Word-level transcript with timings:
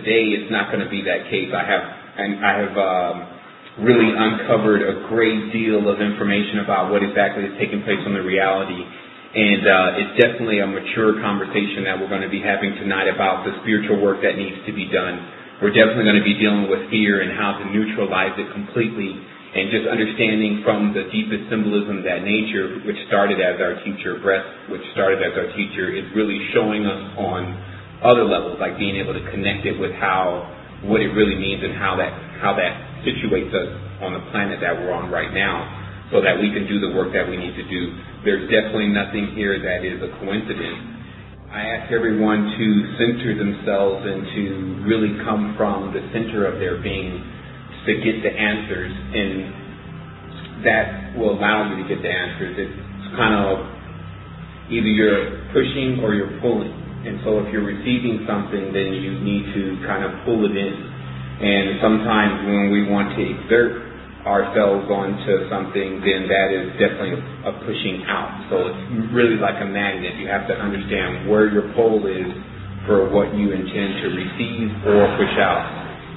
Today, 0.00 0.32
it's 0.32 0.48
not 0.48 0.72
going 0.72 0.80
to 0.80 0.88
be 0.88 1.04
that 1.04 1.28
case. 1.28 1.52
I 1.52 1.60
have, 1.60 1.84
and 2.16 2.30
I 2.40 2.52
have 2.56 2.72
um, 2.72 3.16
really 3.84 4.08
uncovered 4.16 4.80
a 4.80 5.04
great 5.12 5.52
deal 5.52 5.92
of 5.92 6.00
information 6.00 6.64
about 6.64 6.88
what 6.88 7.04
exactly 7.04 7.44
is 7.44 7.52
taking 7.60 7.84
place 7.84 8.00
on 8.08 8.16
the 8.16 8.24
reality. 8.24 8.80
And 8.80 9.60
uh, 9.60 10.00
it's 10.00 10.14
definitely 10.16 10.64
a 10.64 10.68
mature 10.68 11.20
conversation 11.20 11.84
that 11.84 12.00
we're 12.00 12.08
going 12.08 12.24
to 12.24 12.32
be 12.32 12.40
having 12.40 12.80
tonight 12.80 13.12
about 13.12 13.44
the 13.44 13.52
spiritual 13.60 14.00
work 14.00 14.24
that 14.24 14.40
needs 14.40 14.64
to 14.64 14.72
be 14.72 14.88
done. 14.88 15.20
We're 15.60 15.76
definitely 15.76 16.08
going 16.08 16.16
to 16.16 16.24
be 16.24 16.40
dealing 16.40 16.72
with 16.72 16.88
fear 16.88 17.20
and 17.20 17.36
how 17.36 17.60
to 17.60 17.68
neutralize 17.68 18.40
it 18.40 18.48
completely 18.56 19.20
and 19.52 19.68
just 19.68 19.84
understanding 19.84 20.64
from 20.64 20.96
the 20.96 21.12
deepest 21.12 21.44
symbolism 21.52 22.00
that 22.08 22.24
nature, 22.24 22.80
which 22.88 22.96
started 23.12 23.36
as 23.36 23.60
our 23.60 23.76
teacher, 23.84 24.16
breath, 24.16 24.48
which 24.72 24.80
started 24.96 25.20
as 25.20 25.36
our 25.36 25.52
teacher, 25.52 25.92
is 25.92 26.08
really 26.16 26.40
showing 26.56 26.88
us 26.88 27.02
on 27.20 27.68
other 28.04 28.24
levels, 28.24 28.56
like 28.60 28.78
being 28.80 28.96
able 28.96 29.12
to 29.12 29.24
connect 29.30 29.66
it 29.68 29.76
with 29.76 29.92
how 29.92 30.56
what 30.88 31.04
it 31.04 31.12
really 31.12 31.36
means 31.36 31.60
and 31.60 31.76
how 31.76 31.92
that 32.00 32.08
how 32.40 32.56
that 32.56 32.72
situates 33.04 33.52
us 33.52 33.68
on 34.00 34.16
the 34.16 34.22
planet 34.32 34.60
that 34.64 34.72
we're 34.72 34.92
on 34.92 35.12
right 35.12 35.32
now, 35.36 35.68
so 36.08 36.24
that 36.24 36.40
we 36.40 36.48
can 36.52 36.64
do 36.64 36.80
the 36.80 36.96
work 36.96 37.12
that 37.12 37.28
we 37.28 37.36
need 37.36 37.52
to 37.52 37.66
do. 37.68 37.92
There's 38.24 38.48
definitely 38.48 38.88
nothing 38.88 39.36
here 39.36 39.60
that 39.60 39.84
is 39.84 40.00
a 40.00 40.08
coincidence. 40.24 40.96
I 41.52 41.60
ask 41.76 41.92
everyone 41.92 42.46
to 42.56 42.66
center 42.96 43.36
themselves 43.36 44.06
and 44.06 44.22
to 44.22 44.42
really 44.86 45.18
come 45.26 45.52
from 45.58 45.92
the 45.92 46.00
center 46.14 46.46
of 46.46 46.62
their 46.62 46.80
being 46.80 47.20
to 47.84 47.92
get 48.00 48.22
the 48.24 48.32
answers, 48.32 48.92
and 48.92 50.64
that 50.64 51.18
will 51.18 51.36
allow 51.36 51.68
you 51.68 51.82
to 51.82 51.86
get 51.88 52.00
the 52.00 52.08
answers. 52.08 52.56
It's 52.56 53.16
kind 53.16 53.34
of 53.36 53.66
either 54.72 54.88
you're 54.88 55.44
pushing 55.52 56.00
or 56.00 56.14
you're 56.14 56.40
pulling 56.40 56.72
and 57.00 57.16
so 57.24 57.40
if 57.40 57.48
you're 57.48 57.64
receiving 57.64 58.28
something, 58.28 58.76
then 58.76 58.92
you 58.92 59.16
need 59.24 59.48
to 59.56 59.80
kind 59.88 60.04
of 60.04 60.12
pull 60.28 60.44
it 60.44 60.52
in. 60.52 60.74
And 61.40 61.80
sometimes 61.80 62.44
when 62.44 62.68
we 62.68 62.84
want 62.84 63.16
to 63.16 63.22
exert 63.24 63.88
ourselves 64.28 64.84
onto 64.92 65.48
something, 65.48 66.04
then 66.04 66.28
that 66.28 66.52
is 66.52 66.76
definitely 66.76 67.16
a, 67.48 67.52
pushing 67.64 68.04
out. 68.04 68.28
So 68.52 68.68
it's 68.68 68.84
really 69.16 69.40
like 69.40 69.56
a 69.64 69.68
magnet. 69.68 70.20
You 70.20 70.28
have 70.28 70.44
to 70.52 70.56
understand 70.60 71.24
where 71.32 71.48
your 71.48 71.72
pole 71.72 72.04
is 72.04 72.28
for 72.84 73.08
what 73.08 73.32
you 73.32 73.48
intend 73.56 74.04
to 74.04 74.08
receive 74.12 74.68
or 74.84 75.08
push 75.16 75.36
out. 75.40 75.64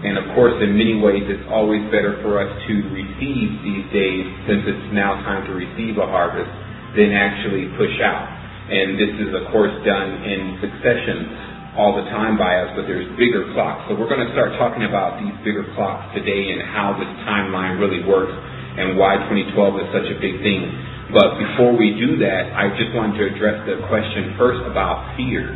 And 0.04 0.20
of 0.20 0.36
course, 0.36 0.60
in 0.60 0.76
many 0.76 1.00
ways, 1.00 1.24
it's 1.32 1.48
always 1.48 1.80
better 1.88 2.20
for 2.20 2.44
us 2.44 2.52
to 2.68 2.74
receive 2.92 3.48
these 3.64 3.88
days, 3.96 4.28
since 4.52 4.68
it's 4.68 4.88
now 4.92 5.16
time 5.24 5.48
to 5.48 5.56
receive 5.56 5.96
a 5.96 6.04
harvest, 6.04 6.52
than 7.00 7.16
actually 7.16 7.72
push 7.80 7.96
out. 8.04 8.43
And 8.64 8.96
this 8.96 9.14
is, 9.20 9.36
of 9.36 9.52
course, 9.52 9.74
done 9.84 10.10
in 10.24 10.64
succession 10.64 11.74
all 11.76 11.98
the 11.98 12.06
time 12.14 12.38
by 12.38 12.62
us, 12.62 12.70
but 12.78 12.86
there's 12.86 13.10
bigger 13.18 13.50
clocks. 13.58 13.90
So 13.90 13.98
we're 13.98 14.10
going 14.10 14.24
to 14.24 14.32
start 14.38 14.54
talking 14.62 14.86
about 14.86 15.18
these 15.18 15.34
bigger 15.42 15.66
clocks 15.74 16.14
today 16.14 16.54
and 16.54 16.62
how 16.70 16.94
this 16.96 17.10
timeline 17.26 17.82
really 17.82 18.06
works 18.06 18.34
and 18.78 18.98
why 18.98 19.18
2012 19.30 19.54
is 19.82 19.88
such 19.90 20.08
a 20.10 20.18
big 20.22 20.42
thing. 20.46 20.70
But 21.14 21.38
before 21.38 21.78
we 21.78 21.94
do 21.98 22.18
that, 22.26 22.54
I 22.58 22.74
just 22.74 22.94
wanted 22.94 23.22
to 23.22 23.24
address 23.30 23.58
the 23.70 23.86
question 23.86 24.34
first 24.38 24.66
about 24.66 25.14
fear, 25.14 25.54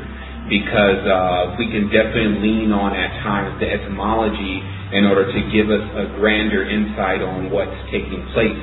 because 0.50 1.02
uh, 1.06 1.58
we 1.58 1.70
can 1.74 1.90
definitely 1.90 2.46
lean 2.46 2.70
on 2.70 2.94
at 2.94 3.10
times 3.26 3.58
the 3.58 3.66
etymology 3.66 4.62
in 4.94 5.10
order 5.10 5.26
to 5.26 5.40
give 5.50 5.68
us 5.74 5.86
a 5.98 6.14
grander 6.18 6.62
insight 6.62 7.26
on 7.26 7.50
what's 7.50 7.74
taking 7.90 8.22
place. 8.38 8.62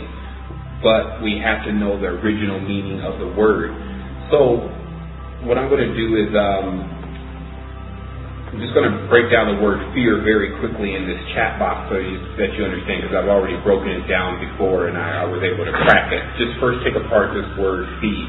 But 0.83 1.23
we 1.23 1.39
have 1.43 1.67
to 1.67 1.73
know 1.75 1.99
the 1.99 2.15
original 2.15 2.63
meaning 2.63 3.03
of 3.03 3.19
the 3.19 3.31
word. 3.35 3.75
So 4.35 4.67
what 5.47 5.63
I'm 5.63 5.71
going 5.71 5.87
to 5.87 5.95
do 5.95 6.19
is 6.19 6.35
um, 6.35 6.83
I'm 8.51 8.59
just 8.59 8.75
going 8.75 8.91
to 8.91 9.07
break 9.07 9.31
down 9.31 9.47
the 9.47 9.63
word 9.63 9.79
fear 9.95 10.27
very 10.27 10.59
quickly 10.59 10.99
in 10.99 11.07
this 11.07 11.23
chat 11.39 11.55
box 11.63 11.87
so 11.87 12.03
you, 12.03 12.19
that 12.43 12.51
you 12.59 12.67
understand 12.67 13.07
because 13.07 13.15
I've 13.15 13.31
already 13.31 13.55
broken 13.63 13.95
it 13.95 14.11
down 14.11 14.43
before 14.43 14.91
and 14.91 14.99
I, 14.99 15.23
I 15.23 15.25
was 15.31 15.39
able 15.39 15.63
to 15.63 15.75
crack 15.87 16.11
it. 16.11 16.19
Just 16.35 16.59
first 16.59 16.83
take 16.83 16.99
apart 16.99 17.31
this 17.31 17.47
word 17.63 17.87
fee, 18.03 18.27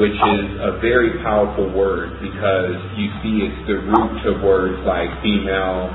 which 0.00 0.16
is 0.16 0.48
a 0.64 0.80
very 0.80 1.20
powerful 1.20 1.68
word 1.68 2.16
because 2.24 2.80
you 2.96 3.12
see 3.20 3.44
it's 3.44 3.60
the 3.68 3.76
root 3.92 4.24
of 4.24 4.40
words 4.40 4.80
like 4.88 5.12
female, 5.20 5.92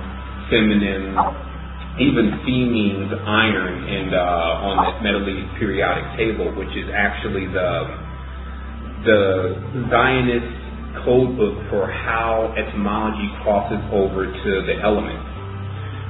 feminine, 0.53 1.17
even 1.97 2.45
Fe 2.45 2.61
means 2.61 3.09
iron 3.25 3.73
and 3.89 4.13
uh, 4.13 4.67
on 4.69 4.75
the 4.85 4.93
Mendeleev 5.01 5.57
periodic 5.57 6.13
table, 6.13 6.53
which 6.53 6.69
is 6.77 6.93
actually 6.93 7.49
the 7.49 8.05
the 9.07 9.88
Zionist 9.88 10.51
code 11.07 11.40
book 11.40 11.56
for 11.72 11.88
how 11.88 12.51
etymology 12.59 13.31
crosses 13.41 13.79
over 13.95 14.28
to 14.28 14.51
the 14.68 14.75
elements. 14.84 15.23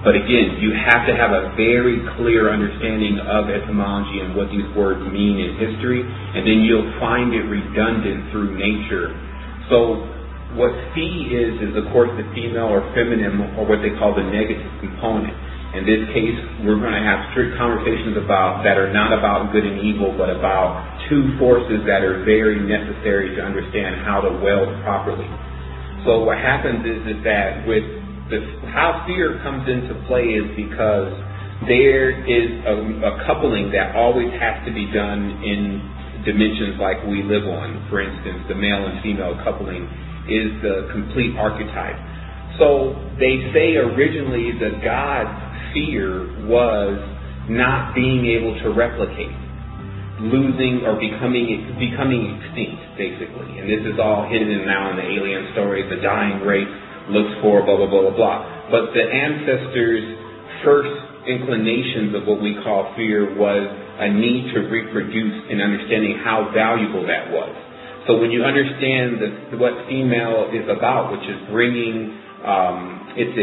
But 0.02 0.18
again, 0.18 0.58
you 0.62 0.74
have 0.74 1.06
to 1.06 1.14
have 1.14 1.34
a 1.34 1.54
very 1.58 2.02
clear 2.18 2.50
understanding 2.50 3.22
of 3.22 3.50
etymology 3.50 4.22
and 4.22 4.34
what 4.34 4.50
these 4.50 4.66
words 4.74 5.02
mean 5.14 5.38
in 5.38 5.58
history, 5.62 6.02
and 6.02 6.42
then 6.42 6.66
you'll 6.66 6.90
find 6.98 7.34
it 7.34 7.46
redundant 7.46 8.32
through 8.34 8.58
nature. 8.58 9.14
So 9.70 10.06
what 10.58 10.74
fee 10.96 11.34
is, 11.34 11.60
is 11.62 11.74
of 11.78 11.92
course 11.94 12.10
the 12.18 12.26
female 12.34 12.72
or 12.72 12.82
feminine, 12.98 13.58
or 13.58 13.70
what 13.70 13.86
they 13.86 13.94
call 14.00 14.16
the 14.18 14.26
negative 14.26 14.70
component. 14.82 15.34
In 15.76 15.84
this 15.84 16.08
case, 16.16 16.38
we're 16.64 16.80
going 16.80 16.96
to 16.96 17.04
have 17.04 17.28
strict 17.36 17.60
conversations 17.60 18.16
about 18.16 18.64
that 18.64 18.80
are 18.80 18.88
not 18.94 19.12
about 19.12 19.52
good 19.52 19.68
and 19.68 19.84
evil, 19.84 20.16
but 20.16 20.32
about 20.32 20.80
two 21.12 21.36
forces 21.36 21.84
that 21.84 22.08
are 22.08 22.24
very 22.24 22.56
necessary 22.64 23.36
to 23.36 23.42
understand 23.44 24.00
how 24.08 24.24
to 24.24 24.32
weld 24.40 24.72
properly. 24.88 25.28
So 26.08 26.24
what 26.24 26.40
happens 26.40 26.88
is, 26.88 27.20
is 27.20 27.20
that 27.28 27.68
with 27.68 27.84
how 28.72 29.04
fear 29.08 29.44
comes 29.44 29.68
into 29.68 29.92
play 30.08 30.40
is 30.40 30.48
because 30.56 31.12
there 31.68 32.16
is 32.16 32.48
a, 32.64 32.76
a 33.04 33.14
coupling 33.28 33.72
that 33.76 33.96
always 33.96 34.32
has 34.40 34.64
to 34.64 34.72
be 34.72 34.88
done 34.88 35.44
in 35.44 35.84
dimensions 36.24 36.80
like 36.80 37.04
we 37.08 37.24
live 37.24 37.44
on. 37.44 37.88
For 37.92 38.00
instance, 38.00 38.46
the 38.48 38.56
male 38.56 38.88
and 38.88 39.04
female 39.04 39.36
coupling 39.44 39.84
is 40.32 40.48
the 40.64 40.92
complete 40.92 41.36
archetype. 41.36 42.00
So 42.60 42.96
they 43.20 43.52
say 43.54 43.80
originally 43.80 44.56
the 44.60 44.80
gods 44.84 45.47
fear 45.78 46.26
was 46.50 46.98
not 47.50 47.94
being 47.94 48.26
able 48.26 48.58
to 48.66 48.74
replicate, 48.74 49.38
losing 50.26 50.82
or 50.90 50.98
becoming 50.98 51.46
becoming 51.78 52.42
extinct, 52.42 52.82
basically. 52.98 53.62
And 53.62 53.70
this 53.70 53.86
is 53.86 54.02
all 54.02 54.26
hidden 54.26 54.66
now 54.66 54.90
in 54.92 54.98
the 54.98 55.06
alien 55.06 55.54
story. 55.54 55.86
The 55.86 56.02
dying 56.02 56.42
race 56.42 56.70
looks 57.14 57.38
for 57.46 57.62
blah 57.62 57.78
blah 57.78 57.90
blah 57.90 58.10
blah 58.10 58.18
blah. 58.18 58.38
But 58.74 58.98
the 58.98 59.06
ancestors' 59.06 60.18
first 60.66 60.98
inclinations 61.30 62.18
of 62.18 62.26
what 62.26 62.42
we 62.42 62.58
call 62.66 62.92
fear 62.98 63.38
was 63.38 63.64
a 64.00 64.10
need 64.10 64.50
to 64.58 64.66
reproduce 64.68 65.38
and 65.52 65.62
understanding 65.62 66.20
how 66.24 66.52
valuable 66.56 67.06
that 67.06 67.30
was. 67.30 67.54
So 68.08 68.18
when 68.18 68.32
you 68.32 68.44
understand 68.44 69.20
the, 69.20 69.58
what 69.60 69.76
female 69.92 70.48
is 70.56 70.64
about, 70.72 71.12
which 71.12 71.28
is 71.28 71.40
bringing 71.52 72.16
um, 72.48 73.12
it's 73.18 73.34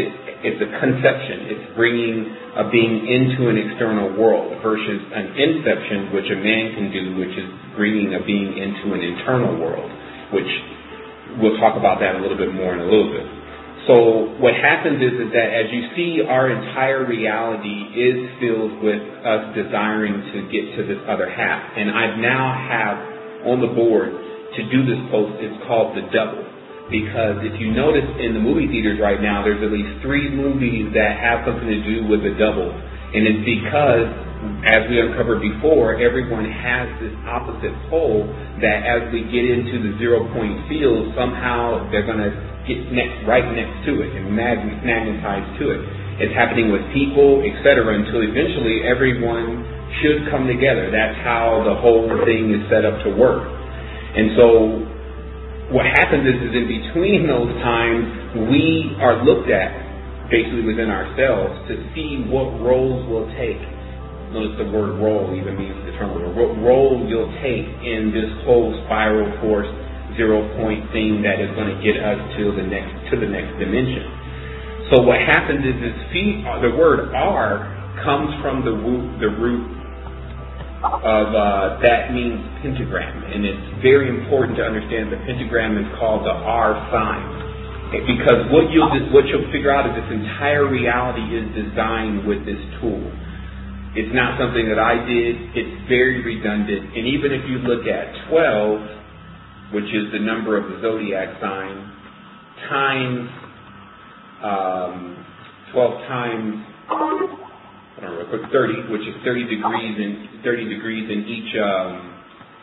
it's 0.45 0.61
a 0.61 0.69
conception. 0.77 1.49
It's 1.49 1.67
bringing 1.73 2.29
a 2.53 2.69
being 2.69 3.01
into 3.09 3.49
an 3.49 3.57
external 3.57 4.13
world 4.13 4.61
versus 4.61 5.01
an 5.09 5.33
inception, 5.33 6.13
which 6.13 6.29
a 6.29 6.37
man 6.37 6.77
can 6.77 6.87
do, 6.93 7.03
which 7.17 7.33
is 7.33 7.49
bringing 7.73 8.13
a 8.13 8.21
being 8.21 8.53
into 8.53 8.93
an 8.93 9.01
internal 9.01 9.57
world, 9.57 9.89
which 10.31 10.51
we'll 11.41 11.57
talk 11.57 11.75
about 11.75 11.97
that 11.99 12.15
a 12.15 12.19
little 12.21 12.37
bit 12.37 12.53
more 12.53 12.77
in 12.77 12.79
a 12.79 12.87
little 12.87 13.09
bit. 13.09 13.25
So 13.89 14.33
what 14.41 14.57
happens 14.57 14.97
is, 14.97 15.13
is 15.13 15.29
that 15.33 15.49
as 15.53 15.69
you 15.69 15.81
see, 15.93 16.25
our 16.25 16.49
entire 16.49 17.05
reality 17.05 17.93
is 17.93 18.17
filled 18.41 18.81
with 18.81 19.01
us 19.21 19.53
desiring 19.53 20.25
to 20.33 20.37
get 20.49 20.73
to 20.77 20.81
this 20.89 20.97
other 21.05 21.29
half. 21.29 21.61
And 21.77 21.93
I 21.93 22.17
now 22.17 22.45
have 22.53 22.97
on 23.45 23.61
the 23.61 23.69
board 23.73 24.09
to 24.09 24.61
do 24.73 24.85
this 24.89 24.97
post, 25.13 25.37
it's 25.37 25.57
called 25.69 25.93
the 25.93 26.05
double 26.09 26.54
because 26.89 27.41
if 27.41 27.57
you 27.57 27.73
notice 27.73 28.05
in 28.21 28.37
the 28.37 28.43
movie 28.43 28.69
theaters 28.69 29.01
right 29.01 29.17
now, 29.17 29.41
there's 29.41 29.61
at 29.61 29.73
least 29.73 30.05
three 30.05 30.29
movies 30.29 30.93
that 30.93 31.17
have 31.17 31.41
something 31.45 31.65
to 31.65 31.81
do 31.81 32.05
with 32.05 32.21
the 32.21 32.37
double. 32.37 32.69
And 32.69 33.25
it's 33.25 33.41
because, 33.41 34.05
as 34.69 34.85
we 34.91 35.01
uncovered 35.01 35.41
before, 35.41 35.97
everyone 35.97 36.45
has 36.45 36.85
this 37.01 37.15
opposite 37.25 37.73
pole 37.89 38.27
that 38.61 38.85
as 38.85 39.09
we 39.09 39.25
get 39.33 39.49
into 39.49 39.81
the 39.81 39.97
zero 39.97 40.29
point 40.35 40.67
field, 40.69 41.15
somehow 41.17 41.89
they're 41.89 42.05
going 42.05 42.21
to 42.21 42.33
get 42.69 42.77
next, 42.93 43.23
right 43.25 43.45
next 43.55 43.85
to 43.89 44.05
it 44.05 44.09
and 44.13 44.29
magnetized 44.35 45.57
to 45.57 45.73
it. 45.73 45.81
It's 46.21 46.35
happening 46.37 46.69
with 46.71 46.85
people, 46.93 47.41
etc., 47.43 47.97
until 47.97 48.21
eventually 48.21 48.85
everyone 48.85 49.63
should 50.03 50.29
come 50.29 50.45
together. 50.45 50.91
That's 50.91 51.17
how 51.23 51.65
the 51.65 51.75
whole 51.81 52.07
thing 52.27 52.53
is 52.53 52.61
set 52.69 52.85
up 52.85 52.99
to 53.03 53.15
work. 53.15 53.47
And 54.15 54.35
so 54.37 54.94
what 55.73 55.85
happens 55.85 56.29
is, 56.29 56.37
is 56.45 56.53
in 56.53 56.67
between 56.69 57.25
those 57.25 57.49
times, 57.65 58.05
we 58.53 58.93
are 59.01 59.25
looked 59.25 59.49
at 59.49 59.73
basically 60.29 60.65
within 60.65 60.89
ourselves 60.93 61.53
to 61.69 61.73
see 61.97 62.25
what 62.29 62.53
roles 62.61 63.01
we'll 63.09 63.29
take. 63.33 63.61
Notice 64.33 64.57
the 64.61 64.69
word 64.69 64.99
role 65.01 65.33
even 65.33 65.57
means 65.57 65.73
determine 65.89 66.21
what 66.35 66.51
role 66.61 67.01
you'll 67.07 67.33
take 67.41 67.65
in 67.81 68.11
this 68.13 68.29
whole 68.45 68.73
spiral 68.85 69.25
force 69.41 69.69
zero 70.17 70.43
point 70.59 70.85
thing 70.91 71.21
that 71.23 71.41
is 71.41 71.51
going 71.55 71.71
to 71.71 71.79
get 71.83 71.97
us 71.99 72.19
to 72.37 72.51
the 72.55 72.65
next 72.65 72.91
to 73.11 73.19
the 73.19 73.27
next 73.27 73.57
dimension. 73.59 74.05
So 74.93 75.01
what 75.01 75.17
happens 75.17 75.65
is 75.65 75.75
this 75.81 75.97
the 76.13 76.73
word 76.77 77.13
"r" 77.15 77.65
comes 78.03 78.31
from 78.41 78.63
the 78.63 78.75
root, 78.75 79.19
the 79.19 79.31
root 79.33 79.74
of 80.85 81.27
uh, 81.33 81.81
that 81.81 82.13
means 82.13 82.37
pentagram, 82.61 83.23
and 83.25 83.45
it's 83.45 83.81
very 83.81 84.09
important 84.09 84.57
to 84.57 84.63
understand 84.63 85.11
the 85.11 85.21
pentagram 85.25 85.77
is 85.77 85.87
called 85.97 86.25
the 86.25 86.33
R 86.33 86.77
sign 86.93 87.45
because 87.91 88.49
what 88.51 88.69
you'll 88.73 88.89
what 89.13 89.25
you'll 89.25 89.49
figure 89.51 89.71
out 89.71 89.85
is 89.89 89.93
this 89.95 90.11
entire 90.11 90.67
reality 90.67 91.25
is 91.33 91.45
designed 91.53 92.25
with 92.27 92.45
this 92.45 92.59
tool. 92.81 93.01
It's 93.95 94.11
not 94.11 94.35
something 94.35 94.67
that 94.67 94.79
I 94.79 94.99
did. 95.07 95.55
It's 95.55 95.87
very 95.87 96.19
redundant, 96.21 96.97
and 96.97 97.07
even 97.07 97.31
if 97.31 97.47
you 97.47 97.63
look 97.63 97.87
at 97.87 98.11
12, 98.29 99.73
which 99.73 99.89
is 99.95 100.11
the 100.11 100.19
number 100.19 100.59
of 100.59 100.67
the 100.67 100.81
zodiac 100.81 101.39
sign, 101.39 101.75
times 102.67 103.29
um, 104.43 105.25
12 105.71 106.07
times 106.07 106.65
I 107.95 108.01
don't 108.01 108.11
know, 108.11 108.17
real 108.19 108.27
quick, 108.27 108.51
30, 108.51 108.91
which 108.91 109.07
is 109.07 109.15
30 109.23 109.47
degrees 109.47 109.95
in 109.95 110.43
30 110.43 110.67
degrees 110.67 111.07
in 111.07 111.23
each 111.31 111.55
um, 111.63 112.15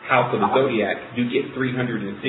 house 0.05 0.29
of 0.29 0.39
the 0.39 0.49
zodiac, 0.53 1.17
you 1.17 1.25
get 1.25 1.53
360. 1.57 2.21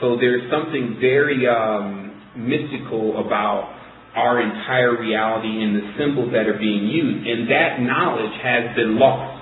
So 0.00 0.16
there's 0.20 0.44
something 0.52 1.00
very 1.00 1.48
um, 1.48 2.12
mystical 2.36 3.24
about 3.24 3.72
our 4.16 4.42
entire 4.42 5.00
reality 5.00 5.62
and 5.62 5.76
the 5.76 5.86
symbols 5.96 6.32
that 6.32 6.44
are 6.44 6.58
being 6.58 6.92
used, 6.92 7.24
and 7.24 7.48
that 7.48 7.80
knowledge 7.80 8.36
has 8.42 8.74
been 8.76 8.98
lost 8.98 9.40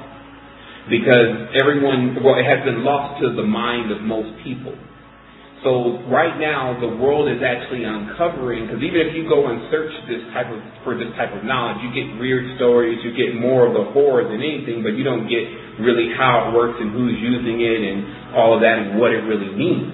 because 0.86 1.50
everyone, 1.60 2.16
well, 2.22 2.36
it 2.36 2.46
has 2.46 2.64
been 2.64 2.84
lost 2.84 3.20
to 3.22 3.34
the 3.34 3.44
mind 3.44 3.90
of 3.92 4.02
most 4.02 4.28
people. 4.44 4.72
So 5.66 6.06
right 6.06 6.38
now, 6.38 6.78
the 6.78 7.02
world 7.02 7.26
is 7.26 7.43
actually 7.43 7.82
uncovering 7.82 8.70
because 8.70 8.78
even 8.78 9.02
if 9.02 9.10
you 9.19 9.26
go 9.26 9.50
and 9.50 9.66
search 9.75 9.90
this 10.06 10.22
type 10.31 10.46
of 10.55 10.62
for 10.87 10.94
this 10.94 11.10
type 11.19 11.34
of 11.34 11.43
knowledge, 11.43 11.82
you 11.82 11.90
get 11.90 12.06
weird 12.22 12.46
stories, 12.55 13.02
you 13.02 13.10
get 13.10 13.34
more 13.34 13.66
of 13.66 13.75
the 13.75 13.90
horror 13.90 14.22
than 14.22 14.38
anything, 14.38 14.87
but 14.87 14.94
you 14.94 15.02
don't 15.02 15.26
get 15.26 15.43
really 15.82 16.14
how 16.14 16.46
it 16.46 16.55
works 16.55 16.78
and 16.78 16.94
who's 16.94 17.19
using 17.19 17.58
it 17.58 17.81
and 17.82 17.99
all 18.38 18.55
of 18.55 18.62
that 18.62 18.78
and 18.78 19.02
what 19.02 19.10
it 19.10 19.26
really 19.26 19.50
means. 19.50 19.90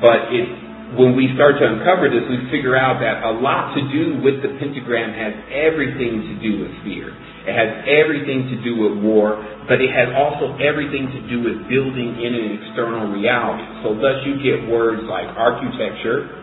But 0.00 0.32
it 0.32 0.64
when 0.96 1.16
we 1.18 1.32
start 1.34 1.58
to 1.58 1.64
uncover 1.66 2.06
this, 2.08 2.22
we 2.30 2.38
figure 2.48 2.78
out 2.78 3.02
that 3.02 3.26
a 3.26 3.32
lot 3.42 3.74
to 3.74 3.82
do 3.90 4.22
with 4.22 4.40
the 4.40 4.56
pentagram 4.62 5.10
has 5.12 5.34
everything 5.50 6.22
to 6.22 6.34
do 6.38 6.64
with 6.64 6.72
fear. 6.86 7.10
It 7.44 7.52
has 7.52 7.84
everything 7.84 8.48
to 8.48 8.56
do 8.64 8.80
with 8.80 9.04
war, 9.04 9.36
but 9.68 9.80
it 9.80 9.92
has 9.92 10.08
also 10.16 10.56
everything 10.56 11.12
to 11.12 11.20
do 11.28 11.44
with 11.44 11.68
building 11.68 12.16
in 12.16 12.32
an 12.32 12.46
external 12.56 13.12
reality. 13.12 13.64
So 13.84 13.94
thus 14.00 14.24
you 14.24 14.40
get 14.40 14.64
words 14.68 15.04
like 15.04 15.28
architecture. 15.36 16.40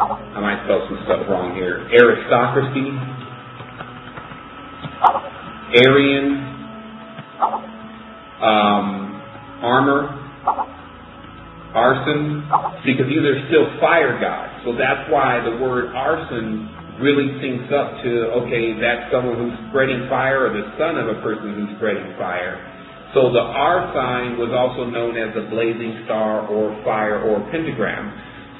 I 0.00 0.40
might 0.40 0.64
spell 0.64 0.88
some 0.88 0.98
stuff 1.04 1.28
wrong 1.28 1.54
here. 1.54 1.86
Aristocracy. 1.92 2.88
Aryan. 5.84 6.50
Um, 8.40 9.14
armor 9.62 10.24
arson, 11.74 12.46
because 12.86 13.06
these 13.10 13.24
are 13.26 13.38
still 13.50 13.66
fire 13.80 14.18
gods. 14.20 14.62
So 14.64 14.72
that's 14.78 15.10
why 15.10 15.42
the 15.42 15.58
word 15.58 15.94
arson 15.94 16.70
really 17.02 17.26
syncs 17.42 17.70
up 17.74 18.02
to, 18.02 18.10
okay, 18.44 18.78
that's 18.78 19.10
someone 19.10 19.34
who's 19.34 19.56
spreading 19.70 20.06
fire 20.06 20.46
or 20.46 20.50
the 20.54 20.66
son 20.78 20.94
of 20.98 21.10
a 21.10 21.18
person 21.22 21.54
who's 21.58 21.72
spreading 21.78 22.14
fire. 22.14 22.60
So 23.14 23.30
the 23.30 23.42
R 23.42 23.94
sign 23.94 24.38
was 24.38 24.50
also 24.50 24.90
known 24.90 25.14
as 25.14 25.34
the 25.34 25.46
blazing 25.46 26.02
star 26.06 26.46
or 26.50 26.74
fire 26.82 27.22
or 27.22 27.42
pentagram. 27.50 28.10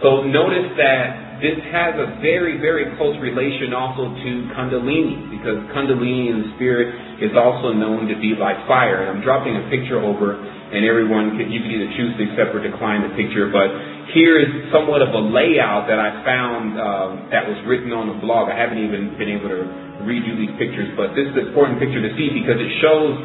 So 0.03 0.23
notice 0.27 0.75
that 0.79 1.43
this 1.43 1.59
has 1.75 1.99
a 1.99 2.23
very, 2.23 2.63
very 2.63 2.95
close 2.95 3.19
relation 3.19 3.75
also 3.75 4.15
to 4.15 4.31
Kundalini, 4.55 5.35
because 5.35 5.59
Kundalini 5.75 6.31
in 6.31 6.37
the 6.47 6.49
spirit 6.55 6.95
is 7.19 7.35
also 7.35 7.75
known 7.75 8.07
to 8.07 8.17
be 8.19 8.39
like 8.39 8.59
fire. 8.71 9.03
And 9.03 9.19
I'm 9.19 9.23
dropping 9.27 9.59
a 9.59 9.67
picture 9.71 9.99
over 9.99 10.39
and 10.39 10.83
everyone 10.87 11.39
can, 11.39 11.51
you 11.51 11.63
can 11.63 11.71
either 11.71 11.91
choose 11.95 12.13
to 12.19 12.23
accept 12.31 12.55
or 12.55 12.63
decline 12.63 13.07
the 13.07 13.15
picture. 13.15 13.51
But 13.51 13.71
here 14.13 14.37
is 14.37 14.69
somewhat 14.69 15.01
of 15.01 15.17
a 15.17 15.23
layout 15.33 15.89
that 15.89 15.97
I 15.97 16.21
found 16.27 16.77
um, 16.77 17.11
that 17.33 17.49
was 17.49 17.57
written 17.65 17.95
on 17.97 18.13
a 18.13 18.17
blog. 18.21 18.53
I 18.53 18.57
haven't 18.59 18.83
even 18.83 19.17
been 19.17 19.33
able 19.33 19.49
to 19.49 19.63
redo 20.05 20.37
these 20.37 20.53
pictures, 20.61 20.93
but 20.93 21.17
this 21.17 21.25
is 21.25 21.35
an 21.41 21.49
important 21.49 21.81
picture 21.81 22.05
to 22.05 22.13
see 22.19 22.29
because 22.35 22.61
it 22.61 22.73
shows 22.85 23.17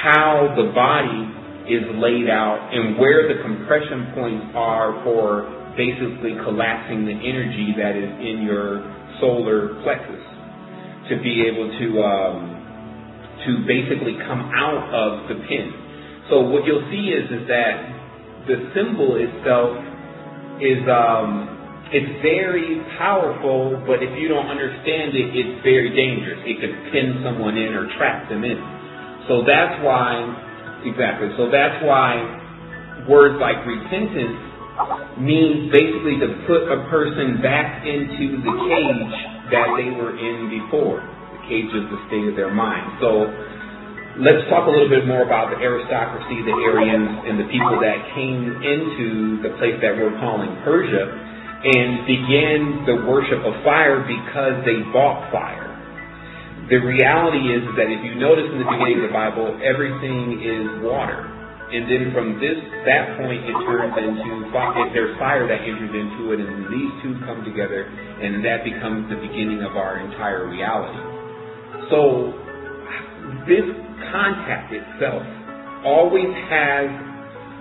how 0.00 0.56
the 0.56 0.72
body 0.72 1.28
is 1.68 1.84
laid 2.00 2.32
out 2.32 2.72
and 2.72 2.96
where 2.96 3.28
the 3.28 3.44
compression 3.44 4.16
points 4.16 4.46
are 4.56 5.04
for 5.04 5.46
basically 5.76 6.34
collapsing 6.42 7.04
the 7.04 7.16
energy 7.16 7.76
that 7.76 7.92
is 7.92 8.10
in 8.20 8.42
your 8.42 8.82
solar 9.20 9.76
plexus 9.84 10.24
to 11.08 11.20
be 11.20 11.44
able 11.44 11.68
to 11.68 11.86
um, 12.02 12.36
to 13.44 13.50
basically 13.66 14.16
come 14.26 14.48
out 14.54 14.86
of 14.94 15.28
the 15.28 15.36
pin. 15.44 15.72
So 16.30 16.40
what 16.46 16.64
you'll 16.64 16.86
see 16.88 17.10
is 17.10 17.26
is 17.30 17.44
that 17.48 17.74
the 18.46 18.70
symbol 18.74 19.18
itself 19.18 19.91
is 20.60 20.82
um, 20.90 21.52
it's 21.92 22.12
very 22.24 22.80
powerful, 22.96 23.76
but 23.86 24.00
if 24.00 24.16
you 24.16 24.28
don't 24.28 24.48
understand 24.48 25.12
it, 25.12 25.36
it's 25.36 25.60
very 25.60 25.92
dangerous. 25.92 26.40
It 26.48 26.56
could 26.60 26.76
pin 26.92 27.20
someone 27.20 27.56
in 27.60 27.76
or 27.76 27.84
trap 28.00 28.28
them 28.32 28.44
in. 28.44 28.56
So 29.28 29.44
that's 29.44 29.76
why, 29.84 30.24
exactly. 30.88 31.28
So 31.36 31.52
that's 31.52 31.84
why 31.84 33.04
words 33.08 33.36
like 33.40 33.60
repentance 33.68 34.40
means 35.20 35.68
basically 35.68 36.16
to 36.24 36.28
put 36.48 36.64
a 36.64 36.88
person 36.88 37.44
back 37.44 37.84
into 37.84 38.40
the 38.40 38.54
cage 38.72 39.16
that 39.52 39.68
they 39.76 39.92
were 39.92 40.16
in 40.16 40.48
before. 40.48 41.04
The 41.04 41.40
cage 41.44 41.68
is 41.76 41.84
the 41.92 42.00
state 42.08 42.24
of 42.24 42.36
their 42.40 42.54
mind. 42.54 42.98
So 43.04 43.28
Let's 44.20 44.44
talk 44.52 44.68
a 44.68 44.72
little 44.72 44.92
bit 44.92 45.08
more 45.08 45.24
about 45.24 45.56
the 45.56 45.58
aristocracy, 45.64 46.44
the 46.44 46.52
Aryans, 46.68 47.24
and 47.32 47.40
the 47.40 47.48
people 47.48 47.80
that 47.80 47.96
came 48.12 48.44
into 48.60 49.40
the 49.40 49.56
place 49.56 49.80
that 49.80 49.96
we're 49.96 50.12
calling 50.20 50.52
Persia 50.68 51.08
and 51.64 52.04
began 52.04 52.84
the 52.84 53.08
worship 53.08 53.40
of 53.40 53.56
fire 53.64 54.04
because 54.04 54.60
they 54.68 54.84
bought 54.92 55.32
fire. 55.32 55.64
The 56.68 56.84
reality 56.84 57.56
is 57.56 57.64
that 57.80 57.88
if 57.88 58.04
you 58.04 58.20
notice 58.20 58.52
in 58.52 58.60
the 58.60 58.68
beginning 58.68 59.00
of 59.00 59.08
the 59.08 59.16
Bible, 59.16 59.48
everything 59.64 60.44
is 60.44 60.84
water. 60.84 61.24
And 61.72 61.88
then 61.88 62.12
from 62.12 62.36
this 62.36 62.60
that 62.84 63.16
point 63.16 63.48
it 63.48 63.56
turns 63.64 63.96
into 63.96 64.44
if 64.52 64.88
there's 64.92 65.16
fire 65.16 65.48
that 65.48 65.64
enters 65.64 65.88
into 65.88 66.36
it 66.36 66.38
and 66.44 66.68
these 66.68 66.92
two 67.00 67.16
come 67.24 67.48
together 67.48 67.88
and 67.88 68.44
that 68.44 68.60
becomes 68.60 69.08
the 69.08 69.16
beginning 69.16 69.64
of 69.64 69.72
our 69.80 70.04
entire 70.04 70.52
reality. 70.52 71.00
So 71.88 72.36
this 73.48 73.64
contact 74.12 74.70
itself 74.70 75.24
always 75.82 76.30
has, 76.46 76.86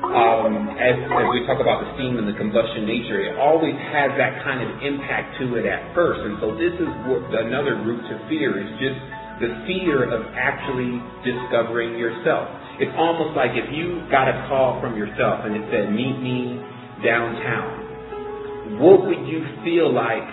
um, 0.05 0.75
as, 0.77 0.95
as 0.99 1.25
we 1.33 1.41
talk 1.49 1.57
about 1.57 1.81
the 1.81 1.89
steam 1.97 2.21
and 2.21 2.27
the 2.29 2.37
combustion 2.37 2.85
nature, 2.85 3.17
it 3.23 3.39
always 3.39 3.73
has 3.73 4.13
that 4.19 4.43
kind 4.45 4.61
of 4.61 4.69
impact 4.83 5.39
to 5.41 5.57
it 5.57 5.65
at 5.65 5.95
first. 5.97 6.21
And 6.21 6.37
so 6.37 6.53
this 6.53 6.75
is 6.77 6.91
what 7.09 7.25
another 7.33 7.81
root 7.81 8.03
to 8.11 8.15
fear 8.29 8.61
is 8.61 8.69
just 8.77 8.99
the 9.41 9.49
fear 9.65 10.05
of 10.05 10.21
actually 10.37 11.01
discovering 11.25 11.97
yourself. 11.97 12.45
It's 12.77 12.93
almost 12.93 13.33
like 13.33 13.57
if 13.57 13.73
you 13.73 14.05
got 14.13 14.29
a 14.29 14.45
call 14.45 14.77
from 14.81 14.93
yourself 14.93 15.41
and 15.49 15.57
it 15.57 15.65
said, 15.73 15.89
meet 15.89 16.21
me 16.21 16.61
downtown, 17.01 18.77
what 18.77 19.01
would 19.05 19.25
you 19.25 19.41
feel 19.65 19.89
like 19.89 20.25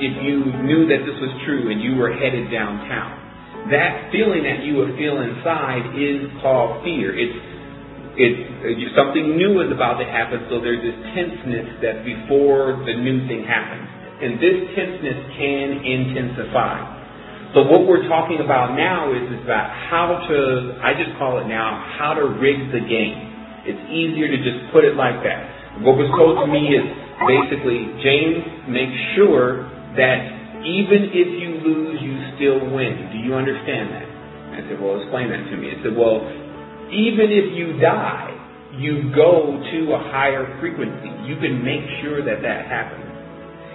if 0.00 0.14
you 0.24 0.40
knew 0.64 0.88
that 0.88 1.04
this 1.04 1.18
was 1.20 1.32
true 1.44 1.68
and 1.68 1.80
you 1.82 1.96
were 1.96 2.12
headed 2.16 2.48
downtown? 2.48 3.17
That 3.70 4.10
feeling 4.12 4.44
that 4.44 4.64
you 4.64 4.76
would 4.80 4.96
feel 4.96 5.20
inside 5.20 5.94
is 5.96 6.28
called 6.40 6.84
fear. 6.84 7.12
It's 7.16 7.38
it's 8.18 8.94
something 8.98 9.38
new 9.38 9.62
is 9.62 9.70
about 9.70 10.02
to 10.02 10.06
happen, 10.06 10.42
so 10.50 10.58
there's 10.58 10.82
this 10.82 10.98
tenseness 11.14 11.70
that 11.86 12.02
before 12.02 12.82
the 12.82 12.98
new 12.98 13.22
thing 13.30 13.46
happens, 13.46 13.86
and 14.18 14.42
this 14.42 14.58
tenseness 14.74 15.22
can 15.38 15.78
intensify. 15.86 16.98
So 17.54 17.62
what 17.64 17.86
we're 17.86 18.10
talking 18.10 18.42
about 18.42 18.74
now 18.74 19.14
is, 19.14 19.22
is 19.38 19.40
about 19.46 19.70
how 19.88 20.18
to, 20.28 20.36
I 20.82 20.98
just 20.98 21.16
call 21.16 21.38
it 21.38 21.46
now, 21.46 21.78
how 21.96 22.12
to 22.12 22.26
rig 22.42 22.58
the 22.74 22.82
game. 22.84 23.16
It's 23.64 23.80
easier 23.88 24.26
to 24.28 24.38
just 24.42 24.68
put 24.74 24.84
it 24.84 24.98
like 24.98 25.22
that. 25.22 25.80
What 25.86 25.96
was 25.96 26.10
told 26.18 26.42
to 26.42 26.46
me 26.50 26.74
is 26.74 26.84
basically, 27.22 27.86
James, 28.02 28.42
make 28.66 28.90
sure 29.14 29.64
that 29.94 30.37
even 30.66 31.10
if 31.14 31.28
you 31.38 31.50
lose, 31.62 31.98
you 32.02 32.14
still 32.34 32.60
win. 32.74 33.10
Do 33.14 33.18
you 33.22 33.34
understand 33.34 33.94
that? 33.94 34.08
I 34.58 34.60
said, 34.66 34.80
well, 34.82 34.98
explain 34.98 35.30
that 35.30 35.46
to 35.50 35.54
me. 35.54 35.70
I 35.70 35.78
said, 35.84 35.94
well, 35.94 36.18
even 36.90 37.30
if 37.30 37.54
you 37.54 37.78
die, 37.78 38.34
you 38.78 39.14
go 39.14 39.54
to 39.54 39.78
a 39.94 40.00
higher 40.10 40.46
frequency. 40.58 41.10
You 41.26 41.38
can 41.38 41.62
make 41.62 41.84
sure 42.02 42.24
that 42.24 42.42
that 42.42 42.66
happens. 42.66 43.06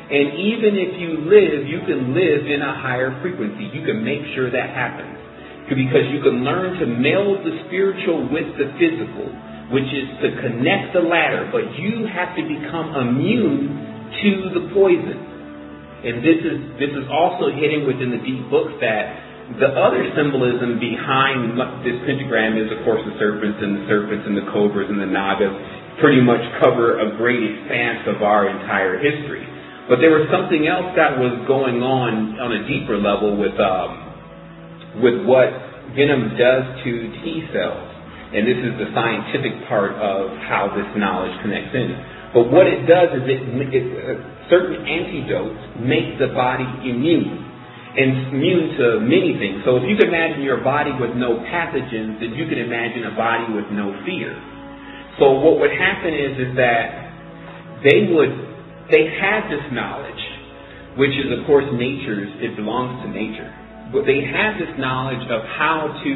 And 0.03 0.35
even 0.35 0.75
if 0.75 0.91
you 0.99 1.11
live, 1.25 1.65
you 1.65 1.81
can 1.87 2.13
live 2.13 2.45
in 2.45 2.59
a 2.61 2.75
higher 2.75 3.15
frequency. 3.23 3.71
You 3.71 3.87
can 3.87 4.03
make 4.03 4.21
sure 4.35 4.51
that 4.51 4.69
happens. 4.75 5.17
Because 5.65 6.05
you 6.11 6.21
can 6.21 6.43
learn 6.43 6.77
to 6.77 6.85
meld 6.85 7.41
the 7.47 7.63
spiritual 7.65 8.27
with 8.29 8.45
the 8.59 8.69
physical, 8.77 9.25
which 9.73 9.89
is 9.89 10.05
to 10.21 10.29
connect 10.43 10.93
the 10.93 11.01
latter, 11.01 11.49
but 11.49 11.65
you 11.79 12.05
have 12.11 12.35
to 12.37 12.43
become 12.43 12.93
immune 12.93 13.73
to 14.21 14.31
the 14.53 14.69
poison. 14.75 15.32
And 16.03 16.19
this 16.19 16.39
is 16.43 16.57
this 16.75 16.91
is 16.91 17.07
also 17.07 17.48
hidden 17.55 17.88
within 17.88 18.12
the 18.12 18.19
deep 18.19 18.51
books 18.51 18.75
that 18.83 19.55
the 19.60 19.72
other 19.72 20.03
symbolism 20.15 20.79
behind 20.79 21.55
this 21.83 22.00
pentagram 22.07 22.55
is, 22.60 22.72
of 22.72 22.83
course, 22.88 23.03
the 23.07 23.15
serpents 23.19 23.60
and 23.60 23.79
the 23.79 23.86
serpents 23.91 24.24
and 24.27 24.36
the 24.36 24.48
cobras 24.51 24.88
and 24.88 25.00
the 25.00 25.07
nagas 25.07 25.51
pretty 26.00 26.24
much 26.24 26.41
cover 26.63 27.00
a 27.00 27.15
great 27.19 27.43
expanse 27.43 28.07
of 28.07 28.24
our 28.24 28.48
entire 28.48 29.00
history. 29.00 29.43
But 29.88 30.00
there 30.00 30.15
was 30.15 30.31
something 30.31 30.63
else 30.63 30.95
that 30.95 31.19
was 31.19 31.43
going 31.43 31.83
on 31.83 32.39
on 32.39 32.51
a 32.55 32.62
deeper 32.67 32.95
level 32.95 33.36
with 33.36 33.55
um, 33.60 35.03
with 35.03 35.27
what 35.27 35.51
venom 35.91 36.39
does 36.39 36.63
to 36.88 36.91
T 37.19 37.48
cells, 37.51 37.88
and 38.31 38.48
this 38.48 38.60
is 38.63 38.74
the 38.79 38.89
scientific 38.95 39.67
part 39.67 39.95
of 40.00 40.36
how 40.48 40.72
this 40.72 40.88
knowledge 40.95 41.36
connects 41.43 41.75
in. 41.75 41.95
But 42.31 42.50
what 42.50 42.65
it 42.65 42.88
does 42.88 43.12
is 43.12 43.24
it, 43.27 43.43
it 43.75 44.17
certain 44.50 44.83
antidotes 44.83 45.79
make 45.79 46.19
the 46.19 46.33
body 46.35 46.67
immune 46.88 47.43
and 47.93 48.33
immune 48.33 48.73
to 48.77 48.85
many 49.05 49.38
things. 49.38 49.62
So 49.65 49.77
if 49.77 49.85
you 49.85 49.95
can 49.95 50.09
imagine 50.09 50.41
your 50.41 50.65
body 50.65 50.91
with 50.97 51.13
no 51.13 51.45
pathogens, 51.45 52.17
then 52.17 52.33
you 52.33 52.50
can 52.50 52.57
imagine 52.57 53.05
a 53.05 53.13
body 53.13 53.53
with 53.53 53.69
no 53.69 53.93
fear. 54.01 54.33
So 55.21 55.38
what 55.38 55.62
would 55.62 55.71
happen 55.77 56.09
is 56.09 56.33
is 56.41 56.51
that 56.57 57.85
they 57.85 58.09
would 58.09 58.33
they 58.89 59.13
had 59.13 59.45
this 59.45 59.63
knowledge, 59.71 60.23
which 60.97 61.13
is 61.13 61.29
of 61.38 61.45
course 61.45 61.69
nature's. 61.69 62.33
It 62.41 62.57
belongs 62.57 62.97
to 63.05 63.07
nature, 63.13 63.53
but 63.93 64.09
they 64.09 64.25
had 64.25 64.57
this 64.57 64.73
knowledge 64.81 65.21
of 65.29 65.45
how 65.53 65.93
to 66.01 66.13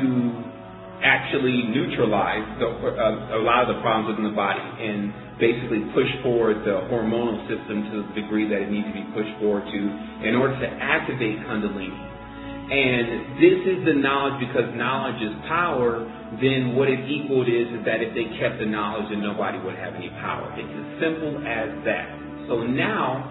actually 1.06 1.70
neutralize 1.70 2.58
the, 2.58 2.66
uh, 2.66 3.38
a 3.38 3.42
lot 3.46 3.70
of 3.70 3.76
the 3.76 3.80
problems 3.86 4.10
within 4.10 4.26
the 4.26 4.36
body 4.36 4.66
and 4.82 5.14
basically 5.40 5.86
push 5.94 6.10
forward 6.26 6.66
the 6.66 6.86
hormonal 6.90 7.38
system 7.46 7.86
to 7.94 7.96
the 8.10 8.22
degree 8.22 8.50
that 8.50 8.62
it 8.62 8.70
needs 8.70 8.90
to 8.90 8.96
be 8.98 9.06
pushed 9.14 9.34
forward 9.38 9.66
to 9.70 9.80
in 10.26 10.34
order 10.34 10.58
to 10.58 10.68
activate 10.82 11.40
Kundalini. 11.46 12.18
And 12.68 13.40
this 13.40 13.60
is 13.64 13.80
the 13.88 13.96
knowledge 13.96 14.44
because 14.44 14.68
knowledge 14.76 15.24
is 15.24 15.32
power, 15.48 16.04
then 16.44 16.76
what 16.76 16.92
it 16.92 17.00
equaled 17.08 17.48
is, 17.48 17.72
is 17.72 17.82
that 17.88 18.04
if 18.04 18.12
they 18.12 18.28
kept 18.36 18.60
the 18.60 18.68
knowledge, 18.68 19.08
then 19.08 19.24
nobody 19.24 19.56
would 19.64 19.80
have 19.80 19.96
any 19.96 20.12
power. 20.20 20.52
It's 20.60 20.68
as 20.68 20.88
simple 21.00 21.40
as 21.48 21.72
that. 21.88 22.12
So 22.52 22.68
now, 22.68 23.24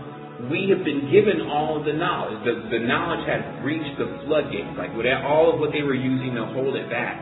we 0.49 0.73
have 0.73 0.85
been 0.85 1.13
given 1.13 1.45
all 1.53 1.85
the 1.85 1.93
knowledge. 1.93 2.41
The, 2.49 2.81
the 2.81 2.81
knowledge 2.81 3.29
has 3.29 3.45
reached 3.61 4.01
the 4.01 4.25
floodgates. 4.25 4.73
Like 4.77 4.97
with 4.97 5.05
all 5.05 5.53
of 5.53 5.61
what 5.61 5.69
they 5.73 5.85
were 5.85 5.97
using 5.97 6.33
to 6.41 6.45
hold 6.57 6.73
it 6.77 6.89
back, 6.89 7.21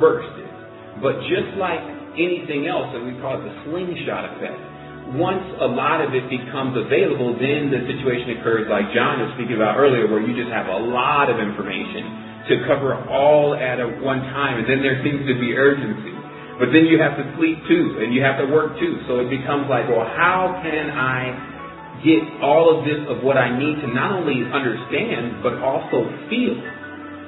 bursted. 0.00 0.48
But 1.04 1.20
just 1.28 1.60
like 1.60 1.93
anything 2.16 2.66
else, 2.66 2.94
and 2.94 3.06
we 3.06 3.14
call 3.20 3.38
it 3.40 3.44
the 3.44 3.54
slingshot 3.66 4.36
effect. 4.36 4.58
Once 5.14 5.44
a 5.60 5.68
lot 5.68 6.00
of 6.00 6.16
it 6.16 6.26
becomes 6.32 6.72
available, 6.74 7.36
then 7.36 7.68
the 7.68 7.84
situation 7.84 8.40
occurs 8.40 8.66
like 8.72 8.88
John 8.96 9.20
was 9.20 9.36
speaking 9.36 9.54
about 9.60 9.76
earlier, 9.76 10.08
where 10.08 10.24
you 10.24 10.32
just 10.32 10.50
have 10.50 10.66
a 10.66 10.80
lot 10.80 11.28
of 11.28 11.36
information 11.38 12.48
to 12.48 12.54
cover 12.68 12.96
all 13.08 13.54
at 13.54 13.80
a 13.80 14.00
one 14.00 14.20
time, 14.32 14.60
and 14.60 14.66
then 14.68 14.80
there 14.80 15.00
seems 15.04 15.28
to 15.28 15.36
be 15.36 15.52
urgency. 15.56 16.12
But 16.58 16.70
then 16.70 16.86
you 16.86 17.00
have 17.02 17.18
to 17.18 17.24
sleep 17.36 17.58
too, 17.66 17.98
and 18.00 18.14
you 18.14 18.22
have 18.22 18.38
to 18.38 18.46
work 18.46 18.78
too. 18.78 19.02
So 19.08 19.20
it 19.20 19.28
becomes 19.28 19.66
like, 19.68 19.88
well, 19.90 20.06
how 20.06 20.60
can 20.62 20.90
I 20.90 22.00
get 22.04 22.22
all 22.40 22.78
of 22.78 22.84
this 22.86 23.00
of 23.10 23.24
what 23.24 23.36
I 23.36 23.50
need 23.52 23.80
to 23.82 23.88
not 23.90 24.22
only 24.22 24.44
understand, 24.46 25.42
but 25.42 25.58
also 25.58 26.06
feel? 26.30 26.56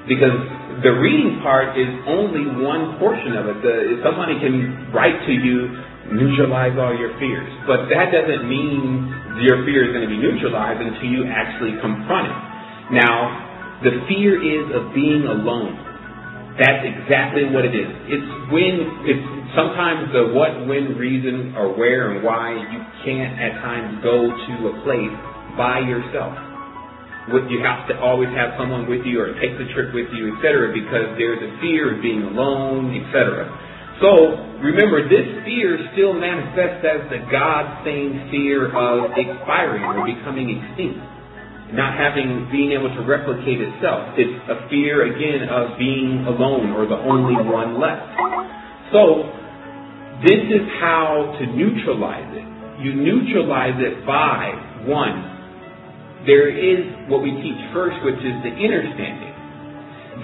Because 0.07 0.39
the 0.87 0.93
reading 1.03 1.41
part 1.43 1.75
is 1.75 1.89
only 2.07 2.47
one 2.63 2.99
portion 3.01 3.35
of 3.35 3.51
it. 3.51 3.59
The, 3.65 3.75
somebody 4.05 4.39
can 4.39 4.93
write 4.93 5.19
to 5.27 5.33
you, 5.33 5.73
neutralize 6.15 6.79
all 6.79 6.95
your 6.95 7.17
fears. 7.19 7.49
But 7.67 7.89
that 7.91 8.15
doesn't 8.15 8.45
mean 8.47 9.11
your 9.43 9.65
fear 9.65 9.89
is 9.89 9.91
going 9.91 10.07
to 10.07 10.13
be 10.13 10.21
neutralized 10.21 10.79
until 10.79 11.11
you 11.11 11.25
actually 11.27 11.81
confront 11.81 12.29
it. 12.29 12.39
Now, 12.93 13.81
the 13.83 14.05
fear 14.09 14.39
is 14.39 14.71
of 14.73 14.95
being 14.95 15.25
alone. 15.27 15.75
That's 16.57 16.87
exactly 16.87 17.53
what 17.53 17.69
it 17.69 17.77
is. 17.77 17.91
It's 18.09 18.31
when, 18.49 18.75
it's 19.05 19.27
sometimes 19.53 20.09
the 20.13 20.33
what, 20.33 20.65
when, 20.65 20.97
reason, 20.97 21.53
or 21.57 21.77
where, 21.77 22.17
and 22.17 22.25
why 22.25 22.57
you 22.57 22.81
can't 23.05 23.37
at 23.37 23.61
times 23.61 24.01
go 24.01 24.29
to 24.33 24.53
a 24.71 24.75
place 24.85 25.13
by 25.57 25.85
yourself 25.85 26.56
you 27.27 27.59
have 27.63 27.89
to 27.91 27.99
always 27.99 28.31
have 28.39 28.55
someone 28.55 28.87
with 28.87 29.03
you 29.03 29.19
or 29.19 29.35
take 29.43 29.59
the 29.59 29.67
trip 29.75 29.91
with 29.91 30.07
you, 30.15 30.39
etc., 30.39 30.71
because 30.71 31.19
there's 31.19 31.43
a 31.43 31.59
fear 31.59 31.97
of 31.97 32.03
being 32.03 32.23
alone, 32.23 32.95
etc. 32.95 33.51
So 33.99 34.39
remember, 34.63 35.09
this 35.09 35.27
fear 35.43 35.75
still 35.93 36.15
manifests 36.15 36.87
as 36.87 37.11
the 37.11 37.27
God-same 37.27 38.31
fear 38.31 38.71
of 38.71 39.11
expiring 39.19 39.83
or 39.83 40.07
becoming 40.07 40.55
extinct, 40.55 41.03
not 41.75 41.99
having 41.99 42.47
being 42.53 42.73
able 42.79 42.95
to 42.95 43.03
replicate 43.03 43.59
itself. 43.59 44.15
It's 44.15 44.39
a 44.47 44.69
fear 44.71 45.11
again 45.11 45.49
of 45.49 45.79
being 45.79 46.23
alone 46.31 46.79
or 46.79 46.87
the 46.87 47.01
only 47.01 47.35
one 47.43 47.81
left. 47.83 48.07
So 48.95 49.27
this 50.23 50.47
is 50.47 50.63
how 50.79 51.35
to 51.41 51.43
neutralize 51.47 52.31
it. 52.39 52.47
You 52.85 52.95
neutralize 52.95 53.81
it 53.83 54.07
by 54.07 54.87
one 54.87 55.36
there 56.27 56.51
is 56.51 57.09
what 57.09 57.23
we 57.23 57.31
teach 57.39 57.61
first, 57.73 57.97
which 58.03 58.19
is 58.19 58.37
the 58.43 58.51
inner 58.51 58.83
standing. 58.99 59.33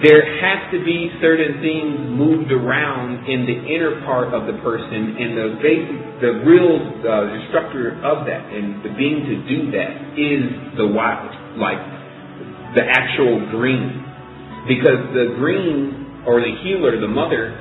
There 0.03 0.25
has 0.41 0.73
to 0.73 0.83
be 0.83 1.07
certain 1.21 1.61
things 1.63 1.95
moved 2.17 2.51
around 2.51 3.29
in 3.29 3.45
the 3.45 3.57
inner 3.71 4.03
part 4.03 4.33
of 4.33 4.49
the 4.49 4.57
person, 4.59 5.15
and 5.15 5.29
the 5.37 5.47
basic, 5.63 5.97
the 6.19 6.33
real 6.43 6.75
uh, 6.75 7.29
the 7.29 7.41
structure 7.53 7.95
of 8.01 8.25
that, 8.25 8.41
and 8.51 8.83
the 8.83 8.91
being 8.97 9.21
to 9.21 9.35
do 9.47 9.71
that 9.71 9.91
is 10.17 10.43
the 10.81 10.87
wild, 10.89 11.29
like 11.61 11.77
the 12.73 12.83
actual 12.83 13.47
green, 13.53 14.01
because 14.67 15.13
the 15.13 15.37
green 15.37 16.25
or 16.25 16.41
the 16.41 16.51
healer, 16.65 16.99
the 16.99 17.07
mother, 17.07 17.53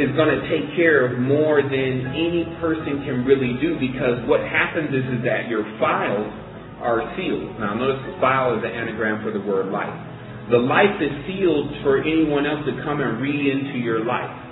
is 0.00 0.10
going 0.18 0.32
to 0.32 0.42
take 0.50 0.74
care 0.74 1.06
of 1.06 1.20
more 1.20 1.62
than 1.62 2.10
any 2.16 2.48
person 2.58 3.04
can 3.06 3.22
really 3.22 3.54
do 3.62 3.78
because 3.78 4.18
what 4.26 4.40
happens 4.42 4.90
is, 4.90 5.06
is 5.06 5.22
that 5.22 5.46
your 5.46 5.62
files 5.78 6.32
are 6.84 7.00
sealed. 7.16 7.56
Now 7.58 7.72
notice 7.72 8.04
the 8.04 8.20
file 8.20 8.54
is 8.54 8.60
the 8.60 8.68
anagram 8.68 9.24
for 9.24 9.32
the 9.32 9.40
word 9.40 9.72
life. 9.72 9.92
The 10.52 10.60
life 10.60 11.00
is 11.00 11.12
sealed 11.24 11.72
for 11.80 12.04
anyone 12.04 12.44
else 12.44 12.68
to 12.68 12.76
come 12.84 13.00
and 13.00 13.16
read 13.16 13.40
into 13.40 13.80
your 13.80 14.04
life. 14.04 14.44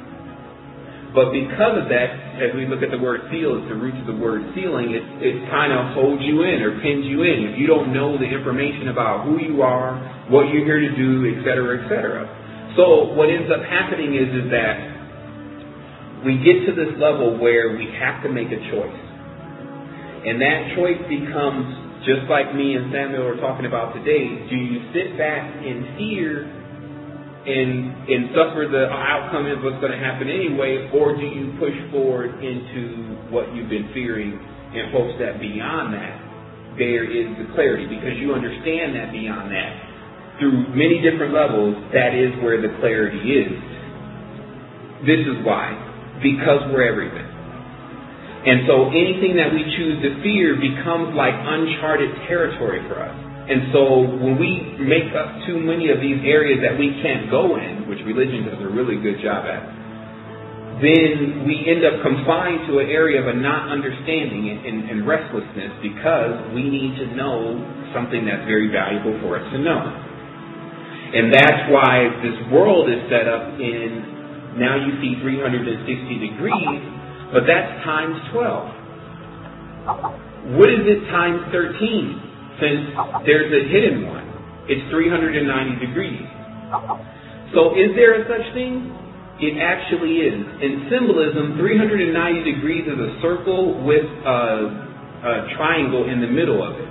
But 1.12 1.28
because 1.28 1.76
of 1.76 1.92
that, 1.92 2.08
as 2.40 2.56
we 2.56 2.64
look 2.64 2.80
at 2.80 2.88
the 2.88 2.96
word 2.96 3.28
seal, 3.28 3.60
it's 3.60 3.68
the 3.68 3.76
root 3.76 3.92
of 4.00 4.08
the 4.08 4.16
word 4.16 4.40
sealing, 4.56 4.96
it, 4.96 5.04
it 5.20 5.36
kind 5.52 5.68
of 5.68 5.92
holds 5.92 6.24
you 6.24 6.40
in 6.40 6.64
or 6.64 6.80
pins 6.80 7.04
you 7.04 7.20
in. 7.20 7.52
If 7.52 7.60
you 7.60 7.68
don't 7.68 7.92
know 7.92 8.16
the 8.16 8.24
information 8.24 8.88
about 8.88 9.28
who 9.28 9.36
you 9.36 9.60
are, 9.60 9.92
what 10.32 10.48
you're 10.48 10.64
here 10.64 10.80
to 10.80 10.92
do, 10.96 11.28
et 11.28 11.44
cetera, 11.44 11.76
et 11.76 11.84
cetera. 11.92 12.24
So 12.80 13.12
what 13.12 13.28
ends 13.28 13.52
up 13.52 13.60
happening 13.68 14.16
is, 14.16 14.32
is 14.32 14.48
that 14.48 16.24
we 16.24 16.40
get 16.40 16.64
to 16.64 16.72
this 16.72 16.96
level 16.96 17.36
where 17.36 17.76
we 17.76 17.92
have 18.00 18.24
to 18.24 18.32
make 18.32 18.48
a 18.48 18.60
choice. 18.72 19.00
And 20.24 20.40
that 20.40 20.72
choice 20.80 21.02
becomes 21.12 21.81
just 22.04 22.26
like 22.28 22.54
me 22.54 22.74
and 22.74 22.90
Samuel 22.92 23.26
are 23.26 23.40
talking 23.40 23.66
about 23.66 23.94
today, 23.94 24.26
do 24.50 24.56
you 24.56 24.90
sit 24.92 25.18
back 25.18 25.42
in 25.62 25.94
fear 25.98 26.44
and 27.42 28.06
and 28.06 28.30
suffer 28.34 28.70
the 28.70 28.86
outcome 28.90 29.46
of 29.50 29.62
what's 29.66 29.78
going 29.82 29.94
to 29.94 29.98
happen 29.98 30.30
anyway, 30.30 30.90
or 30.94 31.16
do 31.16 31.26
you 31.26 31.54
push 31.58 31.74
forward 31.90 32.38
into 32.42 33.30
what 33.34 33.50
you've 33.54 33.70
been 33.70 33.90
fearing 33.94 34.38
in 34.74 34.90
hopes 34.94 35.18
that 35.18 35.38
beyond 35.40 35.94
that 35.94 36.22
there 36.78 37.04
is 37.04 37.28
the 37.36 37.52
clarity 37.52 37.84
because 37.84 38.16
you 38.16 38.32
understand 38.32 38.96
that 38.96 39.12
beyond 39.12 39.52
that 39.52 39.72
through 40.40 40.72
many 40.72 41.04
different 41.04 41.34
levels 41.34 41.76
that 41.92 42.16
is 42.16 42.32
where 42.40 42.60
the 42.60 42.72
clarity 42.80 43.20
is. 43.20 43.52
This 45.04 45.20
is 45.20 45.44
why 45.44 45.76
because 46.22 46.64
we're 46.70 46.86
everything. 46.86 47.31
And 48.42 48.66
so 48.66 48.90
anything 48.90 49.38
that 49.38 49.54
we 49.54 49.62
choose 49.78 50.02
to 50.02 50.18
fear 50.18 50.58
becomes 50.58 51.14
like 51.14 51.30
uncharted 51.30 52.10
territory 52.26 52.82
for 52.90 52.98
us. 52.98 53.14
And 53.46 53.70
so 53.70 54.02
when 54.18 54.34
we 54.34 54.78
make 54.82 55.14
up 55.14 55.46
too 55.46 55.62
many 55.62 55.94
of 55.94 56.02
these 56.02 56.18
areas 56.26 56.58
that 56.62 56.74
we 56.74 56.90
can't 57.02 57.30
go 57.30 57.54
in, 57.54 57.86
which 57.86 58.02
religion 58.02 58.50
does 58.50 58.58
a 58.62 58.70
really 58.70 58.98
good 58.98 59.22
job 59.22 59.46
at, 59.46 59.62
then 60.82 61.46
we 61.46 61.62
end 61.70 61.86
up 61.86 62.02
confined 62.02 62.66
to 62.66 62.82
an 62.82 62.90
area 62.90 63.22
of 63.22 63.30
a 63.30 63.36
not 63.38 63.70
understanding 63.70 64.50
and, 64.50 64.58
and, 64.66 64.78
and 64.90 64.98
restlessness 65.06 65.70
because 65.78 66.34
we 66.50 66.66
need 66.66 66.98
to 66.98 67.14
know 67.14 67.54
something 67.94 68.26
that's 68.26 68.42
very 68.50 68.66
valuable 68.74 69.14
for 69.22 69.38
us 69.38 69.46
to 69.54 69.58
know. 69.62 69.82
And 71.14 71.30
that's 71.30 71.70
why 71.70 72.10
this 72.26 72.38
world 72.50 72.90
is 72.90 72.98
set 73.06 73.30
up 73.30 73.54
in 73.62 74.58
now 74.58 74.76
you 74.76 74.98
see 74.98 75.16
360 75.22 75.86
degrees 76.18 76.82
but 77.32 77.48
that's 77.48 77.84
times 77.84 78.16
12. 78.32 78.68
What 80.60 80.68
is 80.68 80.84
it 80.84 81.08
times 81.08 81.40
13? 81.50 82.30
Since 82.60 82.92
there's 83.24 83.48
a 83.50 83.62
hidden 83.72 84.06
one. 84.06 84.28
It's 84.68 84.84
390 84.92 85.48
degrees. 85.80 86.28
So 87.56 87.72
is 87.74 87.96
there 87.96 88.20
a 88.20 88.28
such 88.28 88.52
thing? 88.54 88.92
It 89.40 89.56
actually 89.58 90.20
is. 90.22 90.38
In 90.62 90.86
symbolism, 90.86 91.58
390 91.58 92.14
degrees 92.46 92.86
is 92.86 92.94
a 92.94 93.18
circle 93.18 93.82
with 93.82 94.04
a, 94.04 94.70
a 95.26 95.50
triangle 95.56 96.06
in 96.06 96.20
the 96.20 96.30
middle 96.30 96.62
of 96.62 96.78
it. 96.78 96.86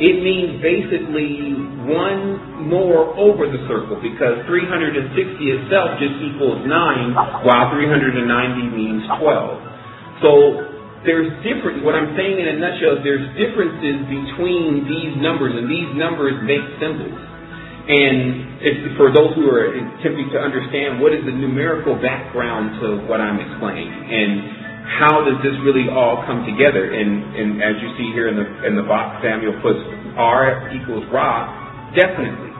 It 0.00 0.16
means 0.26 0.58
basically 0.58 1.54
one 1.86 2.66
more 2.66 3.14
over 3.14 3.46
the 3.46 3.62
circle 3.70 3.94
because 4.02 4.42
360 4.50 5.06
itself 5.14 6.02
just 6.02 6.18
equals 6.18 6.66
9, 6.66 7.46
while 7.46 7.70
390 7.70 8.26
means 8.74 9.06
12. 9.22 10.18
So 10.18 10.30
there's 11.06 11.30
different, 11.46 11.86
what 11.86 11.94
I'm 11.94 12.16
saying 12.18 12.42
in 12.42 12.46
a 12.48 12.56
nutshell 12.58 12.98
is 12.98 13.06
there's 13.06 13.28
differences 13.38 14.02
between 14.10 14.88
these 14.88 15.14
numbers, 15.22 15.54
and 15.54 15.70
these 15.70 15.92
numbers 15.94 16.42
make 16.42 16.64
symbols. 16.82 17.14
And 17.84 18.96
for 18.96 19.12
those 19.12 19.36
who 19.36 19.46
are 19.52 19.76
attempting 19.76 20.32
to 20.32 20.40
understand 20.40 21.04
what 21.04 21.12
is 21.12 21.20
the 21.22 21.36
numerical 21.36 21.94
background 22.00 22.80
to 22.80 23.04
what 23.04 23.20
I'm 23.20 23.36
explaining, 23.36 23.92
and 23.92 24.63
how 24.84 25.24
does 25.24 25.40
this 25.40 25.56
really 25.64 25.88
all 25.88 26.22
come 26.28 26.44
together? 26.44 26.92
And, 26.92 27.34
and 27.34 27.48
as 27.64 27.80
you 27.80 27.88
see 27.96 28.12
here 28.12 28.28
in 28.28 28.36
the 28.36 28.46
in 28.68 28.76
the 28.76 28.84
box, 28.84 29.24
Samuel 29.24 29.56
puts 29.64 29.80
R 30.16 30.68
equals 30.76 31.08
Ra. 31.08 31.48
Definitely, 31.96 32.52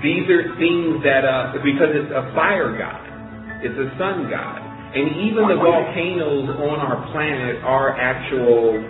these 0.00 0.24
are 0.32 0.54
things 0.56 1.04
that 1.04 1.28
uh, 1.28 1.60
because 1.60 1.92
it's 1.92 2.12
a 2.14 2.32
fire 2.32 2.72
god, 2.72 3.04
it's 3.60 3.76
a 3.76 3.88
sun 4.00 4.32
god, 4.32 4.64
and 4.96 5.28
even 5.28 5.44
the 5.44 5.60
volcanoes 5.60 6.48
on 6.56 6.78
our 6.80 7.04
planet 7.12 7.60
are 7.62 7.92
actual 8.00 8.80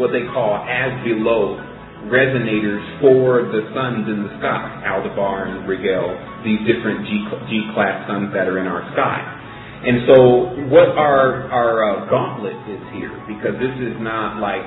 what 0.00 0.08
they 0.08 0.24
call 0.32 0.56
as 0.64 1.04
below 1.04 1.60
resonators 2.08 2.82
for 2.98 3.46
the 3.52 3.62
suns 3.76 4.08
in 4.08 4.26
the 4.26 4.32
sky, 4.40 4.82
Aldebaran 4.88 5.68
Rigel, 5.68 6.16
these 6.42 6.58
different 6.66 7.06
G, 7.06 7.22
G 7.46 7.70
class 7.74 8.08
suns 8.08 8.32
that 8.34 8.48
are 8.48 8.58
in 8.58 8.66
our 8.66 8.82
sky. 8.96 9.41
And 9.82 10.06
so, 10.06 10.16
what 10.70 10.94
our 10.94 11.50
our 11.50 11.74
uh, 11.82 12.06
gauntlet 12.06 12.54
is 12.70 12.82
here, 12.94 13.10
because 13.26 13.58
this 13.58 13.74
is 13.82 13.98
not 13.98 14.38
like 14.38 14.62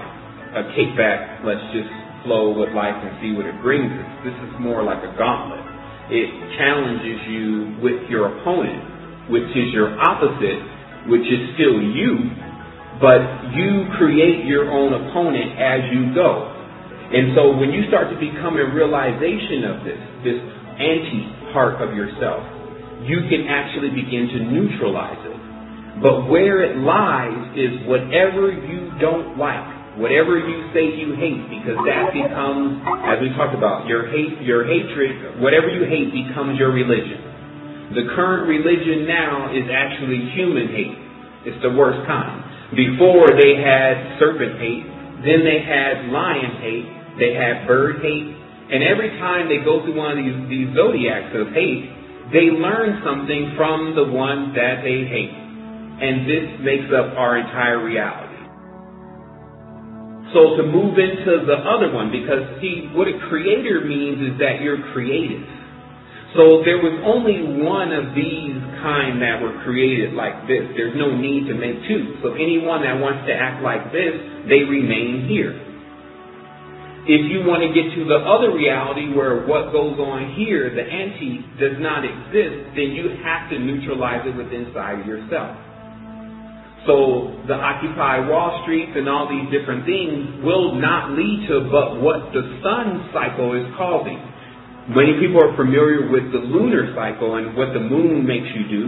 a 0.59 0.67
kickback. 0.75 1.39
Let's 1.47 1.63
just 1.71 1.87
flow 2.27 2.51
with 2.51 2.75
life 2.75 2.99
and 2.99 3.15
see 3.23 3.31
what 3.31 3.47
it 3.47 3.55
brings 3.63 3.95
us. 3.95 4.09
This 4.27 4.35
is 4.35 4.51
more 4.59 4.83
like 4.83 4.99
a 5.07 5.15
gauntlet. 5.15 5.63
It 6.11 6.27
challenges 6.59 7.31
you 7.31 7.79
with 7.79 8.11
your 8.11 8.27
opponent, 8.27 9.31
which 9.31 9.47
is 9.55 9.71
your 9.71 9.95
opposite, 10.03 11.07
which 11.07 11.23
is 11.23 11.41
still 11.55 11.79
you, 11.79 12.35
but 12.99 13.55
you 13.55 13.87
create 13.95 14.43
your 14.43 14.67
own 14.67 14.91
opponent 14.99 15.55
as 15.55 15.95
you 15.95 16.11
go. 16.11 16.51
And 17.15 17.31
so, 17.39 17.55
when 17.55 17.71
you 17.71 17.87
start 17.87 18.11
to 18.11 18.19
become 18.19 18.59
a 18.59 18.67
realization 18.67 19.63
of 19.63 19.75
this, 19.87 20.01
this 20.27 20.39
anti 20.75 21.55
part 21.55 21.79
of 21.79 21.95
yourself, 21.95 22.43
you 23.03 23.27
can 23.27 23.51
actually 23.51 23.91
begin 23.91 24.31
to 24.31 24.39
neutralize 24.47 25.19
it. 25.27 25.35
But 25.99 26.27
where 26.31 26.63
it 26.63 26.79
lies 26.79 27.55
is 27.55 27.87
whatever 27.87 28.51
you 28.51 28.91
don't 28.99 29.39
like, 29.39 29.99
whatever 29.99 30.35
you 30.39 30.67
say 30.75 30.91
you 30.91 31.15
hate, 31.15 31.47
because 31.47 31.79
that 31.87 32.11
becomes, 32.11 32.83
as 33.07 33.23
we 33.23 33.31
talked 33.35 33.55
about, 33.55 33.87
your 33.87 34.11
hate, 34.11 34.43
your 34.43 34.67
hatred, 34.67 35.39
whatever 35.39 35.71
you 35.71 35.87
hate 35.87 36.11
becomes 36.11 36.59
your 36.59 36.75
religion. 36.75 37.95
The 37.95 38.11
current 38.11 38.51
religion 38.51 39.07
now 39.07 39.55
is 39.55 39.71
actually 39.71 40.31
human 40.35 40.67
hate. 40.75 40.99
It's 41.47 41.61
the 41.63 41.71
worst 41.71 42.03
kind. 42.07 42.43
Before 42.75 43.31
they 43.31 43.55
had 43.61 44.19
serpent 44.19 44.59
hate, 44.59 44.83
then 45.23 45.47
they 45.47 45.63
had 45.63 46.11
lion 46.11 46.59
hate, 46.59 46.87
they 47.21 47.31
had 47.31 47.63
bird 47.63 48.03
hate, 48.03 48.35
and 48.67 48.83
every 48.83 49.15
time 49.21 49.47
they 49.47 49.63
go 49.63 49.79
through 49.85 49.95
one 49.95 50.17
of 50.17 50.19
these, 50.19 50.35
these 50.49 50.69
zodiacs 50.75 51.31
of 51.37 51.53
hate, 51.53 51.87
they 52.31 52.49
learn 52.49 53.01
something 53.05 53.53
from 53.57 53.93
the 53.93 54.05
one 54.05 54.53
that 54.53 54.81
they 54.81 55.05
hate. 55.05 55.35
And 55.95 56.27
this 56.27 56.59
makes 56.59 56.89
up 56.91 57.15
our 57.15 57.37
entire 57.37 57.83
reality. 57.83 58.35
So 60.35 60.59
to 60.59 60.63
move 60.67 60.99
into 60.99 61.47
the 61.47 61.63
other 61.63 61.95
one, 61.95 62.11
because 62.11 62.59
see, 62.59 62.91
what 62.91 63.07
a 63.07 63.15
creator 63.29 63.87
means 63.87 64.19
is 64.19 64.35
that 64.43 64.59
you're 64.59 64.91
creative. 64.91 65.47
So 66.35 66.67
there 66.67 66.83
was 66.83 66.91
only 67.07 67.63
one 67.63 67.95
of 67.95 68.11
these 68.11 68.59
kind 68.83 69.23
that 69.23 69.39
were 69.39 69.63
created 69.63 70.11
like 70.11 70.43
this. 70.51 70.67
There's 70.75 70.97
no 70.99 71.15
need 71.15 71.47
to 71.47 71.55
make 71.55 71.87
two. 71.87 72.19
So 72.19 72.35
anyone 72.35 72.83
that 72.83 72.99
wants 72.99 73.23
to 73.31 73.33
act 73.33 73.63
like 73.63 73.95
this, 73.95 74.11
they 74.51 74.67
remain 74.67 75.31
here. 75.31 75.55
If 77.05 77.29
you 77.29 77.45
want 77.45 77.61
to 77.61 77.69
get 77.69 77.93
to 77.93 78.01
the 78.01 78.17
other 78.25 78.49
reality 78.49 79.13
where 79.13 79.45
what 79.45 79.69
goes 79.69 79.93
on 80.01 80.33
here, 80.33 80.73
the 80.73 80.81
anti, 80.81 81.37
does 81.61 81.77
not 81.77 82.01
exist, 82.01 82.73
then 82.73 82.97
you 82.97 83.13
have 83.21 83.45
to 83.53 83.61
neutralize 83.61 84.25
it 84.25 84.33
within 84.33 84.73
inside 84.73 85.05
yourself. 85.05 85.53
So 86.89 87.29
the 87.45 87.57
Occupy 87.57 88.25
Wall 88.25 88.61
Street 88.65 88.93
and 88.97 89.05
all 89.05 89.29
these 89.29 89.49
different 89.53 89.85
things 89.85 90.41
will 90.41 90.77
not 90.77 91.13
lead 91.13 91.45
to 91.49 91.69
but 91.69 92.01
what 92.01 92.33
the 92.33 92.41
sun 92.65 93.09
cycle 93.13 93.53
is 93.53 93.65
causing. 93.77 94.17
Many 94.89 95.17
people 95.17 95.41
are 95.41 95.53
familiar 95.57 96.09
with 96.09 96.29
the 96.29 96.41
lunar 96.41 96.93
cycle 96.93 97.41
and 97.41 97.57
what 97.57 97.73
the 97.73 97.81
moon 97.81 98.25
makes 98.25 98.49
you 98.53 98.65
do, 98.69 98.83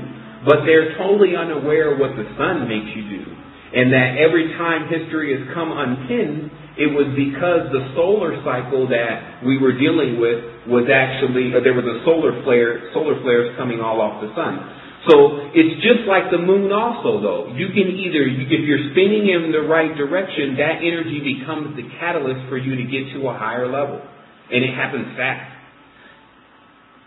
but 0.46 0.62
they're 0.66 0.94
totally 0.98 1.34
unaware 1.34 1.94
of 1.94 2.02
what 2.02 2.14
the 2.14 2.26
sun 2.38 2.70
makes 2.70 2.90
you 2.94 3.22
do. 3.22 3.24
And 3.68 3.92
that 3.92 4.16
every 4.16 4.56
time 4.56 4.88
history 4.88 5.36
has 5.36 5.44
come 5.52 5.76
unpinned, 5.76 6.80
it 6.80 6.94
was 6.94 7.12
because 7.18 7.68
the 7.74 7.92
solar 7.98 8.40
cycle 8.46 8.88
that 8.88 9.44
we 9.44 9.60
were 9.60 9.76
dealing 9.76 10.22
with 10.22 10.70
was 10.72 10.88
actually 10.88 11.52
uh, 11.52 11.60
there 11.60 11.76
was 11.76 11.84
a 11.84 12.00
solar 12.08 12.38
flare, 12.48 12.94
solar 12.94 13.20
flares 13.26 13.58
coming 13.58 13.82
all 13.82 14.00
off 14.00 14.24
the 14.24 14.32
sun. 14.38 14.62
So 15.10 15.52
it's 15.52 15.82
just 15.82 16.06
like 16.06 16.30
the 16.30 16.40
moon 16.40 16.72
also 16.72 17.20
though. 17.20 17.44
You 17.56 17.74
can 17.74 17.92
either, 17.92 18.24
if 18.30 18.64
you're 18.64 18.94
spinning 18.94 19.28
in 19.28 19.52
the 19.52 19.66
right 19.66 19.92
direction, 19.98 20.56
that 20.62 20.86
energy 20.86 21.24
becomes 21.24 21.76
the 21.76 21.90
catalyst 21.98 22.48
for 22.48 22.62
you 22.62 22.78
to 22.78 22.86
get 22.88 23.10
to 23.18 23.26
a 23.28 23.36
higher 23.36 23.68
level. 23.68 24.00
And 24.48 24.64
it 24.64 24.72
happens 24.72 25.12
fast. 25.18 25.57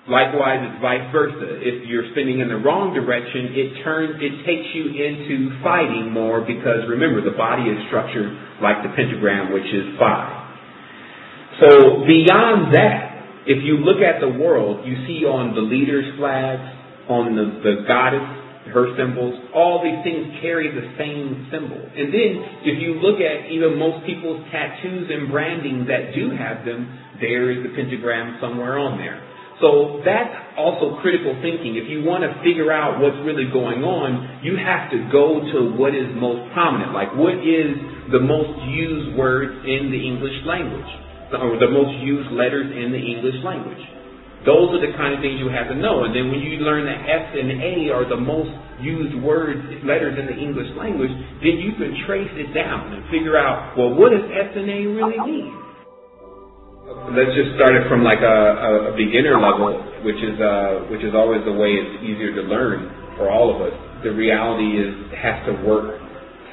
Likewise, 0.09 0.65
it's 0.65 0.81
vice 0.81 1.05
versa. 1.13 1.61
If 1.61 1.85
you're 1.85 2.09
spinning 2.17 2.41
in 2.41 2.49
the 2.49 2.57
wrong 2.57 2.97
direction, 2.97 3.53
it 3.53 3.85
turns, 3.85 4.17
it 4.17 4.33
takes 4.49 4.73
you 4.73 4.97
into 4.97 5.61
fighting 5.61 6.09
more 6.09 6.41
because 6.41 6.89
remember, 6.89 7.21
the 7.21 7.37
body 7.37 7.69
is 7.69 7.77
structured 7.93 8.33
like 8.65 8.81
the 8.81 8.97
pentagram, 8.97 9.53
which 9.53 9.69
is 9.69 9.93
five. 10.01 10.41
So 11.61 12.01
beyond 12.09 12.73
that, 12.73 13.45
if 13.45 13.61
you 13.61 13.85
look 13.85 14.01
at 14.01 14.25
the 14.25 14.33
world, 14.33 14.89
you 14.89 14.97
see 15.05 15.29
on 15.29 15.53
the 15.53 15.61
leaders' 15.61 16.09
flags, 16.17 16.65
on 17.09 17.37
the, 17.37 17.47
the 17.61 17.75
goddess, 17.85 18.25
her 18.73 18.97
symbols, 18.97 19.37
all 19.53 19.85
these 19.85 20.01
things 20.01 20.41
carry 20.41 20.73
the 20.73 20.97
same 20.97 21.49
symbol. 21.53 21.81
And 21.81 22.09
then 22.09 22.31
if 22.65 22.81
you 22.81 23.01
look 23.01 23.21
at 23.21 23.53
even 23.53 23.77
most 23.77 24.07
people's 24.07 24.45
tattoos 24.49 25.13
and 25.13 25.29
branding 25.29 25.85
that 25.89 26.15
do 26.17 26.33
have 26.33 26.65
them, 26.65 26.89
there 27.21 27.53
is 27.53 27.61
the 27.65 27.73
pentagram 27.77 28.39
somewhere 28.41 28.79
on 28.79 28.97
there. 28.97 29.30
So 29.61 30.01
that's 30.09 30.57
also 30.57 30.97
critical 31.05 31.37
thinking. 31.45 31.77
If 31.77 31.85
you 31.93 32.01
want 32.01 32.25
to 32.25 32.33
figure 32.41 32.73
out 32.73 32.97
what's 32.97 33.21
really 33.29 33.53
going 33.53 33.85
on, 33.85 34.41
you 34.41 34.57
have 34.57 34.89
to 34.89 34.99
go 35.13 35.45
to 35.45 35.59
what 35.77 35.93
is 35.93 36.09
most 36.17 36.49
prominent. 36.57 36.97
Like 36.97 37.13
what 37.13 37.37
is 37.45 37.77
the 38.09 38.25
most 38.25 38.57
used 38.73 39.17
words 39.21 39.53
in 39.69 39.93
the 39.93 40.01
English 40.01 40.37
language? 40.49 40.89
Or 41.37 41.61
the 41.61 41.71
most 41.71 41.93
used 42.03 42.33
letters 42.33 42.73
in 42.73 42.91
the 42.91 42.99
English 42.99 43.39
language. 43.45 43.79
Those 44.49 44.73
are 44.73 44.81
the 44.81 44.97
kind 44.97 45.13
of 45.13 45.21
things 45.21 45.37
you 45.37 45.53
have 45.53 45.69
to 45.69 45.77
know. 45.77 46.09
And 46.09 46.17
then 46.17 46.33
when 46.33 46.41
you 46.41 46.65
learn 46.65 46.89
that 46.89 47.05
S 47.05 47.37
and 47.37 47.61
A 47.61 47.93
are 47.93 48.09
the 48.09 48.17
most 48.17 48.51
used 48.81 49.13
words, 49.21 49.61
letters 49.85 50.17
in 50.17 50.25
the 50.25 50.35
English 50.35 50.73
language, 50.81 51.13
then 51.45 51.61
you 51.61 51.77
can 51.77 51.93
trace 52.09 52.33
it 52.33 52.57
down 52.57 52.97
and 52.97 53.05
figure 53.13 53.37
out, 53.37 53.77
well, 53.77 53.93
what 53.93 54.17
does 54.17 54.25
S 54.25 54.51
and 54.57 54.65
A 54.65 54.81
really 54.89 55.21
mean? 55.21 55.70
Let's 57.15 57.31
just 57.39 57.55
start 57.55 57.75
it 57.79 57.87
from 57.87 58.03
like 58.03 58.23
a, 58.23 58.91
a 58.91 58.95
beginner 58.99 59.39
level, 59.39 59.79
which 60.03 60.19
is 60.19 60.37
uh, 60.43 60.91
which 60.91 61.03
is 61.07 61.15
always 61.15 61.43
the 61.47 61.55
way 61.55 61.79
it's 61.79 62.03
easier 62.03 62.35
to 62.35 62.43
learn 62.43 62.91
for 63.15 63.31
all 63.31 63.55
of 63.55 63.63
us. 63.63 63.75
The 64.03 64.11
reality 64.11 64.81
is 64.81 64.91
it 65.13 65.19
has 65.19 65.39
to 65.47 65.55
work 65.63 66.01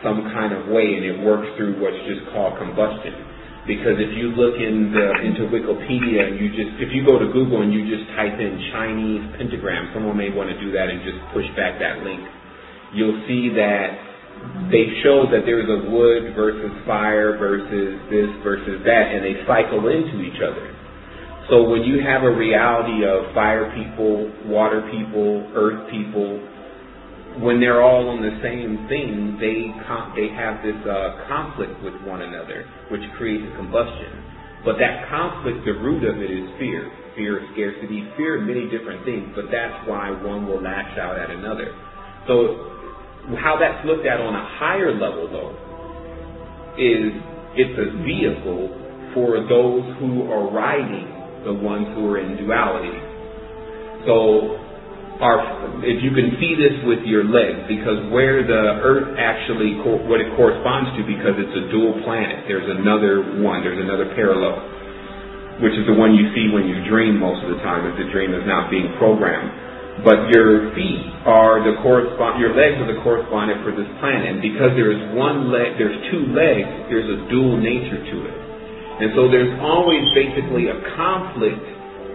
some 0.05 0.29
kind 0.35 0.53
of 0.53 0.69
way, 0.69 0.93
and 0.93 1.01
it 1.01 1.17
works 1.25 1.49
through 1.57 1.81
what's 1.81 1.97
just 2.05 2.21
called 2.33 2.59
combustion. 2.61 3.25
Because 3.65 3.99
if 3.99 4.15
you 4.15 4.31
look 4.31 4.55
in 4.55 4.95
the, 4.95 5.07
into 5.27 5.43
Wikipedia 5.51 6.31
and 6.31 6.39
you 6.39 6.47
just 6.55 6.71
if 6.79 6.93
you 6.93 7.03
go 7.03 7.19
to 7.19 7.27
Google 7.33 7.65
and 7.65 7.73
you 7.73 7.83
just 7.89 8.07
type 8.15 8.37
in 8.37 8.53
Chinese 8.71 9.25
pentagram, 9.35 9.91
someone 9.91 10.15
may 10.15 10.29
want 10.29 10.53
to 10.53 10.57
do 10.61 10.71
that 10.71 10.87
and 10.87 11.01
just 11.01 11.19
push 11.33 11.47
back 11.57 11.81
that 11.81 12.05
link. 12.05 12.21
You'll 12.95 13.19
see 13.27 13.51
that 13.59 14.07
they 14.71 14.99
show 15.03 15.23
that 15.31 15.47
there's 15.47 15.69
a 15.69 15.89
wood 15.89 16.35
versus 16.35 16.71
fire 16.85 17.37
versus 17.37 18.01
this 18.11 18.27
versus 18.43 18.83
that, 18.83 19.15
and 19.15 19.23
they 19.23 19.39
cycle 19.47 19.87
into 19.87 20.19
each 20.19 20.41
other. 20.43 20.75
So 21.49 21.63
when 21.63 21.87
you 21.87 22.03
have 22.03 22.23
a 22.27 22.33
reality 22.35 23.07
of 23.07 23.31
fire 23.31 23.71
people, 23.71 24.27
water 24.51 24.83
people, 24.91 25.47
earth 25.55 25.87
people, 25.87 26.43
when 27.39 27.63
they're 27.63 27.79
all 27.79 28.11
on 28.11 28.19
the 28.19 28.35
same 28.43 28.83
thing, 28.91 29.39
they 29.39 29.71
they 30.19 30.27
have 30.35 30.59
this 30.59 30.75
uh, 30.83 31.23
conflict 31.31 31.79
with 31.85 31.95
one 32.03 32.21
another, 32.21 32.67
which 32.91 33.05
creates 33.15 33.47
a 33.47 33.55
combustion. 33.55 34.27
But 34.65 34.75
that 34.83 35.07
conflict, 35.07 35.63
the 35.63 35.79
root 35.79 36.03
of 36.03 36.19
it 36.19 36.27
is 36.27 36.43
fear, 36.59 36.91
fear 37.15 37.39
of 37.39 37.47
scarcity, 37.53 38.03
fear 38.17 38.41
of 38.41 38.43
many 38.43 38.67
different 38.67 39.05
things. 39.05 39.31
But 39.31 39.47
that's 39.47 39.87
why 39.87 40.11
one 40.11 40.43
will 40.43 40.59
lash 40.59 40.97
out 40.99 41.15
at 41.15 41.31
another. 41.31 41.71
So 42.27 42.76
how 43.35 43.59
that's 43.59 43.83
looked 43.83 44.07
at 44.07 44.21
on 44.21 44.31
a 44.31 44.45
higher 44.55 44.95
level, 44.95 45.27
though, 45.27 45.51
is 46.79 47.11
it's 47.59 47.75
a 47.75 47.89
vehicle 48.05 48.71
for 49.11 49.43
those 49.49 49.83
who 49.99 50.31
are 50.31 50.47
riding 50.53 51.09
the 51.43 51.53
ones 51.53 51.87
who 51.95 52.07
are 52.07 52.19
in 52.19 52.37
duality. 52.37 52.93
So 54.05 54.55
our, 55.17 55.81
if 55.81 56.05
you 56.05 56.13
can 56.13 56.37
see 56.37 56.53
this 56.53 56.77
with 56.85 57.01
your 57.09 57.25
legs, 57.25 57.65
because 57.65 57.97
where 58.13 58.45
the 58.45 58.77
Earth 58.85 59.17
actually, 59.17 59.81
what 59.81 60.21
it 60.21 60.29
corresponds 60.37 60.93
to, 60.95 61.01
because 61.01 61.33
it's 61.41 61.55
a 61.57 61.65
dual 61.73 61.97
planet, 62.05 62.45
there's 62.45 62.69
another 62.69 63.41
one, 63.41 63.65
there's 63.65 63.81
another 63.81 64.13
parallel, 64.13 64.61
which 65.65 65.73
is 65.73 65.89
the 65.89 65.97
one 65.97 66.13
you 66.13 66.29
see 66.37 66.53
when 66.53 66.69
you 66.69 66.85
dream 66.85 67.17
most 67.17 67.41
of 67.41 67.49
the 67.49 67.59
time, 67.65 67.89
if 67.89 67.97
the 67.97 68.05
dream 68.13 68.37
is 68.37 68.45
not 68.45 68.69
being 68.69 68.93
programmed. 69.01 69.49
But 70.05 70.29
your 70.29 70.73
feet 70.77 71.09
are 71.25 71.65
the 71.65 71.81
correspond, 71.81 72.37
your 72.37 72.53
legs 72.53 72.77
are 72.77 72.85
the 72.85 73.01
correspondent 73.01 73.65
for 73.65 73.73
this 73.73 73.89
planet, 73.97 74.29
and 74.29 74.39
because 74.45 74.77
there 74.77 74.93
is 74.93 75.01
one 75.17 75.49
leg, 75.49 75.73
there's 75.81 75.97
two 76.13 76.29
legs, 76.37 76.69
there's 76.93 77.09
a 77.09 77.25
dual 77.33 77.57
nature 77.57 77.97
to 77.97 78.15
it. 78.29 78.37
And 79.01 79.13
so 79.17 79.25
there's 79.29 79.53
always 79.61 80.05
basically 80.13 80.69
a 80.69 80.77
conflict 80.93 81.65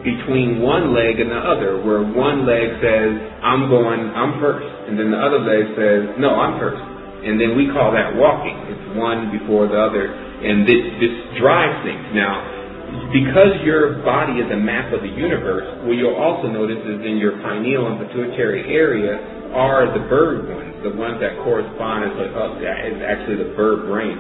between 0.06 0.62
one 0.62 0.94
leg 0.94 1.18
and 1.18 1.30
the 1.30 1.42
other, 1.42 1.82
where 1.82 2.02
one 2.02 2.46
leg 2.46 2.78
says, 2.82 3.10
I'm 3.42 3.70
going, 3.70 4.10
I'm 4.14 4.38
first, 4.38 4.66
and 4.86 4.98
then 4.98 5.10
the 5.10 5.18
other 5.18 5.42
leg 5.42 5.74
says, 5.78 6.18
no, 6.18 6.38
I'm 6.38 6.58
first. 6.58 6.82
And 7.22 7.38
then 7.38 7.54
we 7.54 7.70
call 7.70 7.94
that 7.94 8.18
walking. 8.18 8.58
It's 8.66 8.98
one 8.98 9.30
before 9.30 9.70
the 9.70 9.78
other, 9.78 10.10
and 10.10 10.66
this, 10.66 10.82
this 10.98 11.14
drives 11.38 11.86
things. 11.86 12.02
Now, 12.18 12.42
because 13.12 13.60
your 13.64 14.00
body 14.02 14.40
is 14.40 14.48
a 14.48 14.56
map 14.56 14.92
of 14.92 15.04
the 15.04 15.12
universe, 15.12 15.84
what 15.84 15.96
you'll 15.96 16.16
also 16.16 16.48
notice 16.48 16.80
is 16.80 17.00
in 17.04 17.20
your 17.20 17.36
pineal 17.44 17.92
and 17.92 18.00
pituitary 18.00 18.72
area 18.72 19.52
are 19.52 19.92
the 19.92 20.04
bird 20.08 20.48
ones, 20.48 20.72
the 20.80 20.96
ones 20.96 21.20
that 21.20 21.36
correspond 21.44 22.08
as, 22.08 22.16
uh, 22.16 22.56
is 22.56 22.98
actually 23.04 23.36
the 23.36 23.52
bird 23.52 23.84
brain. 23.84 24.16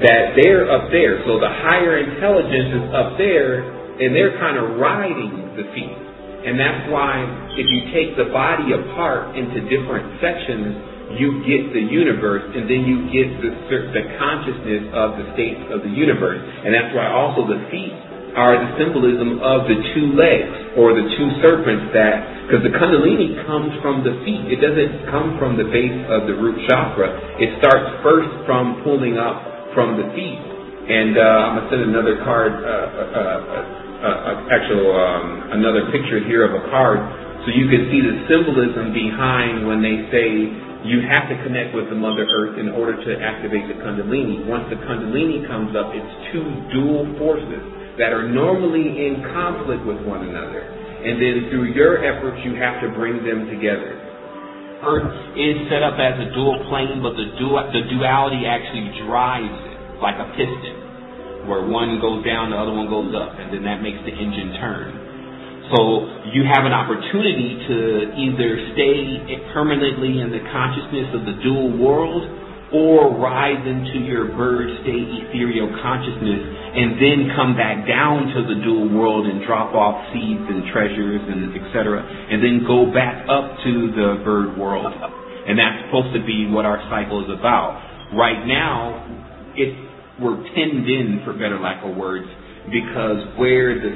That 0.00 0.34
they're 0.40 0.72
up 0.72 0.88
there. 0.88 1.20
So 1.28 1.38
the 1.38 1.52
higher 1.52 2.00
intelligence 2.00 2.80
is 2.80 2.86
up 2.96 3.20
there, 3.20 3.60
and 4.00 4.16
they're 4.16 4.40
kind 4.40 4.56
of 4.56 4.80
riding 4.80 5.52
the 5.54 5.68
feet. 5.76 5.98
And 6.42 6.58
that's 6.58 6.90
why 6.90 7.22
if 7.54 7.68
you 7.70 7.80
take 7.94 8.16
the 8.18 8.32
body 8.34 8.74
apart 8.74 9.36
into 9.36 9.62
different 9.70 10.18
sections, 10.18 10.91
you 11.18 11.42
get 11.44 11.72
the 11.72 11.82
universe, 11.82 12.44
and 12.54 12.68
then 12.68 12.84
you 12.84 13.08
get 13.10 13.28
the, 13.40 13.50
the 13.92 14.04
consciousness 14.16 14.84
of 14.92 15.18
the 15.18 15.26
states 15.36 15.62
of 15.72 15.84
the 15.84 15.92
universe. 15.92 16.40
And 16.40 16.72
that's 16.72 16.92
why 16.94 17.10
also 17.10 17.48
the 17.48 17.60
feet 17.68 17.94
are 18.32 18.56
the 18.56 18.70
symbolism 18.80 19.44
of 19.44 19.68
the 19.68 19.76
two 19.92 20.16
legs 20.16 20.80
or 20.80 20.96
the 20.96 21.04
two 21.04 21.28
serpents 21.44 21.92
that, 21.92 22.48
because 22.48 22.64
the 22.64 22.72
Kundalini 22.72 23.44
comes 23.44 23.76
from 23.84 24.00
the 24.00 24.16
feet. 24.24 24.48
It 24.48 24.64
doesn't 24.64 25.12
come 25.12 25.36
from 25.36 25.60
the 25.60 25.68
base 25.68 26.00
of 26.08 26.24
the 26.24 26.34
root 26.40 26.56
chakra. 26.68 27.12
It 27.36 27.60
starts 27.60 28.00
first 28.00 28.32
from 28.48 28.80
pulling 28.80 29.20
up 29.20 29.72
from 29.76 30.00
the 30.00 30.08
feet. 30.16 30.40
And 30.82 31.14
uh, 31.14 31.22
I'm 31.22 31.52
going 31.60 31.64
to 31.64 31.70
send 31.70 31.82
another 31.92 32.16
card, 32.24 32.52
uh, 32.56 32.68
uh, 32.68 33.20
uh 33.20 33.82
uh, 34.02 34.50
actual 34.50 34.90
um, 34.98 35.54
another 35.54 35.86
picture 35.94 36.18
here 36.26 36.42
of 36.42 36.58
a 36.58 36.62
card, 36.74 36.98
so 37.46 37.54
you 37.54 37.70
can 37.70 37.86
see 37.86 38.02
the 38.02 38.26
symbolism 38.26 38.90
behind 38.90 39.62
when 39.66 39.78
they 39.78 40.10
say 40.10 40.26
you 40.84 41.06
have 41.06 41.30
to 41.30 41.36
connect 41.46 41.74
with 41.74 41.86
the 41.90 41.98
Mother 41.98 42.26
Earth 42.26 42.58
in 42.58 42.74
order 42.74 42.98
to 42.98 43.10
activate 43.22 43.70
the 43.70 43.78
Kundalini. 43.82 44.42
Once 44.50 44.66
the 44.66 44.78
Kundalini 44.82 45.46
comes 45.46 45.74
up, 45.78 45.94
it's 45.94 46.12
two 46.34 46.46
dual 46.74 47.06
forces 47.22 47.62
that 48.02 48.10
are 48.10 48.26
normally 48.26 49.06
in 49.06 49.22
conflict 49.30 49.86
with 49.86 50.02
one 50.02 50.26
another. 50.26 50.62
And 51.02 51.18
then 51.22 51.50
through 51.50 51.74
your 51.74 52.02
efforts, 52.02 52.42
you 52.42 52.58
have 52.58 52.82
to 52.82 52.90
bring 52.94 53.22
them 53.22 53.46
together. 53.46 53.94
Earth 54.82 55.14
is 55.38 55.70
set 55.70 55.86
up 55.86 55.94
as 55.98 56.18
a 56.18 56.34
dual 56.34 56.58
plane, 56.66 56.98
but 56.98 57.14
the, 57.14 57.30
du- 57.38 57.68
the 57.70 57.82
duality 57.94 58.42
actually 58.42 58.90
drives 59.06 59.54
it 59.70 60.02
like 60.02 60.18
a 60.18 60.26
piston 60.34 61.46
where 61.46 61.66
one 61.66 61.98
goes 62.02 62.22
down, 62.26 62.50
the 62.50 62.58
other 62.58 62.74
one 62.74 62.90
goes 62.90 63.10
up, 63.14 63.38
and 63.38 63.54
then 63.54 63.62
that 63.66 63.82
makes 63.82 63.98
the 64.06 64.14
engine 64.14 64.58
turn. 64.58 65.01
So 65.72 66.04
you 66.36 66.44
have 66.44 66.68
an 66.68 66.76
opportunity 66.76 67.56
to 67.64 67.78
either 68.12 68.50
stay 68.76 69.40
permanently 69.56 70.20
in 70.20 70.28
the 70.28 70.44
consciousness 70.52 71.08
of 71.16 71.24
the 71.24 71.40
dual 71.40 71.72
world 71.80 72.28
or 72.76 73.16
rise 73.16 73.60
into 73.64 74.04
your 74.04 74.32
bird 74.36 74.68
state 74.84 75.08
ethereal 75.28 75.72
consciousness 75.80 76.40
and 76.76 76.96
then 77.00 77.32
come 77.36 77.56
back 77.56 77.88
down 77.88 78.32
to 78.36 78.40
the 78.48 78.60
dual 78.64 78.88
world 78.92 79.24
and 79.24 79.44
drop 79.44 79.72
off 79.72 79.96
seeds 80.12 80.44
and 80.44 80.68
treasures 80.72 81.20
and 81.24 81.56
etc. 81.56 82.04
and 82.04 82.44
then 82.44 82.64
go 82.68 82.88
back 82.92 83.24
up 83.28 83.56
to 83.64 83.92
the 83.96 84.20
bird 84.24 84.56
world. 84.56 84.92
And 84.92 85.56
that's 85.56 85.88
supposed 85.88 86.12
to 86.16 86.20
be 86.24 86.48
what 86.52 86.64
our 86.64 86.80
cycle 86.92 87.24
is 87.24 87.32
about. 87.32 87.80
Right 88.12 88.44
now, 88.44 89.08
it 89.56 89.72
we're 90.20 90.36
pinned 90.54 90.86
in, 90.86 91.22
for 91.24 91.32
better 91.32 91.58
lack 91.58 91.82
of 91.84 91.96
words, 91.96 92.28
because 92.70 93.24
where 93.36 93.74
the, 93.74 93.90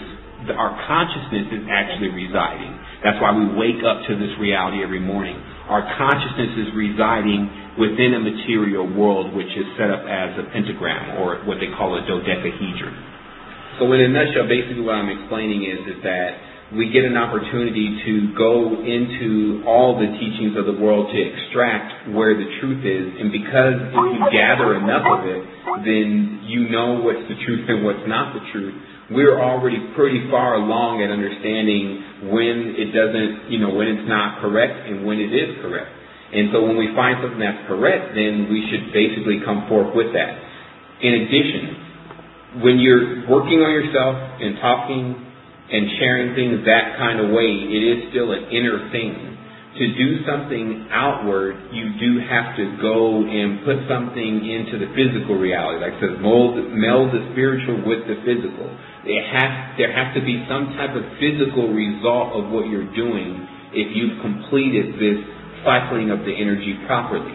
our 0.55 0.71
consciousness 0.87 1.51
is 1.51 1.67
actually 1.67 2.15
residing. 2.15 2.71
That's 3.03 3.19
why 3.19 3.35
we 3.35 3.51
wake 3.59 3.83
up 3.83 4.07
to 4.07 4.15
this 4.15 4.31
reality 4.39 4.87
every 4.87 5.03
morning. 5.03 5.35
Our 5.67 5.83
consciousness 5.99 6.55
is 6.63 6.69
residing 6.79 7.75
within 7.75 8.15
a 8.15 8.23
material 8.23 8.87
world 8.87 9.35
which 9.35 9.51
is 9.51 9.67
set 9.75 9.91
up 9.91 10.07
as 10.07 10.39
a 10.39 10.47
pentagram 10.55 11.19
or 11.19 11.43
what 11.43 11.59
they 11.59 11.69
call 11.75 11.99
a 11.99 12.07
dodecahedron. 12.07 12.95
So 13.83 13.91
in 13.93 14.01
a 14.01 14.09
nutshell, 14.09 14.49
basically 14.49 14.87
what 14.87 14.97
I'm 14.97 15.11
explaining 15.11 15.67
is, 15.67 15.99
is 15.99 15.99
that 16.07 16.31
we 16.75 16.91
get 16.91 17.05
an 17.07 17.15
opportunity 17.15 18.03
to 18.03 18.35
go 18.35 18.83
into 18.83 19.63
all 19.69 19.95
the 19.95 20.11
teachings 20.19 20.59
of 20.59 20.67
the 20.67 20.75
world 20.83 21.15
to 21.15 21.19
extract 21.19 22.11
where 22.11 22.35
the 22.35 22.49
truth 22.59 22.83
is. 22.83 23.07
And 23.23 23.31
because 23.31 23.79
if 23.87 23.95
you 23.95 24.23
gather 24.35 24.75
enough 24.75 25.07
of 25.07 25.21
it, 25.31 25.43
then 25.87 26.43
you 26.43 26.67
know 26.67 27.07
what's 27.07 27.23
the 27.31 27.39
truth 27.47 27.71
and 27.71 27.87
what's 27.87 28.03
not 28.11 28.35
the 28.35 28.43
truth. 28.51 28.75
We're 29.07 29.39
already 29.39 29.95
pretty 29.95 30.27
far 30.31 30.59
along 30.59 30.99
at 30.99 31.15
understanding 31.15 32.31
when 32.35 32.75
it 32.75 32.91
doesn't, 32.91 33.55
you 33.55 33.63
know, 33.63 33.71
when 33.71 33.87
it's 33.87 34.09
not 34.11 34.43
correct 34.43 34.91
and 34.91 35.07
when 35.07 35.23
it 35.23 35.31
is 35.31 35.63
correct. 35.63 35.95
And 36.35 36.51
so 36.51 36.67
when 36.67 36.75
we 36.75 36.91
find 36.91 37.23
something 37.23 37.39
that's 37.39 37.71
correct, 37.71 38.19
then 38.19 38.51
we 38.51 38.67
should 38.67 38.91
basically 38.91 39.39
come 39.47 39.71
forth 39.71 39.95
with 39.95 40.11
that. 40.11 40.33
In 41.07 41.23
addition, 41.23 42.67
when 42.67 42.83
you're 42.83 43.31
working 43.31 43.63
on 43.63 43.71
yourself 43.71 44.19
and 44.43 44.59
talking 44.59 45.15
and 45.71 45.83
sharing 46.03 46.35
things 46.35 46.67
that 46.67 46.99
kind 46.99 47.23
of 47.23 47.31
way, 47.31 47.47
it 47.47 47.83
is 47.87 47.99
still 48.11 48.35
an 48.35 48.51
inner 48.51 48.91
thing. 48.91 49.39
To 49.77 49.85
do 49.93 50.25
something 50.25 50.89
outward, 50.89 51.69
you 51.69 51.95
do 52.01 52.17
have 52.25 52.57
to 52.57 52.65
go 52.81 53.29
and 53.29 53.61
put 53.61 53.85
something 53.87 54.41
into 54.41 54.81
the 54.81 54.89
physical 54.97 55.37
reality. 55.37 55.85
Like 55.85 56.01
I 56.01 56.01
said, 56.01 56.25
mold, 56.25 56.57
meld 56.73 57.13
the 57.13 57.29
spiritual 57.37 57.85
with 57.85 58.09
the 58.09 58.17
physical. 58.25 58.73
It 59.07 59.23
has, 59.23 59.79
there 59.79 59.95
has 59.95 60.11
to 60.19 60.23
be 60.23 60.43
some 60.51 60.75
type 60.75 60.91
of 60.99 61.07
physical 61.23 61.71
result 61.71 62.35
of 62.35 62.51
what 62.51 62.67
you're 62.67 62.91
doing 62.91 63.47
if 63.71 63.95
you've 63.95 64.19
completed 64.19 64.99
this 64.99 65.23
cycling 65.63 66.11
of 66.11 66.27
the 66.27 66.35
energy 66.35 66.75
properly. 66.91 67.35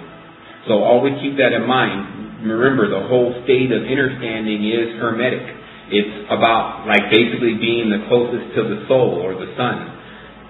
So 0.68 0.84
always 0.84 1.16
keep 1.24 1.40
that 1.40 1.56
in 1.56 1.64
mind. 1.64 2.44
Remember, 2.44 2.92
the 2.92 3.08
whole 3.08 3.34
state 3.48 3.72
of 3.72 3.88
understanding 3.88 4.68
is 4.68 5.00
hermetic. 5.00 5.48
It's 5.92 6.28
about 6.28 6.88
like 6.88 7.12
basically 7.12 7.56
being 7.56 7.92
the 7.92 8.04
closest 8.08 8.56
to 8.56 8.62
the 8.68 8.86
soul 8.88 9.20
or 9.24 9.36
the 9.40 9.52
sun. 9.56 9.78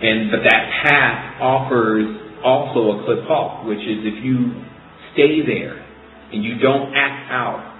And 0.02 0.34
but 0.34 0.42
that 0.42 0.64
path 0.86 1.42
offers 1.42 2.06
also 2.44 2.98
a 2.98 3.06
clip 3.06 3.30
off, 3.30 3.66
which 3.66 3.82
is 3.82 4.02
if 4.06 4.26
you 4.26 4.58
stay 5.14 5.46
there 5.46 5.78
and 6.34 6.44
you 6.44 6.58
don't 6.58 6.94
act 6.96 7.30
out, 7.32 7.71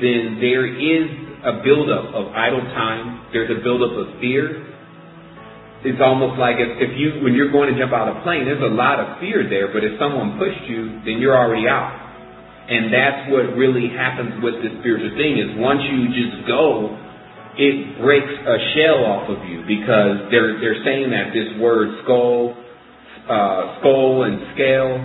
then 0.00 0.38
there 0.40 0.66
is 0.66 1.06
a 1.46 1.62
buildup 1.62 2.12
of 2.12 2.32
idle 2.34 2.64
time. 2.74 3.32
There's 3.32 3.50
a 3.50 3.62
buildup 3.62 3.94
of 3.96 4.20
fear. 4.20 4.66
It's 5.84 6.02
almost 6.02 6.40
like 6.40 6.56
if, 6.58 6.82
if 6.82 6.92
you 6.98 7.22
when 7.22 7.32
you're 7.32 7.52
going 7.52 7.70
to 7.72 7.76
jump 7.78 7.92
out 7.92 8.10
of 8.10 8.18
a 8.18 8.22
plane, 8.26 8.44
there's 8.44 8.64
a 8.64 8.74
lot 8.74 8.98
of 8.98 9.20
fear 9.20 9.46
there, 9.46 9.70
but 9.70 9.84
if 9.86 9.94
someone 10.00 10.34
pushed 10.40 10.66
you, 10.66 11.00
then 11.06 11.22
you're 11.22 11.36
already 11.36 11.68
out. 11.68 12.06
And 12.66 12.90
that's 12.90 13.30
what 13.30 13.54
really 13.54 13.94
happens 13.94 14.42
with 14.42 14.58
this 14.58 14.74
spiritual 14.82 15.14
thing 15.14 15.38
is 15.38 15.54
once 15.62 15.86
you 15.86 16.10
just 16.10 16.42
go, 16.50 16.98
it 17.54 18.02
breaks 18.02 18.34
a 18.34 18.58
shell 18.74 19.06
off 19.06 19.30
of 19.30 19.40
you 19.46 19.62
because 19.64 20.28
they're 20.34 20.58
they're 20.58 20.82
saying 20.82 21.08
that 21.14 21.30
this 21.30 21.54
word 21.62 22.02
skull, 22.02 22.58
uh, 23.30 23.78
skull 23.78 24.26
and 24.26 24.50
scale, 24.58 24.98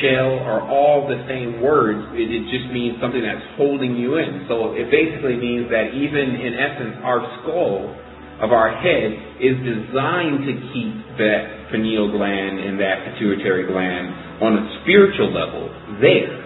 shell 0.00 0.44
are 0.44 0.62
all 0.62 1.08
the 1.08 1.18
same 1.26 1.60
words. 1.60 2.00
It, 2.14 2.28
it 2.28 2.44
just 2.52 2.70
means 2.72 3.00
something 3.00 3.22
that's 3.22 3.44
holding 3.56 3.96
you 3.96 4.16
in. 4.16 4.46
So 4.46 4.76
it 4.76 4.90
basically 4.92 5.36
means 5.36 5.70
that 5.72 5.96
even 5.96 6.36
in 6.38 6.52
essence, 6.54 6.94
our 7.02 7.20
skull 7.40 7.94
of 8.38 8.54
our 8.54 8.70
head 8.70 9.10
is 9.42 9.58
designed 9.66 10.46
to 10.46 10.52
keep 10.70 10.94
that 11.18 11.74
pineal 11.74 12.14
gland 12.14 12.62
and 12.62 12.78
that 12.78 13.10
pituitary 13.10 13.66
gland 13.66 14.06
on 14.42 14.54
a 14.54 14.64
spiritual 14.82 15.34
level 15.34 15.66
there. 15.98 16.38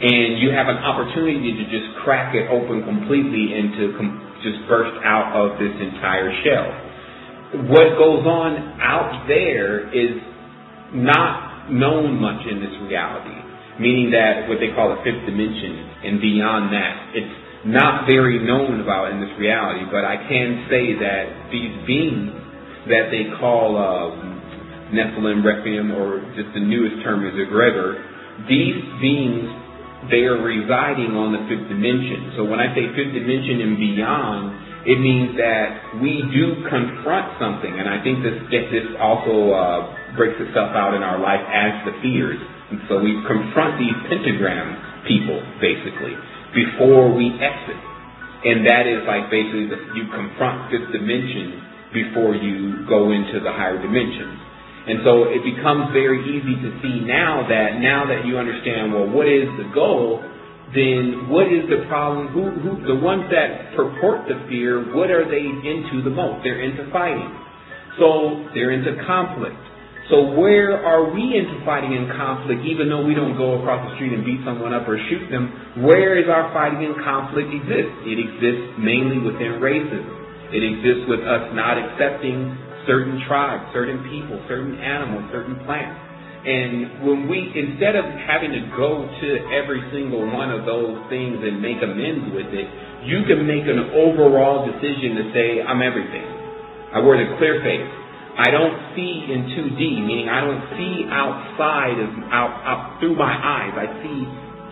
And 0.00 0.40
you 0.40 0.48
have 0.56 0.72
an 0.72 0.80
opportunity 0.80 1.60
to 1.60 1.64
just 1.68 1.92
crack 2.00 2.32
it 2.32 2.48
open 2.48 2.88
completely 2.88 3.52
and 3.52 3.66
to 3.76 3.84
com- 4.00 4.16
just 4.40 4.64
burst 4.64 4.96
out 5.04 5.36
of 5.36 5.60
this 5.60 5.76
entire 5.76 6.32
shell. 6.40 7.68
What 7.68 8.00
goes 8.00 8.24
on 8.24 8.80
out 8.80 9.28
there 9.28 9.92
is 9.92 10.16
not 10.96 11.49
known 11.72 12.20
much 12.20 12.44
in 12.46 12.60
this 12.60 12.74
reality, 12.86 13.34
meaning 13.78 14.10
that 14.12 14.46
what 14.46 14.58
they 14.58 14.74
call 14.74 14.92
the 14.94 15.00
fifth 15.02 15.24
dimension 15.24 16.04
and 16.04 16.20
beyond 16.20 16.74
that, 16.74 16.94
it's 17.14 17.36
not 17.64 18.08
very 18.08 18.40
known 18.40 18.80
about 18.80 19.12
in 19.12 19.20
this 19.20 19.32
reality, 19.36 19.84
but 19.92 20.04
I 20.04 20.16
can 20.16 20.66
say 20.72 20.96
that 20.96 21.52
these 21.52 21.74
beings 21.84 22.32
that 22.88 23.12
they 23.12 23.28
call 23.36 23.76
uh, 23.76 24.90
Nephilim, 24.96 25.44
Rephaim, 25.44 25.92
or 25.92 26.24
just 26.34 26.50
the 26.56 26.64
newest 26.64 27.04
term 27.04 27.22
is 27.28 27.36
egregor, 27.36 28.00
these 28.48 28.80
beings, 29.04 29.44
they 30.08 30.24
are 30.24 30.40
residing 30.40 31.12
on 31.12 31.36
the 31.36 31.44
fifth 31.44 31.68
dimension. 31.68 32.32
So 32.40 32.48
when 32.48 32.56
I 32.56 32.72
say 32.72 32.88
fifth 32.96 33.12
dimension 33.12 33.60
and 33.60 33.76
beyond, 33.76 34.42
it 34.88 34.96
means 34.96 35.36
that 35.36 36.00
we 36.00 36.24
do 36.32 36.64
confront 36.64 37.36
something, 37.36 37.68
and 37.68 37.84
I 37.84 38.00
think 38.00 38.24
this 38.24 38.40
this 38.48 38.88
also 38.96 39.52
uh, 39.52 39.99
breaks 40.16 40.38
itself 40.38 40.72
out 40.74 40.94
in 40.94 41.02
our 41.02 41.18
life 41.18 41.42
as 41.42 41.86
the 41.86 41.94
fears. 42.00 42.38
And 42.70 42.80
so 42.86 43.02
we 43.02 43.18
confront 43.26 43.78
these 43.78 43.96
pentagram 44.06 45.04
people, 45.06 45.38
basically 45.58 46.14
before 46.54 47.14
we 47.14 47.30
exit. 47.38 47.78
And 48.40 48.64
that 48.66 48.88
is 48.88 49.04
like 49.04 49.28
basically 49.28 49.68
the, 49.68 49.78
you 49.94 50.08
confront 50.10 50.72
this 50.72 50.82
dimension 50.90 51.60
before 51.92 52.34
you 52.34 52.86
go 52.88 53.12
into 53.12 53.42
the 53.42 53.52
higher 53.52 53.76
dimensions. 53.76 54.38
And 54.88 55.04
so 55.04 55.28
it 55.28 55.44
becomes 55.44 55.92
very 55.92 56.24
easy 56.24 56.56
to 56.56 56.70
see 56.80 57.04
now 57.04 57.44
that 57.44 57.78
now 57.84 58.08
that 58.08 58.24
you 58.24 58.40
understand 58.40 58.96
well 58.96 59.06
what 59.12 59.28
is 59.28 59.46
the 59.60 59.68
goal, 59.76 60.24
then 60.72 61.28
what 61.28 61.52
is 61.52 61.68
the 61.68 61.84
problem? 61.84 62.32
Who, 62.32 62.48
who 62.64 62.80
the 62.88 62.96
ones 62.96 63.28
that 63.28 63.76
purport 63.76 64.24
the 64.24 64.40
fear? 64.48 64.80
What 64.96 65.12
are 65.12 65.28
they 65.28 65.44
into 65.44 66.00
the 66.00 66.10
most? 66.10 66.42
They're 66.42 66.64
into 66.64 66.88
fighting. 66.90 67.28
So 68.00 68.48
they're 68.56 68.72
into 68.72 68.96
conflict. 69.04 69.60
So 70.10 70.34
where 70.34 70.74
are 70.74 71.14
we 71.14 71.22
into 71.38 71.62
fighting 71.62 71.94
in 71.94 72.10
conflict, 72.18 72.66
even 72.66 72.90
though 72.90 73.06
we 73.06 73.14
don't 73.14 73.38
go 73.38 73.62
across 73.62 73.86
the 73.86 73.94
street 73.94 74.10
and 74.10 74.26
beat 74.26 74.42
someone 74.42 74.74
up 74.74 74.82
or 74.90 74.98
shoot 75.06 75.30
them? 75.30 75.86
Where 75.86 76.18
is 76.18 76.26
our 76.26 76.50
fighting 76.50 76.82
in 76.82 76.98
conflict 76.98 77.46
exist? 77.46 77.94
It 78.10 78.18
exists 78.18 78.74
mainly 78.82 79.22
within 79.22 79.62
racism. 79.62 80.10
It 80.50 80.66
exists 80.66 81.06
with 81.06 81.22
us 81.22 81.54
not 81.54 81.78
accepting 81.78 82.58
certain 82.90 83.22
tribes, 83.30 83.70
certain 83.70 84.02
people, 84.10 84.34
certain 84.50 84.74
animals, 84.82 85.30
certain 85.30 85.62
plants. 85.62 85.94
And 86.42 87.06
when 87.06 87.30
we, 87.30 87.46
instead 87.54 87.94
of 87.94 88.02
having 88.26 88.50
to 88.50 88.62
go 88.74 89.06
to 89.06 89.28
every 89.54 89.78
single 89.94 90.26
one 90.26 90.50
of 90.50 90.66
those 90.66 90.98
things 91.06 91.38
and 91.38 91.62
make 91.62 91.78
amends 91.84 92.34
with 92.34 92.50
it, 92.50 92.66
you 93.06 93.22
can 93.30 93.46
make 93.46 93.62
an 93.62 93.94
overall 93.94 94.66
decision 94.66 95.22
to 95.22 95.24
say, 95.30 95.62
I'm 95.62 95.84
everything. 95.84 96.26
I 96.90 96.98
wear 96.98 97.14
the 97.14 97.36
clear 97.38 97.62
face. 97.62 97.99
I 98.38 98.50
don't 98.50 98.94
see 98.94 99.26
in 99.26 99.50
2D, 99.54 99.80
meaning 100.06 100.28
I 100.28 100.40
don't 100.40 100.62
see 100.78 101.06
outside 101.10 101.98
of 101.98 102.10
out, 102.30 102.52
out 102.62 102.82
through 103.00 103.16
my 103.16 103.32
eyes. 103.32 103.74
I 103.74 103.86
see 104.02 104.18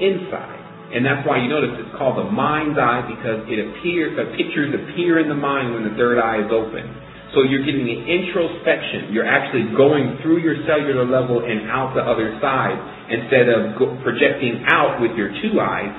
inside. 0.05 0.59
And 0.89 1.05
that's 1.05 1.21
why 1.29 1.37
you 1.45 1.53
notice 1.53 1.77
it's 1.77 1.93
called 2.01 2.17
the 2.17 2.31
mind's 2.33 2.81
eye 2.81 3.05
because 3.05 3.45
it 3.45 3.61
appears, 3.61 4.17
the 4.17 4.33
pictures 4.41 4.73
appear 4.73 5.21
in 5.21 5.29
the 5.29 5.37
mind 5.37 5.77
when 5.77 5.85
the 5.85 5.93
third 6.01 6.17
eye 6.17 6.41
is 6.41 6.49
open. 6.49 6.89
So 7.37 7.45
you're 7.45 7.61
getting 7.61 7.85
an 7.85 8.09
introspection. 8.09 9.13
You're 9.13 9.29
actually 9.29 9.69
going 9.77 10.17
through 10.25 10.41
your 10.41 10.57
cellular 10.65 11.05
level 11.05 11.45
and 11.45 11.69
out 11.69 11.93
the 11.93 12.01
other 12.01 12.33
side 12.41 12.81
instead 13.13 13.53
of 13.53 13.77
projecting 14.01 14.65
out 14.73 14.97
with 15.05 15.13
your 15.13 15.29
two 15.45 15.61
eyes, 15.61 15.93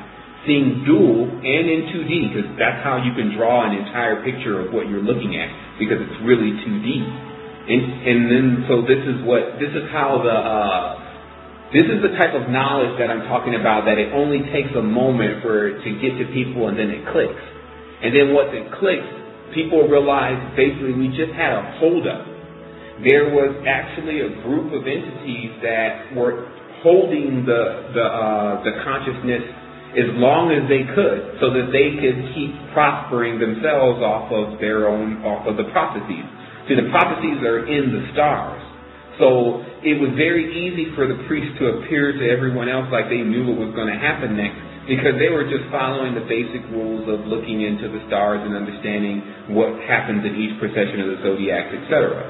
seeing 0.50 0.82
dual 0.90 1.30
and 1.30 1.64
in 1.70 1.94
2D 1.94 2.34
because 2.34 2.50
that's 2.58 2.82
how 2.82 2.98
you 2.98 3.14
can 3.14 3.38
draw 3.38 3.70
an 3.70 3.78
entire 3.78 4.26
picture 4.26 4.58
of 4.58 4.74
what 4.74 4.90
you're 4.90 5.06
looking 5.06 5.38
at 5.38 5.54
because 5.78 6.02
it's 6.02 6.18
really 6.26 6.50
2D. 6.66 7.29
And, 7.70 7.82
and 8.02 8.20
then, 8.28 8.46
so 8.66 8.82
this 8.82 8.98
is 9.06 9.22
what, 9.30 9.62
this 9.62 9.70
is 9.70 9.86
how 9.94 10.18
the, 10.26 10.34
uh, 10.34 11.00
this 11.70 11.86
is 11.86 12.02
the 12.02 12.18
type 12.18 12.34
of 12.34 12.50
knowledge 12.50 12.98
that 12.98 13.14
I'm 13.14 13.30
talking 13.30 13.54
about 13.54 13.86
that 13.86 14.02
it 14.02 14.10
only 14.10 14.42
takes 14.50 14.74
a 14.74 14.82
moment 14.82 15.46
for 15.46 15.78
to 15.78 15.90
get 16.02 16.18
to 16.18 16.26
people 16.34 16.66
and 16.66 16.74
then 16.74 16.90
it 16.90 17.06
clicks. 17.14 17.46
And 18.02 18.10
then 18.10 18.34
once 18.34 18.50
it 18.58 18.74
clicks, 18.82 19.06
people 19.54 19.86
realize 19.86 20.38
basically 20.58 20.98
we 20.98 21.14
just 21.14 21.30
had 21.38 21.54
a 21.54 21.78
holdup. 21.78 22.26
There 23.06 23.30
was 23.30 23.54
actually 23.70 24.26
a 24.26 24.34
group 24.42 24.74
of 24.74 24.90
entities 24.90 25.54
that 25.62 26.18
were 26.18 26.50
holding 26.82 27.46
the 27.46 27.94
the 27.94 28.06
uh, 28.08 28.64
the 28.64 28.74
consciousness 28.84 29.46
as 29.94 30.10
long 30.22 30.54
as 30.54 30.70
they 30.70 30.86
could, 30.94 31.42
so 31.42 31.50
that 31.50 31.74
they 31.74 31.98
could 31.98 32.34
keep 32.34 32.54
prospering 32.74 33.42
themselves 33.42 34.02
off 34.06 34.30
of 34.30 34.60
their 34.62 34.90
own 34.90 35.22
off 35.26 35.48
of 35.50 35.58
the 35.58 35.66
processes. 35.74 36.26
See, 36.70 36.78
the 36.78 36.94
prophecies 36.94 37.42
are 37.42 37.66
in 37.66 37.90
the 37.90 38.14
stars. 38.14 38.62
So 39.18 39.66
it 39.82 39.98
was 39.98 40.14
very 40.14 40.48
easy 40.48 40.94
for 40.94 41.10
the 41.10 41.18
priests 41.26 41.58
to 41.60 41.82
appear 41.82 42.14
to 42.14 42.24
everyone 42.30 42.70
else 42.70 42.88
like 42.94 43.10
they 43.10 43.26
knew 43.26 43.50
what 43.50 43.58
was 43.58 43.74
going 43.74 43.90
to 43.90 43.98
happen 44.00 44.38
next 44.38 44.62
because 44.86 45.18
they 45.18 45.34
were 45.34 45.50
just 45.50 45.66
following 45.74 46.14
the 46.14 46.26
basic 46.30 46.62
rules 46.74 47.10
of 47.10 47.26
looking 47.26 47.66
into 47.66 47.90
the 47.90 48.02
stars 48.06 48.42
and 48.46 48.54
understanding 48.54 49.54
what 49.54 49.70
happens 49.86 50.22
in 50.26 50.34
each 50.38 50.56
procession 50.58 51.04
of 51.04 51.08
the 51.14 51.18
zodiacs, 51.26 51.74
etc. 51.74 52.26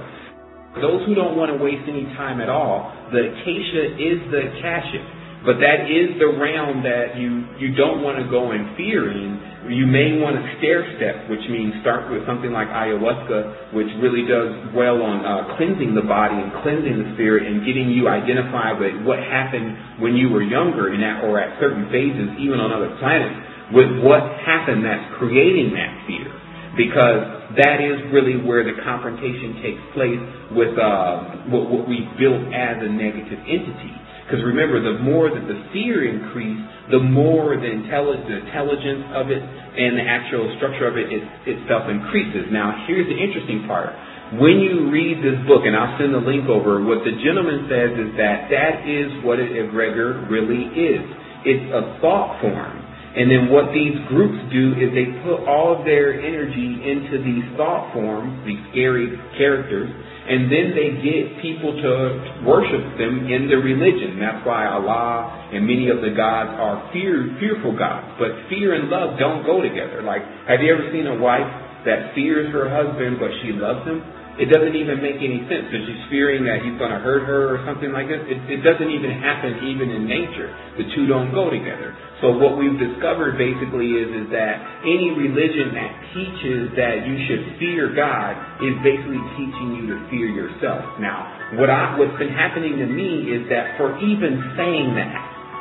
Those 0.80 1.04
who 1.04 1.14
don't 1.16 1.36
want 1.36 1.52
to 1.52 1.58
waste 1.60 1.88
any 1.88 2.08
time 2.16 2.40
at 2.40 2.48
all, 2.48 2.92
the 3.12 3.32
acacia 3.32 3.84
is 4.00 4.18
the 4.32 4.42
akashic. 4.56 5.04
But 5.48 5.64
that 5.64 5.88
is 5.88 6.20
the 6.20 6.36
realm 6.36 6.84
that 6.84 7.16
you, 7.16 7.48
you 7.64 7.72
don't 7.76 8.04
want 8.04 8.20
to 8.20 8.28
go 8.28 8.52
in 8.52 8.76
fear 8.76 9.08
in. 9.08 9.40
You 9.70 9.86
may 9.86 10.18
want 10.18 10.34
to 10.34 10.44
stair 10.58 10.82
step, 10.98 11.30
which 11.30 11.46
means 11.46 11.78
start 11.86 12.10
with 12.10 12.26
something 12.26 12.50
like 12.50 12.74
ayahuasca, 12.74 13.78
which 13.78 13.86
really 14.02 14.26
does 14.26 14.74
well 14.74 14.98
on 15.06 15.22
uh, 15.22 15.54
cleansing 15.62 15.94
the 15.94 16.02
body 16.10 16.42
and 16.42 16.50
cleansing 16.66 16.98
the 16.98 17.08
spirit 17.14 17.46
and 17.46 17.62
getting 17.62 17.94
you 17.94 18.10
identified 18.10 18.82
with 18.82 18.98
what 19.06 19.22
happened 19.22 20.02
when 20.02 20.18
you 20.18 20.34
were 20.34 20.42
younger 20.42 20.90
in 20.90 21.06
that, 21.06 21.22
or 21.22 21.38
at 21.38 21.54
certain 21.62 21.86
phases, 21.94 22.34
even 22.42 22.58
on 22.58 22.74
other 22.74 22.98
planets, 22.98 23.38
with 23.70 24.02
what 24.02 24.26
happened 24.42 24.82
that's 24.82 25.06
creating 25.22 25.78
that 25.78 25.94
fear. 26.10 26.34
Because 26.74 27.54
that 27.62 27.78
is 27.78 28.10
really 28.10 28.42
where 28.42 28.66
the 28.66 28.74
confrontation 28.82 29.62
takes 29.62 29.82
place 29.94 30.22
with 30.58 30.74
uh, 30.82 31.46
what, 31.54 31.70
what 31.70 31.86
we 31.86 32.10
built 32.18 32.42
as 32.50 32.82
a 32.82 32.90
negative 32.90 33.38
entity. 33.46 33.94
Because 34.30 34.46
remember, 34.46 34.78
the 34.78 35.02
more 35.02 35.34
that 35.34 35.42
the 35.50 35.58
fear 35.74 36.06
increased, 36.06 36.62
the 36.94 37.02
more 37.02 37.58
the, 37.58 37.66
the 37.66 37.74
intelligence 37.74 39.10
of 39.18 39.34
it 39.34 39.42
and 39.42 39.98
the 39.98 40.06
actual 40.06 40.54
structure 40.62 40.86
of 40.86 41.02
it, 41.02 41.10
it 41.10 41.26
itself 41.50 41.90
increases. 41.90 42.46
Now, 42.54 42.86
here's 42.86 43.10
the 43.10 43.18
interesting 43.18 43.66
part. 43.66 43.90
When 44.38 44.62
you 44.62 44.94
read 44.94 45.26
this 45.26 45.42
book, 45.50 45.66
and 45.66 45.74
I'll 45.74 45.98
send 45.98 46.14
the 46.14 46.22
link 46.22 46.46
over, 46.46 46.78
what 46.86 47.02
the 47.02 47.18
gentleman 47.26 47.66
says 47.66 47.90
is 47.98 48.14
that 48.22 48.54
that 48.54 48.86
is 48.86 49.10
what 49.26 49.42
an 49.42 49.50
egregor 49.58 50.30
really 50.30 50.70
is. 50.78 51.02
It's 51.50 51.66
a 51.74 51.98
thought 51.98 52.38
form. 52.38 52.86
And 53.18 53.26
then 53.26 53.50
what 53.50 53.74
these 53.74 53.98
groups 54.06 54.38
do 54.54 54.78
is 54.78 54.94
they 54.94 55.10
put 55.26 55.50
all 55.50 55.74
of 55.74 55.82
their 55.82 56.14
energy 56.14 56.86
into 56.86 57.18
these 57.26 57.42
thought 57.58 57.90
forms, 57.90 58.46
these 58.46 58.62
scary 58.70 59.10
characters, 59.34 59.90
and 60.30 60.46
then 60.46 60.78
they 60.78 61.02
get 61.02 61.42
people 61.42 61.74
to 61.74 61.92
worship 62.46 63.02
them 63.02 63.26
in 63.26 63.50
their 63.50 63.66
religion. 63.66 64.22
That's 64.22 64.46
why 64.46 64.70
Allah 64.70 65.50
and 65.50 65.66
many 65.66 65.90
of 65.90 66.06
the 66.06 66.14
gods 66.14 66.54
are 66.54 66.94
fear, 66.94 67.34
fearful 67.42 67.74
gods. 67.74 68.14
But 68.22 68.46
fear 68.46 68.78
and 68.78 68.94
love 68.94 69.18
don't 69.18 69.42
go 69.42 69.62
together. 69.66 70.06
Like, 70.06 70.22
have 70.46 70.62
you 70.62 70.70
ever 70.70 70.86
seen 70.94 71.10
a 71.10 71.18
wife 71.18 71.50
that 71.90 72.14
fears 72.14 72.54
her 72.54 72.70
husband 72.70 73.18
but 73.18 73.34
she 73.42 73.58
loves 73.58 73.90
him? 73.90 74.06
It 74.40 74.48
doesn't 74.48 74.72
even 74.72 75.04
make 75.04 75.20
any 75.20 75.44
sense 75.52 75.68
she's 75.68 76.04
fearing 76.08 76.48
that 76.48 76.64
he's 76.64 76.80
going 76.80 76.96
to 76.96 77.04
hurt 77.04 77.28
her 77.28 77.52
or 77.52 77.60
something 77.68 77.92
like 77.92 78.08
this. 78.08 78.24
It, 78.24 78.40
it 78.48 78.62
doesn't 78.64 78.88
even 78.88 79.12
happen 79.20 79.68
even 79.68 79.92
in 79.92 80.08
nature. 80.08 80.48
The 80.80 80.88
two 80.96 81.12
don't 81.12 81.36
go 81.36 81.52
together. 81.52 81.92
So 82.24 82.32
what 82.40 82.56
we've 82.56 82.80
discovered 82.80 83.36
basically 83.36 84.00
is, 84.00 84.08
is 84.16 84.28
that 84.32 84.64
any 84.88 85.12
religion 85.12 85.76
that 85.76 85.92
teaches 86.16 86.72
that 86.80 87.04
you 87.04 87.20
should 87.28 87.60
fear 87.60 87.92
God 87.92 88.64
is 88.64 88.80
basically 88.80 89.20
teaching 89.36 89.76
you 89.76 89.92
to 89.92 89.98
fear 90.08 90.32
yourself. 90.32 90.88
Now, 91.04 91.60
what 91.60 91.68
I, 91.68 92.00
what's 92.00 92.16
been 92.16 92.32
happening 92.32 92.80
to 92.80 92.88
me 92.88 93.36
is 93.36 93.44
that 93.52 93.76
for 93.76 94.00
even 94.00 94.40
saying 94.56 94.96
that, 94.96 95.20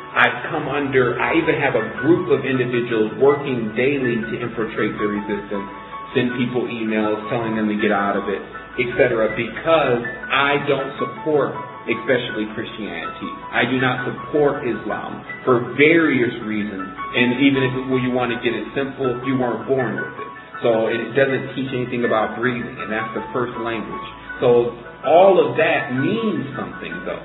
I've 0.09 0.51
come 0.51 0.67
under, 0.67 1.21
I 1.21 1.37
even 1.37 1.59
have 1.61 1.75
a 1.77 1.85
group 2.01 2.31
of 2.33 2.47
individuals 2.47 3.13
working 3.21 3.75
daily 3.77 4.19
to 4.19 4.35
infiltrate 4.41 4.97
the 4.99 5.07
resistance, 5.07 5.69
send 6.17 6.33
people 6.41 6.65
emails 6.67 7.23
telling 7.29 7.55
them 7.55 7.69
to 7.69 7.77
get 7.77 7.93
out 7.93 8.17
of 8.17 8.27
it, 8.27 8.41
etc., 8.79 9.35
because 9.35 10.01
I 10.31 10.63
don't 10.71 10.95
support 11.03 11.55
especially 11.89 12.45
Christianity. 12.53 13.31
I 13.51 13.65
do 13.65 13.81
not 13.81 14.05
support 14.05 14.63
Islam 14.65 15.25
for 15.45 15.75
various 15.75 16.33
reasons, 16.45 16.85
and 16.85 17.41
even 17.43 17.61
if 17.65 17.73
well, 17.89 18.01
you 18.01 18.13
want 18.13 18.31
to 18.33 18.39
get 18.45 18.53
it 18.53 18.69
simple, 18.77 19.09
you 19.25 19.41
weren't 19.41 19.65
born 19.67 19.97
with 19.97 20.15
it. 20.21 20.31
So 20.63 20.91
it 20.91 21.15
doesn't 21.15 21.55
teach 21.55 21.71
anything 21.71 22.05
about 22.05 22.37
breathing, 22.37 22.77
and 22.77 22.91
that's 22.91 23.15
the 23.15 23.25
first 23.31 23.55
language. 23.63 24.09
So 24.43 24.75
all 25.07 25.39
of 25.39 25.57
that 25.57 25.95
means 25.95 26.51
something, 26.59 26.93
though. 27.07 27.23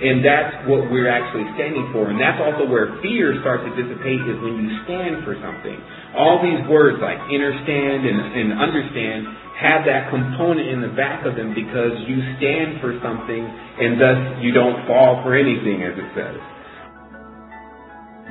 And 0.00 0.24
that's 0.24 0.64
what 0.64 0.88
we're 0.88 1.12
actually 1.12 1.44
standing 1.60 1.92
for. 1.92 2.08
And 2.08 2.16
that's 2.16 2.40
also 2.40 2.64
where 2.64 2.96
fear 3.04 3.36
starts 3.44 3.68
to 3.68 3.72
dissipate 3.76 4.24
is 4.24 4.40
when 4.40 4.56
you 4.56 4.72
stand 4.88 5.28
for 5.28 5.36
something. 5.44 5.76
All 6.16 6.40
these 6.40 6.64
words 6.72 6.96
like 7.04 7.20
understand 7.28 8.08
and, 8.08 8.16
and 8.32 8.48
understand 8.56 9.28
have 9.60 9.84
that 9.84 10.08
component 10.08 10.72
in 10.72 10.80
the 10.80 10.92
back 10.96 11.28
of 11.28 11.36
them 11.36 11.52
because 11.52 11.92
you 12.08 12.16
stand 12.40 12.80
for 12.80 12.96
something 13.04 13.44
and 13.44 14.00
thus 14.00 14.40
you 14.40 14.56
don't 14.56 14.88
fall 14.88 15.20
for 15.22 15.36
anything, 15.36 15.84
as 15.84 15.92
it 16.00 16.08
says. 16.16 16.40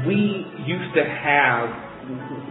We 0.09 0.41
used 0.65 0.91
to 0.97 1.05
have 1.05 1.69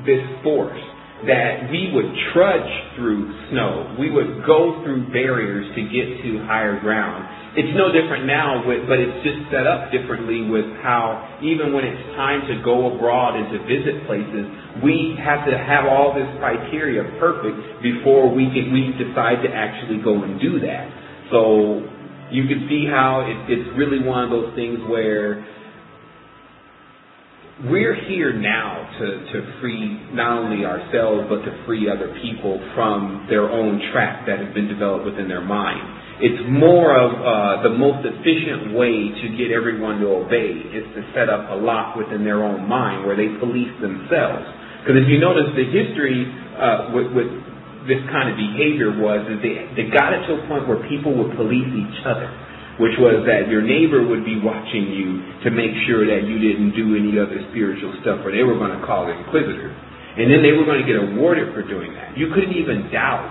this 0.06 0.22
force 0.46 0.78
that 1.26 1.66
we 1.70 1.90
would 1.90 2.14
trudge 2.30 2.70
through 2.94 3.26
snow. 3.50 3.96
We 3.98 4.10
would 4.10 4.46
go 4.46 4.78
through 4.84 5.10
barriers 5.10 5.66
to 5.74 5.82
get 5.82 6.22
to 6.22 6.46
higher 6.46 6.78
ground. 6.78 7.26
It's 7.56 7.72
no 7.72 7.88
different 7.88 8.28
now, 8.28 8.60
with, 8.66 8.84
but 8.84 9.00
it's 9.00 9.24
just 9.24 9.48
set 9.48 9.64
up 9.64 9.88
differently 9.88 10.44
with 10.44 10.68
how 10.84 11.40
even 11.40 11.72
when 11.72 11.84
it's 11.84 12.04
time 12.12 12.44
to 12.44 12.60
go 12.60 12.92
abroad 12.92 13.40
and 13.40 13.48
to 13.56 13.58
visit 13.64 14.04
places, 14.04 14.44
we 14.84 15.16
have 15.16 15.48
to 15.48 15.56
have 15.56 15.88
all 15.88 16.12
this 16.12 16.28
criteria 16.36 17.02
perfect 17.16 17.56
before 17.80 18.28
we 18.28 18.52
can 18.52 18.68
we 18.68 18.92
decide 19.00 19.40
to 19.40 19.48
actually 19.48 19.96
go 20.04 20.20
and 20.22 20.36
do 20.36 20.60
that. 20.60 20.86
So 21.32 21.88
you 22.30 22.44
can 22.44 22.68
see 22.68 22.84
how 22.84 23.24
it, 23.24 23.48
it's 23.48 23.68
really 23.80 24.04
one 24.04 24.24
of 24.24 24.30
those 24.30 24.52
things 24.52 24.78
where 24.84 25.40
we're 27.64 27.96
here 28.06 28.32
now 28.38 28.86
to, 29.00 29.06
to 29.32 29.60
free 29.60 29.98
not 30.12 30.38
only 30.38 30.64
ourselves, 30.64 31.26
but 31.28 31.42
to 31.42 31.64
free 31.66 31.90
other 31.90 32.14
people 32.22 32.60
from 32.74 33.26
their 33.28 33.50
own 33.50 33.80
trap 33.90 34.26
that 34.26 34.38
has 34.38 34.54
been 34.54 34.68
developed 34.68 35.06
within 35.06 35.26
their 35.26 35.42
mind. 35.42 35.97
It's 36.18 36.42
more 36.50 36.98
of 36.98 37.10
uh, 37.14 37.62
the 37.62 37.74
most 37.78 38.02
efficient 38.02 38.74
way 38.74 39.14
to 39.14 39.26
get 39.38 39.54
everyone 39.54 40.02
to 40.02 40.26
obey 40.26 40.50
is 40.74 40.82
to 40.98 41.00
set 41.14 41.30
up 41.30 41.46
a 41.50 41.58
lock 41.58 41.94
within 41.94 42.26
their 42.26 42.42
own 42.42 42.66
mind 42.66 43.06
where 43.06 43.14
they 43.14 43.30
police 43.38 43.70
themselves. 43.78 44.42
Because 44.82 44.98
if 44.98 45.06
you 45.06 45.22
notice 45.22 45.54
the 45.54 45.66
history 45.70 46.26
uh, 46.58 46.90
with, 46.90 47.14
with 47.14 47.30
this 47.86 48.02
kind 48.10 48.28
of 48.28 48.34
behavior 48.34 48.90
was 48.98 49.22
is 49.30 49.38
they, 49.40 49.62
they 49.78 49.86
got 49.94 50.10
it 50.10 50.26
to 50.26 50.42
a 50.42 50.42
point 50.50 50.66
where 50.66 50.82
people 50.90 51.14
would 51.14 51.38
police 51.38 51.70
each 51.70 52.02
other 52.02 52.26
which 52.78 52.94
was 53.02 53.26
that 53.26 53.50
your 53.50 53.60
neighbor 53.60 54.06
would 54.06 54.22
be 54.22 54.38
watching 54.38 54.86
you 54.94 55.18
to 55.42 55.50
make 55.50 55.74
sure 55.90 56.06
that 56.06 56.22
you 56.30 56.38
didn't 56.38 56.78
do 56.78 56.94
any 56.94 57.18
other 57.18 57.42
spiritual 57.50 57.90
stuff, 58.02 58.22
or 58.22 58.30
they 58.30 58.46
were 58.46 58.54
going 58.54 58.70
to 58.70 58.82
call 58.86 59.10
the 59.10 59.14
inquisitor. 59.18 59.74
And 59.74 60.30
then 60.30 60.46
they 60.46 60.54
were 60.54 60.62
going 60.62 60.82
to 60.82 60.86
get 60.86 60.98
awarded 60.98 61.54
for 61.54 61.66
doing 61.66 61.94
that. 61.98 62.14
You 62.14 62.30
couldn't 62.30 62.54
even 62.54 62.90
doubt. 62.94 63.26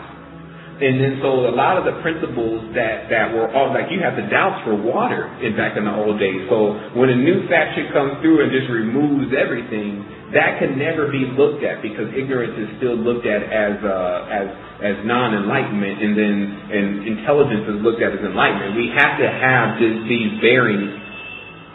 And 0.78 1.02
then 1.02 1.18
so 1.26 1.50
a 1.50 1.56
lot 1.58 1.82
of 1.82 1.90
the 1.90 1.98
principles 2.06 2.62
that, 2.78 3.10
that 3.10 3.34
were 3.34 3.50
all, 3.50 3.74
like 3.74 3.90
you 3.90 3.98
have 4.06 4.14
the 4.14 4.30
doubts 4.30 4.62
for 4.62 4.78
water 4.78 5.26
in 5.42 5.58
back 5.58 5.74
in 5.74 5.90
the 5.90 5.96
old 5.96 6.22
days. 6.22 6.46
So 6.54 6.94
when 6.94 7.10
a 7.10 7.18
new 7.18 7.50
faction 7.50 7.90
comes 7.90 8.22
through 8.22 8.46
and 8.46 8.54
just 8.54 8.70
removes 8.70 9.34
everything, 9.34 10.06
that 10.38 10.60
can 10.62 10.78
never 10.78 11.10
be 11.10 11.26
looked 11.34 11.64
at 11.64 11.82
because 11.82 12.14
ignorance 12.14 12.54
is 12.62 12.70
still 12.78 12.94
looked 12.94 13.26
at 13.26 13.42
as 13.48 13.80
uh, 13.80 14.28
as 14.28 14.48
as 14.78 14.96
non-enlightenment, 15.08 15.98
and 15.98 16.14
then 16.14 16.36
and 16.70 16.88
intelligence 17.10 17.66
is 17.74 17.80
looked 17.82 18.04
at 18.04 18.14
as 18.14 18.22
enlightenment. 18.22 18.78
We 18.78 18.94
have 18.94 19.18
to 19.18 19.26
have 19.26 19.82
this, 19.82 19.96
these 20.06 20.38
bearings 20.44 20.94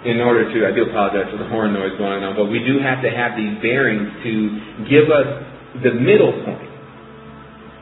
in 0.04 0.20
order 0.20 0.46
to. 0.46 0.56
I 0.68 0.72
do 0.76 0.86
apologize 0.86 1.32
for 1.32 1.42
the 1.42 1.48
horn 1.48 1.72
noise 1.72 1.96
going 1.96 2.22
on, 2.22 2.36
but 2.36 2.46
we 2.52 2.60
do 2.60 2.78
have 2.78 3.00
to 3.02 3.10
have 3.10 3.34
these 3.34 3.56
bearings 3.64 4.06
to 4.20 4.32
give 4.86 5.08
us 5.08 5.28
the 5.80 5.96
middle 5.96 6.36
point. 6.44 6.71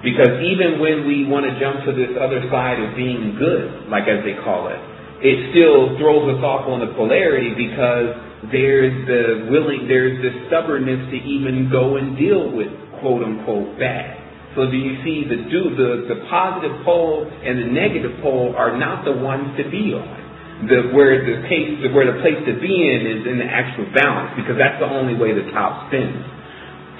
Because 0.01 0.41
even 0.41 0.81
when 0.81 1.05
we 1.05 1.29
want 1.29 1.45
to 1.45 1.53
jump 1.61 1.85
to 1.85 1.93
this 1.93 2.17
other 2.17 2.41
side 2.49 2.81
of 2.81 2.97
being 2.97 3.37
good, 3.37 3.93
like 3.93 4.09
as 4.09 4.25
they 4.25 4.33
call 4.41 4.73
it, 4.73 4.81
it 5.21 5.53
still 5.53 6.01
throws 6.01 6.33
us 6.33 6.41
off 6.41 6.65
on 6.65 6.81
the 6.81 6.97
polarity 6.97 7.53
because 7.53 8.17
there's 8.49 8.97
the 9.05 9.53
willing, 9.53 9.85
there's 9.85 10.17
the 10.25 10.49
stubbornness 10.49 11.13
to 11.13 11.19
even 11.21 11.69
go 11.69 12.01
and 12.01 12.17
deal 12.17 12.49
with 12.49 12.73
quote 13.05 13.21
unquote 13.21 13.77
bad. 13.77 14.17
So 14.57 14.67
do 14.67 14.81
you 14.81 14.97
see 15.05 15.29
the 15.29 15.45
do 15.53 15.77
the, 15.77 15.91
the 16.09 16.19
positive 16.33 16.81
pole 16.83 17.29
and 17.29 17.61
the 17.61 17.69
negative 17.69 18.25
pole 18.25 18.57
are 18.57 18.81
not 18.81 19.05
the 19.05 19.13
ones 19.13 19.53
to 19.61 19.69
be 19.69 19.93
on. 19.93 20.17
The 20.65 20.97
where 20.97 21.21
the 21.21 21.45
case 21.45 21.77
where 21.93 22.09
the 22.09 22.25
place 22.25 22.41
to 22.49 22.57
be 22.57 22.73
in 22.73 23.01
is 23.05 23.29
in 23.29 23.37
the 23.37 23.49
actual 23.49 23.93
balance 23.93 24.41
because 24.41 24.57
that's 24.57 24.81
the 24.81 24.89
only 24.89 25.21
way 25.21 25.37
the 25.37 25.53
top 25.53 25.93
spins. 25.93 26.40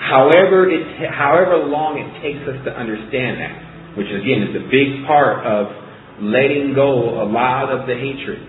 However 0.01 0.65
it 0.73 0.83
however 1.13 1.61
long 1.69 2.01
it 2.01 2.09
takes 2.25 2.41
us 2.49 2.57
to 2.65 2.73
understand 2.73 3.37
that, 3.37 3.55
which 4.01 4.09
again 4.09 4.49
is 4.49 4.57
a 4.57 4.65
big 4.73 5.05
part 5.05 5.45
of 5.45 5.69
letting 6.25 6.73
go 6.73 7.21
a 7.21 7.27
lot 7.29 7.69
of 7.69 7.85
the 7.85 7.97
hatred, 7.97 8.41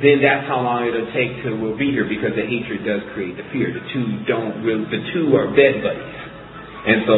then 0.00 0.24
that's 0.24 0.48
how 0.48 0.64
long 0.64 0.88
it'll 0.88 1.12
take 1.12 1.44
to 1.44 1.54
we'll 1.60 1.76
be 1.76 1.92
here 1.92 2.08
because 2.08 2.32
the 2.34 2.42
hatred 2.42 2.82
does 2.82 3.04
create 3.12 3.36
the 3.36 3.46
fear. 3.52 3.70
The 3.70 3.84
two 3.92 4.24
don't 4.26 4.64
really, 4.64 4.88
the 4.88 5.02
two 5.12 5.36
are 5.36 5.52
bed 5.52 5.84
buddies. 5.84 6.24
And 6.84 7.08
so 7.08 7.16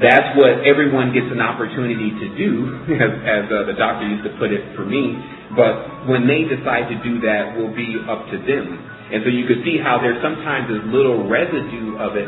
that's 0.00 0.32
what 0.32 0.64
everyone 0.64 1.12
gets 1.12 1.28
an 1.28 1.40
opportunity 1.40 2.08
to 2.08 2.26
do, 2.38 2.50
as, 3.04 3.12
as 3.24 3.44
uh, 3.52 3.68
the 3.68 3.76
doctor 3.76 4.08
used 4.08 4.24
to 4.24 4.32
put 4.40 4.48
it 4.48 4.64
for 4.76 4.84
me. 4.86 5.16
But 5.52 6.08
when 6.08 6.24
they 6.24 6.48
decide 6.48 6.88
to 6.88 6.96
do 7.04 7.20
that, 7.24 7.56
will 7.56 7.74
be 7.74 8.00
up 8.08 8.26
to 8.32 8.36
them. 8.40 8.93
And 9.14 9.22
so 9.22 9.30
you 9.30 9.46
can 9.46 9.62
see 9.62 9.78
how 9.78 10.02
there's 10.02 10.18
sometimes 10.18 10.66
this 10.66 10.82
little 10.90 11.30
residue 11.30 12.02
of 12.02 12.18
it 12.18 12.26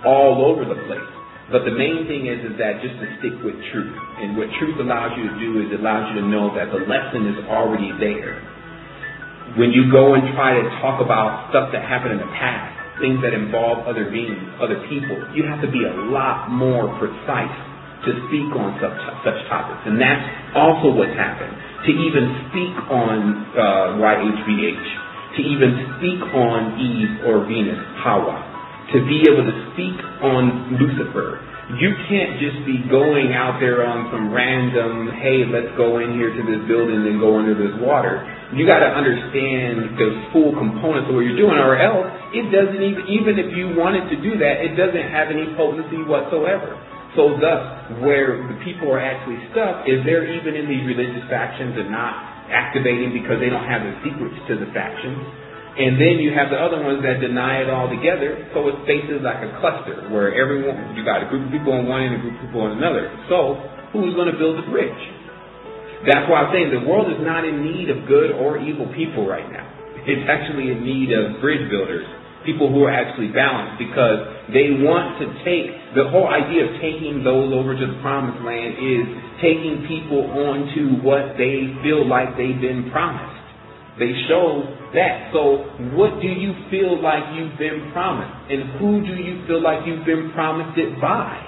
all 0.00 0.48
over 0.48 0.64
the 0.64 0.80
place. 0.88 1.12
But 1.52 1.68
the 1.68 1.76
main 1.76 2.08
thing 2.08 2.24
is, 2.24 2.40
is 2.40 2.56
that 2.56 2.80
just 2.80 2.96
to 3.04 3.06
stick 3.20 3.36
with 3.44 3.52
truth. 3.68 3.92
And 4.24 4.32
what 4.32 4.48
truth 4.56 4.80
allows 4.80 5.12
you 5.14 5.28
to 5.28 5.36
do 5.36 5.50
is 5.60 5.76
it 5.76 5.84
allows 5.84 6.08
you 6.10 6.24
to 6.24 6.26
know 6.26 6.56
that 6.56 6.72
the 6.72 6.88
lesson 6.88 7.28
is 7.30 7.38
already 7.52 7.92
there. 8.00 8.40
When 9.60 9.76
you 9.76 9.92
go 9.92 10.16
and 10.16 10.24
try 10.32 10.56
to 10.56 10.64
talk 10.80 11.04
about 11.04 11.52
stuff 11.52 11.68
that 11.76 11.84
happened 11.84 12.16
in 12.16 12.20
the 12.24 12.32
past, 12.32 12.72
things 12.98 13.20
that 13.20 13.36
involve 13.36 13.84
other 13.84 14.08
beings, 14.08 14.40
other 14.56 14.88
people, 14.88 15.20
you 15.36 15.44
have 15.44 15.60
to 15.60 15.68
be 15.68 15.84
a 15.84 15.94
lot 16.08 16.48
more 16.48 16.96
precise 16.96 17.56
to 18.08 18.10
speak 18.26 18.48
on 18.56 18.72
such, 18.80 18.96
such 19.20 19.38
topics. 19.52 19.84
And 19.84 20.00
that's 20.00 20.24
also 20.56 20.96
what's 20.96 21.12
happened. 21.12 21.52
To 21.86 21.90
even 21.92 22.24
speak 22.50 22.74
on 22.88 23.16
uh, 23.52 24.00
YHVH, 24.00 25.05
to 25.36 25.40
even 25.44 25.70
speak 26.00 26.20
on 26.32 26.80
Eve 26.80 27.28
or 27.28 27.44
Venus, 27.44 27.78
Hawa, 28.00 28.40
to 28.92 28.98
be 29.04 29.28
able 29.28 29.44
to 29.44 29.56
speak 29.76 29.96
on 30.24 30.80
Lucifer. 30.80 31.44
You 31.76 31.90
can't 32.06 32.38
just 32.38 32.62
be 32.62 32.78
going 32.86 33.34
out 33.34 33.58
there 33.58 33.82
on 33.82 34.06
some 34.14 34.30
random, 34.30 35.10
hey, 35.18 35.42
let's 35.50 35.74
go 35.74 35.98
in 35.98 36.14
here 36.14 36.30
to 36.30 36.42
this 36.46 36.62
building 36.70 37.02
and 37.10 37.18
go 37.18 37.42
under 37.42 37.58
this 37.58 37.74
water. 37.82 38.22
You 38.54 38.62
got 38.62 38.78
to 38.78 38.90
understand 38.94 39.98
the 39.98 40.30
full 40.30 40.54
components 40.54 41.10
of 41.10 41.18
what 41.18 41.26
you're 41.26 41.34
doing, 41.34 41.58
or 41.58 41.74
else 41.74 42.06
it 42.30 42.54
doesn't 42.54 42.78
even, 42.78 43.02
even 43.10 43.34
if 43.42 43.50
you 43.50 43.74
wanted 43.74 44.06
to 44.14 44.16
do 44.22 44.38
that, 44.38 44.62
it 44.62 44.78
doesn't 44.78 45.10
have 45.10 45.34
any 45.34 45.50
potency 45.58 46.06
whatsoever. 46.06 46.78
So 47.18 47.34
thus, 47.34 47.98
where 47.98 48.46
the 48.46 48.62
people 48.62 48.86
are 48.94 49.02
actually 49.02 49.42
stuck 49.50 49.90
is 49.90 50.06
they're 50.06 50.30
even 50.38 50.54
in 50.54 50.70
these 50.70 50.86
religious 50.86 51.26
factions 51.26 51.74
and 51.74 51.90
not 51.90 52.35
activating 52.50 53.12
because 53.12 53.38
they 53.38 53.50
don't 53.50 53.66
have 53.66 53.82
the 53.82 53.94
secrets 54.06 54.36
to 54.48 54.58
the 54.58 54.68
factions 54.72 55.22
and 55.76 56.00
then 56.00 56.16
you 56.24 56.32
have 56.32 56.48
the 56.48 56.56
other 56.56 56.80
ones 56.80 57.04
that 57.04 57.20
deny 57.20 57.60
it 57.60 57.68
altogether. 57.68 58.48
So 58.56 58.64
it's 58.72 58.80
basically 58.88 59.20
like 59.20 59.44
a 59.44 59.52
cluster 59.60 60.08
where 60.08 60.32
everyone, 60.32 60.96
you 60.96 61.04
got 61.04 61.20
a 61.20 61.28
group 61.28 61.44
of 61.44 61.52
people 61.52 61.76
on 61.76 61.84
one 61.84 62.00
end, 62.00 62.16
a 62.16 62.20
group 62.24 62.32
of 62.32 62.48
people 62.48 62.64
on 62.64 62.80
another. 62.80 63.12
So 63.28 63.60
who's 63.92 64.16
going 64.16 64.32
to 64.32 64.38
build 64.40 64.56
the 64.56 64.64
bridge? 64.72 64.96
That's 66.08 66.24
why 66.32 66.48
I'm 66.48 66.50
saying 66.56 66.72
the 66.72 66.88
world 66.88 67.12
is 67.12 67.20
not 67.20 67.44
in 67.44 67.60
need 67.60 67.92
of 67.92 68.08
good 68.08 68.32
or 68.40 68.56
evil 68.56 68.88
people 68.96 69.28
right 69.28 69.44
now. 69.52 69.68
It's 70.08 70.24
actually 70.24 70.72
in 70.72 70.80
need 70.80 71.12
of 71.12 71.44
bridge 71.44 71.68
builders, 71.68 72.08
people 72.48 72.72
who 72.72 72.88
are 72.88 72.94
actually 72.94 73.28
balanced 73.36 73.76
because 73.76 74.48
they 74.56 74.80
want 74.80 75.20
to 75.20 75.28
take, 75.44 75.76
the 75.92 76.08
whole 76.08 76.30
idea 76.30 76.72
of 76.72 76.80
taking 76.80 77.20
those 77.20 77.52
over 77.52 77.76
to 77.76 77.84
the 77.84 78.00
promised 78.00 78.40
land 78.40 78.80
is 78.80 79.04
taking 79.40 79.84
people 79.88 80.24
onto 80.30 81.02
what 81.04 81.36
they 81.36 81.72
feel 81.82 82.06
like 82.08 82.36
they've 82.36 82.60
been 82.60 82.88
promised. 82.90 83.36
They 83.98 84.12
show 84.28 84.64
that. 84.92 85.32
So, 85.32 85.64
what 85.96 86.20
do 86.20 86.28
you 86.28 86.52
feel 86.68 87.00
like 87.00 87.36
you've 87.36 87.56
been 87.58 87.90
promised? 87.92 88.52
And 88.52 88.76
who 88.76 89.00
do 89.00 89.16
you 89.16 89.44
feel 89.48 89.62
like 89.62 89.86
you've 89.88 90.04
been 90.04 90.32
promised 90.36 90.76
it 90.76 91.00
by? 91.00 91.40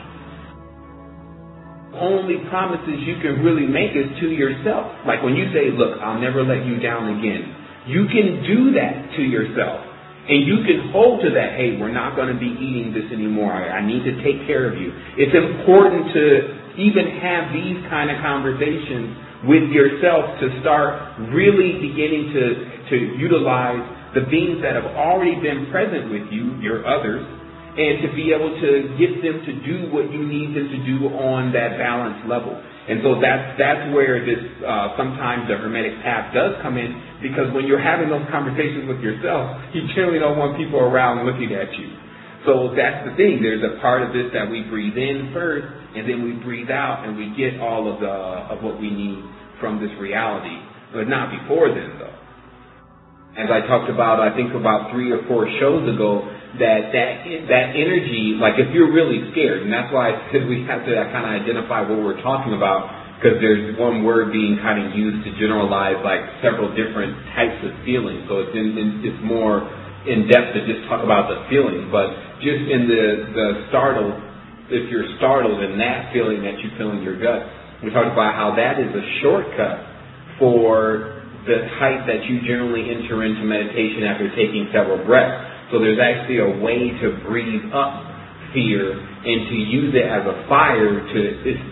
Only 1.93 2.41
promises 2.49 3.05
you 3.05 3.21
can 3.21 3.45
really 3.45 3.67
make 3.67 3.93
is 3.93 4.09
to 4.21 4.29
yourself. 4.33 4.93
Like 5.05 5.23
when 5.23 5.37
you 5.37 5.53
say, 5.53 5.73
Look, 5.73 6.01
I'll 6.01 6.21
never 6.21 6.45
let 6.45 6.65
you 6.65 6.81
down 6.81 7.21
again. 7.21 7.53
You 7.89 8.05
can 8.09 8.45
do 8.45 8.73
that 8.77 9.17
to 9.17 9.23
yourself. 9.23 9.85
And 10.29 10.45
you 10.45 10.61
can 10.69 10.93
hold 10.93 11.25
to 11.25 11.33
that, 11.33 11.57
hey, 11.57 11.81
we're 11.81 11.93
not 11.93 12.13
going 12.13 12.29
to 12.29 12.37
be 12.37 12.53
eating 12.53 12.93
this 12.93 13.09
anymore. 13.09 13.49
I, 13.49 13.81
I 13.81 13.87
need 13.87 14.05
to 14.05 14.21
take 14.21 14.45
care 14.45 14.69
of 14.69 14.77
you. 14.77 14.93
It's 15.17 15.33
important 15.33 16.13
to 16.13 16.23
even 16.77 17.23
have 17.23 17.55
these 17.55 17.81
kind 17.89 18.13
of 18.13 18.21
conversations 18.21 19.17
with 19.47 19.71
yourself 19.71 20.37
to 20.43 20.47
start 20.61 20.99
really 21.31 21.79
beginning 21.79 22.35
to, 22.35 22.45
to 22.91 22.97
utilize 23.17 23.85
the 24.19 24.27
beings 24.27 24.59
that 24.65 24.75
have 24.75 24.89
already 24.99 25.39
been 25.39 25.71
present 25.71 26.11
with 26.11 26.27
you, 26.33 26.59
your 26.59 26.83
others, 26.83 27.23
and 27.79 28.03
to 28.03 28.09
be 28.19 28.35
able 28.35 28.51
to 28.59 28.71
get 28.99 29.23
them 29.23 29.39
to 29.47 29.53
do 29.63 29.77
what 29.95 30.11
you 30.11 30.27
need 30.27 30.51
them 30.51 30.67
to 30.67 30.81
do 30.83 31.07
on 31.15 31.55
that 31.55 31.79
balance 31.79 32.19
level. 32.27 32.59
And 32.89 33.05
so 33.05 33.21
that's 33.21 33.55
that's 33.61 33.93
where 33.93 34.25
this 34.25 34.41
uh, 34.65 34.97
sometimes 34.97 35.47
the 35.47 35.61
hermetic 35.61 36.01
path 36.01 36.33
does 36.33 36.57
come 36.65 36.81
in 36.81 37.21
because 37.21 37.53
when 37.53 37.69
you're 37.69 37.83
having 37.83 38.09
those 38.09 38.25
conversations 38.33 38.89
with 38.89 39.05
yourself, 39.05 39.61
you 39.77 39.85
generally 39.93 40.19
don't 40.19 40.41
want 40.41 40.57
people 40.57 40.81
around 40.81 41.29
looking 41.29 41.53
at 41.53 41.69
you. 41.77 42.08
So 42.47 42.71
that's 42.77 43.03
the 43.03 43.19
thing. 43.19 43.43
There's 43.43 43.65
a 43.67 43.81
part 43.83 44.07
of 44.07 44.15
this 44.15 44.31
that 44.31 44.47
we 44.47 44.63
breathe 44.71 44.95
in 44.95 45.35
first, 45.35 45.67
and 45.97 46.07
then 46.07 46.23
we 46.23 46.39
breathe 46.39 46.71
out 46.71 47.03
and 47.03 47.19
we 47.19 47.35
get 47.35 47.59
all 47.59 47.91
of 47.91 47.99
the 47.99 48.15
of 48.55 48.63
what 48.63 48.79
we 48.79 48.91
need 48.91 49.19
from 49.59 49.83
this 49.83 49.91
reality, 49.99 50.55
but 50.95 51.11
not 51.11 51.35
before 51.35 51.69
then 51.75 51.99
though. 51.99 52.15
As 53.39 53.51
I 53.51 53.67
talked 53.67 53.91
about, 53.91 54.19
I 54.19 54.35
think 54.35 54.55
about 54.55 54.91
three 54.91 55.11
or 55.15 55.23
four 55.27 55.47
shows 55.63 55.87
ago, 55.87 56.27
that 56.59 56.91
that 56.91 57.15
that 57.51 57.67
energy, 57.75 58.39
like 58.39 58.55
if 58.59 58.71
you're 58.75 58.91
really 58.91 59.31
scared, 59.35 59.63
and 59.63 59.71
that's 59.71 59.93
why 59.95 60.11
I 60.11 60.31
said 60.31 60.47
we 60.47 60.67
have 60.67 60.87
to 60.87 60.95
kind 61.11 61.27
of 61.27 61.33
identify 61.43 61.87
what 61.87 62.03
we're 62.03 62.23
talking 62.23 62.55
about, 62.55 63.19
because 63.19 63.39
there's 63.43 63.79
one 63.79 64.03
word 64.03 64.31
being 64.31 64.59
kind 64.63 64.79
of 64.83 64.95
used 64.95 65.27
to 65.27 65.31
generalize 65.39 65.99
like 66.07 66.23
several 66.43 66.71
different 66.75 67.15
types 67.35 67.63
of 67.67 67.75
feelings. 67.83 68.27
So 68.31 68.47
it's 68.47 68.55
in, 68.55 69.03
it's 69.07 69.23
more 69.23 69.67
in 70.09 70.27
depth 70.27 70.57
to 70.57 70.61
just 70.65 70.89
talk 70.89 71.05
about 71.05 71.29
the 71.29 71.45
feelings, 71.53 71.87
but 71.93 72.41
just 72.41 72.65
in 72.65 72.89
the 72.89 73.05
the 73.37 73.47
startled, 73.69 74.17
if 74.73 74.89
you're 74.89 75.07
startled 75.21 75.61
in 75.61 75.77
that 75.77 76.13
feeling 76.13 76.41
that 76.43 76.57
you 76.65 76.73
feel 76.81 76.97
in 76.97 77.05
your 77.05 77.21
gut, 77.21 77.45
we 77.85 77.93
talked 77.93 78.11
about 78.11 78.33
how 78.35 78.57
that 78.57 78.81
is 78.81 78.89
a 78.89 79.05
shortcut 79.21 79.85
for 80.41 81.21
the 81.45 81.69
height 81.77 82.09
that 82.09 82.25
you 82.25 82.41
generally 82.45 82.89
enter 82.89 83.25
into 83.25 83.45
meditation 83.45 84.05
after 84.05 84.29
taking 84.33 84.69
several 84.73 85.01
breaths. 85.05 85.71
So 85.71 85.79
there's 85.79 86.01
actually 86.01 86.41
a 86.41 86.53
way 86.65 86.97
to 87.05 87.21
breathe 87.29 87.69
up 87.77 88.08
fear 88.55 88.95
and 88.95 89.49
to 89.51 89.57
use 89.57 89.93
it 89.93 90.07
as 90.07 90.25
a 90.25 90.47
fire 90.49 90.97
to 91.01 91.21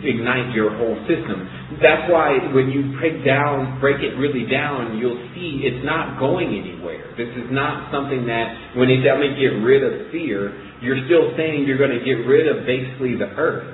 ignite 0.05 0.53
your 0.53 0.75
whole 0.77 0.99
system. 1.07 1.47
That's 1.81 2.11
why 2.11 2.37
when 2.53 2.69
you 2.71 2.97
break 2.99 3.25
down, 3.25 3.81
break 3.81 4.03
it 4.03 4.15
really 4.19 4.45
down, 4.51 4.99
you'll 4.99 5.19
see 5.35 5.65
it's 5.65 5.85
not 5.85 6.19
going 6.19 6.53
anywhere. 6.53 7.15
This 7.17 7.31
is 7.37 7.49
not 7.49 7.93
something 7.93 8.27
that 8.27 8.77
when 8.77 8.89
they 8.89 9.01
tell 9.01 9.17
me 9.17 9.33
get 9.39 9.57
rid 9.63 9.81
of 9.83 10.11
fear, 10.13 10.53
you're 10.83 11.01
still 11.07 11.33
saying 11.37 11.65
you're 11.65 11.81
going 11.81 11.97
to 11.97 12.05
get 12.05 12.27
rid 12.29 12.51
of 12.51 12.67
basically 12.67 13.17
the 13.17 13.33
earth. 13.39 13.73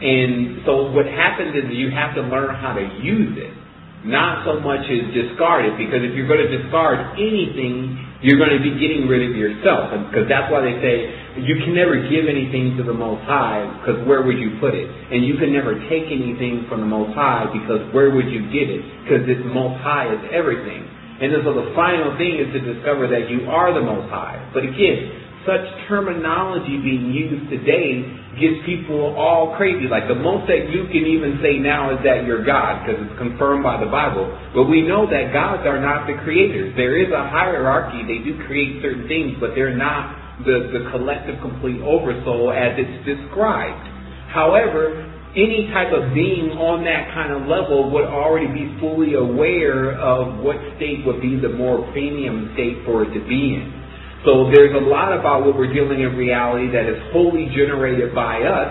And 0.00 0.62
so 0.64 0.94
what 0.94 1.06
happens 1.06 1.58
is 1.58 1.74
you 1.74 1.90
have 1.90 2.14
to 2.14 2.22
learn 2.22 2.54
how 2.54 2.72
to 2.72 2.86
use 3.02 3.36
it 3.36 3.58
not 4.04 4.46
so 4.46 4.60
much 4.62 4.86
as 4.86 5.10
discard 5.10 5.66
it, 5.66 5.74
because 5.74 6.06
if 6.06 6.14
you're 6.14 6.30
going 6.30 6.38
to 6.46 6.52
discard 6.54 7.18
anything, 7.18 7.98
you're 8.20 8.38
going 8.38 8.50
to 8.50 8.62
be 8.62 8.74
getting 8.82 9.06
rid 9.06 9.30
of 9.30 9.36
yourself. 9.38 9.94
Because 10.10 10.26
that's 10.26 10.50
why 10.50 10.66
they 10.66 10.74
say 10.82 10.94
you 11.38 11.54
can 11.62 11.74
never 11.74 11.94
give 12.10 12.26
anything 12.26 12.74
to 12.78 12.82
the 12.82 12.94
Most 12.94 13.22
High, 13.30 13.62
because 13.78 14.02
where 14.06 14.26
would 14.26 14.38
you 14.38 14.58
put 14.58 14.74
it? 14.74 14.90
And 14.90 15.22
you 15.22 15.38
can 15.38 15.54
never 15.54 15.78
take 15.86 16.10
anything 16.10 16.66
from 16.66 16.82
the 16.82 16.90
Most 16.90 17.14
High, 17.14 17.46
because 17.54 17.86
where 17.94 18.10
would 18.10 18.26
you 18.26 18.50
get 18.50 18.66
it? 18.66 18.82
Because 19.06 19.22
the 19.26 19.38
Most 19.46 19.78
High 19.82 20.10
is 20.10 20.22
everything. 20.34 20.82
And 21.18 21.34
so 21.42 21.50
the 21.50 21.74
final 21.74 22.14
thing 22.14 22.38
is 22.38 22.50
to 22.54 22.60
discover 22.62 23.10
that 23.10 23.26
you 23.30 23.50
are 23.50 23.74
the 23.74 23.82
Most 23.82 24.10
High. 24.10 24.38
But 24.54 24.62
again, 24.62 25.18
such 25.46 25.66
terminology 25.90 26.78
being 26.78 27.10
used 27.10 27.50
today 27.50 28.02
gets 28.40 28.64
people 28.64 29.14
all 29.18 29.54
crazy. 29.58 29.86
Like 29.86 30.08
the 30.08 30.18
most 30.18 30.48
that 30.48 30.70
you 30.70 30.86
can 30.88 31.04
even 31.04 31.38
say 31.42 31.58
now 31.58 31.94
is 31.94 32.00
that 32.02 32.24
you're 32.24 32.42
God 32.46 32.82
because 32.82 32.98
it's 33.04 33.18
confirmed 33.18 33.62
by 33.62 33.78
the 33.78 33.90
Bible. 33.90 34.26
But 34.54 34.66
we 34.66 34.82
know 34.82 35.06
that 35.06 35.30
gods 35.34 35.66
are 35.66 35.78
not 35.78 36.06
the 36.06 36.16
creators. 36.24 36.74
There 36.74 36.98
is 36.98 37.12
a 37.12 37.24
hierarchy. 37.28 38.02
They 38.06 38.24
do 38.24 38.38
create 38.46 38.80
certain 38.82 39.06
things, 39.06 39.36
but 39.38 39.54
they're 39.54 39.76
not 39.76 40.42
the, 40.46 40.70
the 40.70 40.82
collective 40.94 41.42
complete 41.42 41.82
oversoul 41.82 42.54
as 42.54 42.78
it's 42.78 42.98
described. 43.02 43.82
However, 44.30 45.08
any 45.36 45.70
type 45.70 45.92
of 45.92 46.14
being 46.14 46.56
on 46.56 46.82
that 46.88 47.12
kind 47.14 47.30
of 47.30 47.46
level 47.46 47.90
would 47.92 48.08
already 48.08 48.48
be 48.48 48.66
fully 48.80 49.14
aware 49.14 49.94
of 50.00 50.40
what 50.40 50.56
state 50.76 51.04
would 51.04 51.20
be 51.20 51.36
the 51.38 51.52
more 51.52 51.84
premium 51.92 52.50
state 52.54 52.82
for 52.84 53.04
it 53.04 53.12
to 53.12 53.20
be 53.28 53.54
in. 53.54 53.77
So 54.24 54.50
there's 54.50 54.74
a 54.74 54.82
lot 54.82 55.14
about 55.14 55.46
what 55.46 55.54
we're 55.54 55.72
dealing 55.72 56.02
in 56.02 56.16
reality 56.16 56.70
that 56.74 56.90
is 56.90 56.98
wholly 57.12 57.46
generated 57.54 58.14
by 58.14 58.42
us, 58.42 58.70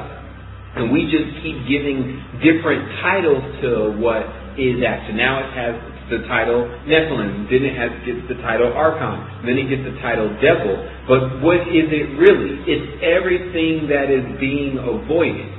and 0.76 0.92
we 0.92 1.08
just 1.08 1.40
keep 1.40 1.64
giving 1.68 2.20
different 2.44 2.84
titles 3.00 3.44
to 3.64 3.96
what 3.98 4.28
is. 4.60 4.82
So 4.82 5.14
now 5.14 5.40
it 5.46 5.50
has 5.56 5.74
the 6.10 6.24
title 6.28 6.64
Nephilim, 6.88 7.52
then 7.52 7.64
it 7.64 7.76
has 7.76 7.92
gets 8.08 8.24
the 8.28 8.40
title 8.44 8.72
Archon, 8.74 9.46
then 9.46 9.60
it 9.60 9.68
gets 9.68 9.84
the 9.84 9.96
title 10.00 10.32
Devil. 10.40 10.76
But 11.08 11.44
what 11.44 11.68
is 11.68 11.88
it 11.92 12.16
really? 12.16 12.64
It's 12.64 13.04
everything 13.04 13.88
that 13.92 14.08
is 14.12 14.24
being 14.40 14.80
avoided. 14.80 15.52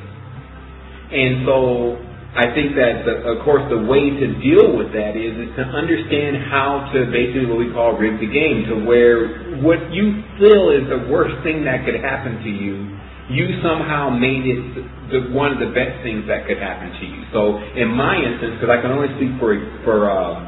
And 1.08 1.44
so 1.44 1.96
I 2.38 2.54
think 2.54 2.78
that, 2.78 3.02
the, 3.02 3.34
of 3.34 3.42
course, 3.42 3.66
the 3.66 3.82
way 3.82 4.14
to 4.14 4.26
deal 4.38 4.78
with 4.78 4.94
that 4.94 5.18
is, 5.18 5.34
is 5.34 5.50
to 5.58 5.64
understand 5.74 6.38
how 6.46 6.86
to 6.94 7.10
basically 7.10 7.50
what 7.50 7.58
we 7.58 7.74
call 7.74 7.98
rig 7.98 8.14
the 8.22 8.30
game, 8.30 8.62
to 8.70 8.86
where 8.86 9.58
what 9.58 9.90
you 9.90 10.22
feel 10.38 10.70
is 10.70 10.86
the 10.86 11.10
worst 11.10 11.34
thing 11.42 11.66
that 11.66 11.82
could 11.82 11.98
happen 11.98 12.38
to 12.46 12.50
you, 12.50 12.94
you 13.26 13.58
somehow 13.58 14.08
made 14.14 14.46
it 14.46 14.62
the, 15.10 15.34
one 15.34 15.50
of 15.50 15.58
the 15.58 15.74
best 15.74 15.98
things 16.06 16.30
that 16.30 16.46
could 16.46 16.62
happen 16.62 16.94
to 16.94 17.04
you. 17.10 17.26
So 17.34 17.58
in 17.74 17.90
my 17.90 18.14
instance, 18.14 18.62
because 18.62 18.70
I 18.70 18.80
can 18.86 18.94
only 18.94 19.10
speak 19.18 19.34
for 19.42 19.58
for 19.82 20.06
uh, 20.06 20.38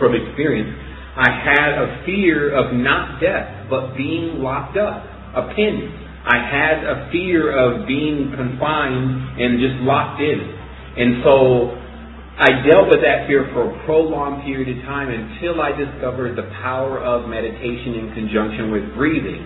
from 0.00 0.16
experience, 0.16 0.72
I 1.20 1.30
had 1.30 1.70
a 1.78 2.02
fear 2.08 2.50
of 2.56 2.72
not 2.74 3.20
death, 3.20 3.68
but 3.68 3.92
being 3.94 4.40
locked 4.40 4.80
up, 4.80 5.04
a 5.36 5.52
pin. 5.54 6.00
I 6.24 6.40
had 6.40 6.82
a 6.82 7.12
fear 7.12 7.52
of 7.52 7.86
being 7.86 8.32
confined 8.34 9.38
and 9.38 9.60
just 9.60 9.76
locked 9.84 10.24
in. 10.24 10.63
And 10.94 11.22
so 11.26 11.74
I 12.34 12.66
dealt 12.66 12.90
with 12.90 13.02
that 13.02 13.26
fear 13.26 13.50
for 13.54 13.70
a 13.70 13.72
prolonged 13.86 14.42
period 14.42 14.70
of 14.70 14.82
time 14.86 15.10
until 15.10 15.62
I 15.62 15.70
discovered 15.74 16.34
the 16.34 16.50
power 16.62 16.98
of 16.98 17.28
meditation 17.30 17.94
in 17.94 18.14
conjunction 18.14 18.70
with 18.70 18.94
breathing. 18.94 19.42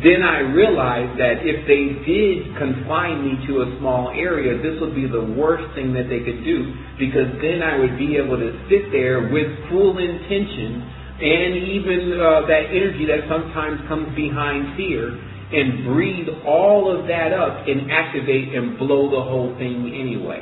Then 0.00 0.24
I 0.24 0.40
realized 0.40 1.20
that 1.20 1.44
if 1.44 1.68
they 1.68 2.00
did 2.08 2.56
confine 2.56 3.22
me 3.28 3.46
to 3.46 3.62
a 3.62 3.68
small 3.76 4.08
area, 4.10 4.56
this 4.56 4.80
would 4.80 4.94
be 4.94 5.04
the 5.04 5.36
worst 5.36 5.68
thing 5.76 5.92
that 5.92 6.08
they 6.08 6.24
could 6.24 6.40
do 6.42 6.72
because 6.96 7.28
then 7.44 7.60
I 7.60 7.76
would 7.76 8.00
be 8.00 8.16
able 8.16 8.40
to 8.40 8.50
sit 8.72 8.88
there 8.88 9.28
with 9.28 9.52
full 9.68 10.00
intention 10.00 10.80
and 11.22 11.50
even 11.76 12.16
uh, 12.16 12.48
that 12.48 12.72
energy 12.72 13.04
that 13.06 13.28
sometimes 13.28 13.84
comes 13.86 14.10
behind 14.16 14.80
fear 14.80 15.12
and 15.52 15.84
breathe 15.84 16.40
all 16.48 16.88
of 16.88 17.06
that 17.06 17.36
up 17.36 17.68
and 17.68 17.92
activate 17.92 18.56
and 18.56 18.80
blow 18.80 19.12
the 19.12 19.20
whole 19.20 19.52
thing 19.60 19.92
anyway. 19.92 20.40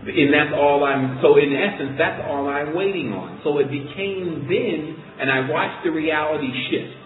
And 0.00 0.32
that's 0.32 0.56
all 0.56 0.80
I'm, 0.80 1.20
so 1.20 1.36
in 1.36 1.52
essence, 1.52 2.00
that's 2.00 2.24
all 2.24 2.48
I'm 2.48 2.72
waiting 2.72 3.12
on. 3.12 3.44
So 3.44 3.60
it 3.60 3.68
became 3.68 4.48
then, 4.48 4.96
and 5.20 5.28
I 5.28 5.44
watched 5.44 5.84
the 5.84 5.92
reality 5.92 6.48
shift. 6.72 6.96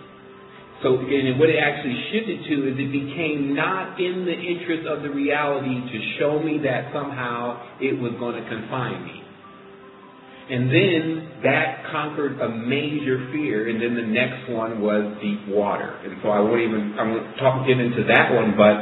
So 0.87 1.03
again, 1.03 1.35
what 1.35 1.51
it 1.51 1.59
actually 1.59 1.99
shifted 2.15 2.47
to 2.47 2.55
is 2.71 2.75
it 2.79 2.93
became 2.95 3.57
not 3.57 3.99
in 3.99 4.23
the 4.23 4.37
interest 4.37 4.87
of 4.87 5.03
the 5.03 5.11
reality 5.11 5.75
to 5.75 5.97
show 6.23 6.39
me 6.39 6.63
that 6.63 6.95
somehow 6.95 7.83
it 7.83 7.99
was 7.99 8.15
going 8.23 8.39
to 8.39 8.47
confine 8.47 9.03
me. 9.03 9.19
And 10.45 10.69
then 10.69 11.41
that 11.43 11.89
conquered 11.91 12.37
a 12.39 12.53
major 12.53 13.33
fear, 13.33 13.73
and 13.73 13.81
then 13.81 13.97
the 13.97 14.07
next 14.07 14.53
one 14.53 14.85
was 14.85 15.17
deep 15.25 15.49
water. 15.49 15.99
And 16.05 16.21
so 16.23 16.29
I 16.29 16.39
won't 16.39 16.61
even, 16.61 16.95
I 17.01 17.03
won't 17.09 17.33
talk, 17.41 17.67
get 17.67 17.81
into 17.81 18.05
that 18.13 18.29
one, 18.37 18.53
but 18.53 18.77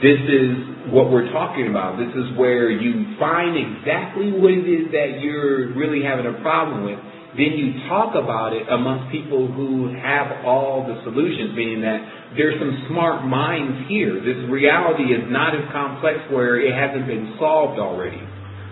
this 0.00 0.22
is 0.24 0.92
what 0.94 1.12
we're 1.12 1.30
talking 1.30 1.68
about. 1.68 1.98
This 2.00 2.12
is 2.14 2.38
where 2.38 2.70
you 2.70 3.16
find 3.18 3.54
exactly 3.54 4.32
what 4.32 4.50
it 4.50 4.64
is 4.64 4.90
that 4.92 5.20
you're 5.20 5.74
really 5.74 6.02
having 6.02 6.26
a 6.26 6.40
problem 6.42 6.84
with. 6.84 6.98
Then 7.32 7.56
you 7.56 7.88
talk 7.88 8.12
about 8.12 8.52
it 8.52 8.68
amongst 8.68 9.08
people 9.08 9.48
who 9.48 9.88
have 9.96 10.44
all 10.44 10.84
the 10.84 11.00
solutions, 11.00 11.56
meaning 11.56 11.80
that 11.80 12.36
there's 12.36 12.60
some 12.60 12.92
smart 12.92 13.24
minds 13.24 13.88
here. 13.88 14.20
This 14.20 14.36
reality 14.52 15.16
is 15.16 15.24
not 15.32 15.56
as 15.56 15.64
complex 15.72 16.20
where 16.28 16.60
it 16.60 16.76
hasn't 16.76 17.08
been 17.08 17.36
solved 17.40 17.80
already. 17.80 18.20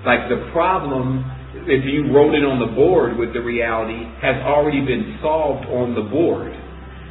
Like 0.04 0.28
the 0.28 0.52
problem, 0.52 1.24
if 1.64 1.88
you 1.88 2.12
wrote 2.12 2.36
it 2.36 2.44
on 2.44 2.60
the 2.60 2.72
board 2.76 3.16
with 3.16 3.32
the 3.32 3.40
reality, 3.40 4.04
has 4.20 4.36
already 4.44 4.84
been 4.84 5.16
solved 5.24 5.64
on 5.64 5.96
the 5.96 6.04
board. 6.04 6.52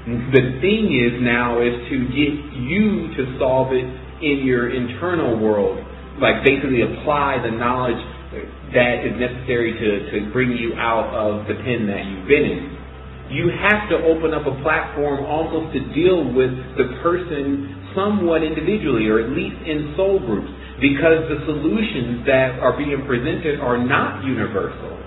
The 0.06 0.60
thing 0.64 0.84
is 0.95 1.20
now 1.20 1.60
is 1.60 1.76
to 1.91 1.97
get 2.16 2.34
you 2.56 3.12
to 3.20 3.38
solve 3.39 3.74
it 3.74 3.86
in 4.24 4.47
your 4.47 4.72
internal 4.72 5.39
world, 5.39 5.80
like 6.22 6.43
basically 6.43 6.82
apply 6.82 7.43
the 7.43 7.52
knowledge 7.52 8.00
that 8.74 9.02
is 9.02 9.18
necessary 9.18 9.74
to, 9.74 9.89
to 10.14 10.32
bring 10.32 10.54
you 10.54 10.76
out 10.78 11.10
of 11.12 11.47
the 11.47 11.56
pen 11.66 11.89
that 11.89 12.06
you've 12.06 12.28
been 12.28 12.45
in. 12.45 12.62
You 13.30 13.50
have 13.50 13.89
to 13.89 13.97
open 14.10 14.34
up 14.34 14.45
a 14.45 14.56
platform 14.62 15.26
almost 15.26 15.74
to 15.74 15.82
deal 15.93 16.26
with 16.34 16.54
the 16.78 16.97
person 17.02 17.93
somewhat 17.95 18.41
individually, 18.41 19.08
or 19.08 19.20
at 19.22 19.30
least 19.34 19.58
in 19.66 19.93
soul 19.97 20.20
groups, 20.20 20.50
because 20.82 21.26
the 21.30 21.41
solutions 21.45 22.26
that 22.26 22.58
are 22.62 22.78
being 22.78 23.04
presented 23.06 23.60
are 23.60 23.78
not 23.78 24.24
universal. 24.24 24.99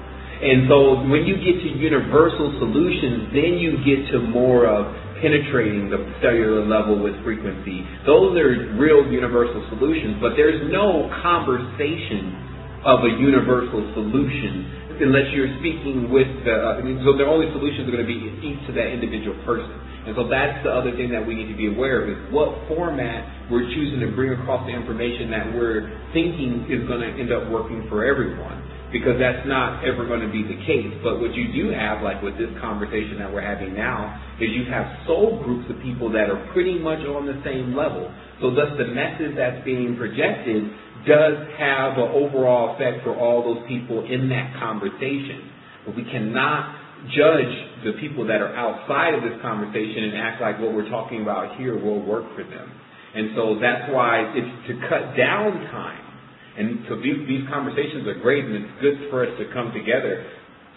And 0.43 0.67
so 0.67 1.07
when 1.07 1.23
you 1.23 1.39
get 1.39 1.63
to 1.63 1.71
universal 1.79 2.51
solutions, 2.59 3.31
then 3.31 3.63
you 3.63 3.79
get 3.87 4.11
to 4.11 4.19
more 4.27 4.67
of 4.67 4.91
penetrating 5.23 5.87
the 5.87 6.03
cellular 6.19 6.67
level 6.67 6.99
with 6.99 7.15
frequency. 7.23 7.87
Those 8.03 8.35
are 8.35 8.75
real 8.75 9.07
universal 9.07 9.63
solutions, 9.71 10.19
but 10.19 10.35
there's 10.35 10.67
no 10.67 11.07
conversation 11.23 12.83
of 12.83 13.07
a 13.07 13.13
universal 13.23 13.87
solution 13.95 14.83
unless 14.99 15.31
you're 15.35 15.51
speaking 15.63 16.11
with 16.11 16.29
the, 16.45 16.53
uh, 16.53 16.83
so 17.07 17.15
the 17.17 17.27
only 17.27 17.47
solutions 17.55 17.87
are 17.89 17.95
going 17.95 18.07
to 18.07 18.11
be 18.11 18.23
each 18.43 18.61
to 18.67 18.75
that 18.75 18.91
individual 18.93 19.39
person. 19.47 19.73
And 20.07 20.19
so 20.19 20.27
that's 20.27 20.59
the 20.67 20.71
other 20.75 20.91
thing 20.99 21.15
that 21.15 21.23
we 21.23 21.39
need 21.39 21.51
to 21.51 21.59
be 21.59 21.71
aware 21.71 22.03
of 22.03 22.11
is 22.11 22.19
what 22.35 22.51
format 22.67 23.23
we're 23.47 23.67
choosing 23.71 24.03
to 24.03 24.11
bring 24.15 24.35
across 24.35 24.67
the 24.67 24.75
information 24.75 25.31
that 25.31 25.47
we're 25.55 25.87
thinking 26.11 26.67
is 26.67 26.83
going 26.91 27.07
to 27.07 27.11
end 27.15 27.31
up 27.31 27.47
working 27.51 27.87
for 27.87 28.03
everyone. 28.03 28.59
Because 28.93 29.17
that's 29.17 29.49
not 29.49 29.81
ever 29.83 30.05
going 30.05 30.21
to 30.21 30.29
be 30.29 30.45
the 30.45 30.61
case. 30.69 30.93
But 31.01 31.19
what 31.19 31.33
you 31.33 31.49
do 31.51 31.73
have, 31.73 32.05
like 32.05 32.21
with 32.21 32.37
this 32.37 32.53
conversation 32.61 33.17
that 33.19 33.33
we're 33.33 33.43
having 33.45 33.73
now, 33.73 34.21
is 34.37 34.53
you 34.53 34.69
have 34.69 34.85
soul 35.09 35.41
groups 35.43 35.67
of 35.73 35.81
people 35.81 36.13
that 36.13 36.29
are 36.29 36.39
pretty 36.53 36.79
much 36.79 37.01
on 37.09 37.25
the 37.25 37.41
same 37.41 37.73
level. 37.73 38.13
So 38.45 38.53
thus 38.53 38.77
the 38.77 38.93
message 38.93 39.33
that's 39.35 39.65
being 39.65 39.97
projected 39.97 40.69
does 41.09 41.41
have 41.59 41.99
an 41.99 42.13
overall 42.15 42.77
effect 42.77 43.03
for 43.03 43.17
all 43.17 43.43
those 43.43 43.65
people 43.67 44.05
in 44.05 44.29
that 44.29 44.55
conversation. 44.61 45.51
But 45.89 45.97
we 45.97 46.05
cannot 46.05 47.11
judge 47.11 47.55
the 47.83 47.99
people 47.99 48.29
that 48.29 48.39
are 48.39 48.55
outside 48.55 49.17
of 49.17 49.25
this 49.27 49.35
conversation 49.43 50.13
and 50.13 50.15
act 50.21 50.39
like 50.39 50.61
what 50.61 50.71
we're 50.71 50.89
talking 50.93 51.23
about 51.23 51.59
here 51.59 51.75
will 51.75 51.99
work 51.99 52.29
for 52.37 52.45
them. 52.45 52.71
And 53.15 53.35
so 53.35 53.59
that's 53.59 53.91
why 53.91 54.31
it's 54.37 54.55
to 54.69 54.73
cut 54.87 55.17
down 55.19 55.67
time. 55.73 56.12
And 56.59 56.85
so 56.89 56.97
these, 56.97 57.17
these 57.27 57.49
conversations 57.49 58.07
are 58.07 58.21
great 58.21 58.45
and 58.45 58.55
it's 58.57 58.75
good 58.81 59.11
for 59.11 59.25
us 59.25 59.33
to 59.39 59.53
come 59.53 59.73
together. 59.73 60.27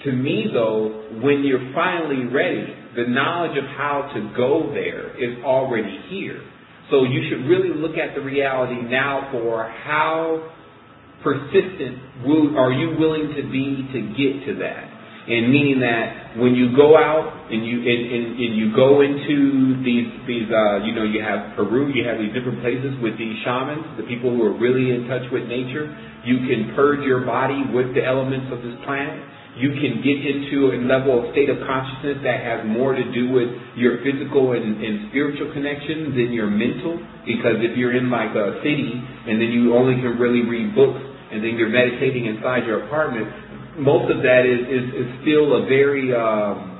To 0.05 0.11
me 0.11 0.47
though, 0.53 1.19
when 1.23 1.43
you're 1.43 1.71
finally 1.73 2.26
ready, 2.32 2.67
the 2.95 3.07
knowledge 3.07 3.57
of 3.57 3.65
how 3.76 4.11
to 4.13 4.34
go 4.38 4.71
there 4.71 5.11
is 5.19 5.43
already 5.43 5.99
here. 6.09 6.39
So 6.91 7.03
you 7.03 7.28
should 7.30 7.49
really 7.49 7.76
look 7.76 7.97
at 7.97 8.15
the 8.15 8.21
reality 8.21 8.82
now 8.88 9.30
for 9.32 9.67
how 9.67 10.51
persistent 11.23 12.23
will, 12.23 12.57
are 12.57 12.71
you 12.71 12.95
willing 12.99 13.34
to 13.36 13.43
be 13.49 13.89
to 13.91 13.99
get 14.13 14.45
to 14.47 14.59
that 14.61 14.95
and 15.26 15.49
meaning 15.49 15.82
that 15.82 16.38
when 16.38 16.53
you 16.53 16.78
go 16.78 16.93
out 16.93 17.49
and 17.49 17.65
you 17.65 17.82
and, 17.82 18.01
and, 18.13 18.26
and 18.38 18.51
you 18.53 18.69
go 18.78 19.01
into 19.01 19.82
these 19.82 20.05
these 20.30 20.45
uh, 20.53 20.86
you 20.86 20.93
know 20.93 21.01
you 21.01 21.17
have 21.17 21.57
Peru, 21.57 21.89
you 21.89 22.05
have 22.05 22.21
these 22.21 22.30
different 22.30 22.61
places 22.61 22.93
with 23.01 23.17
these 23.17 23.34
shamans, 23.41 23.97
the 23.97 24.05
people 24.05 24.30
who 24.30 24.45
are 24.45 24.53
really 24.53 24.93
in 24.93 25.09
touch 25.09 25.26
with 25.34 25.49
nature. 25.49 25.89
You 26.30 26.45
can 26.45 26.78
purge 26.78 27.01
your 27.05 27.26
body 27.26 27.65
with 27.73 27.97
the 27.97 28.05
elements 28.05 28.53
of 28.53 28.61
this 28.61 28.78
planet. 28.86 29.17
You 29.57 29.71
can 29.71 30.03
get 30.03 30.19
into 30.19 30.76
a 30.76 30.84
level 30.84 31.15
of 31.15 31.32
state 31.32 31.47
of 31.47 31.63
consciousness 31.63 32.19
that 32.28 32.43
has 32.43 32.67
more 32.67 32.91
to 32.91 33.05
do 33.15 33.32
with 33.32 33.47
your 33.80 34.03
physical 34.03 34.51
and, 34.51 34.84
and 34.84 35.07
spiritual 35.09 35.55
connection 35.55 36.11
than 36.11 36.36
your 36.36 36.51
mental. 36.51 36.99
Because 37.23 37.63
if 37.63 37.73
you're 37.80 37.95
in 37.95 38.11
like 38.11 38.36
a 38.36 38.59
city 38.59 38.93
and 38.99 39.39
then 39.39 39.55
you 39.55 39.73
only 39.73 39.95
can 40.03 40.19
really 40.19 40.43
read 40.43 40.76
books 40.76 40.99
and 41.32 41.39
then 41.39 41.55
you're 41.55 41.71
meditating 41.71 42.28
inside 42.28 42.67
your 42.67 42.84
apartment, 42.84 43.32
most 43.80 44.11
of 44.11 44.23
that 44.23 44.47
is, 44.47 44.61
is, 44.71 44.86
is 45.03 45.07
still 45.21 45.59
a 45.59 45.67
very 45.67 46.15
um, 46.15 46.80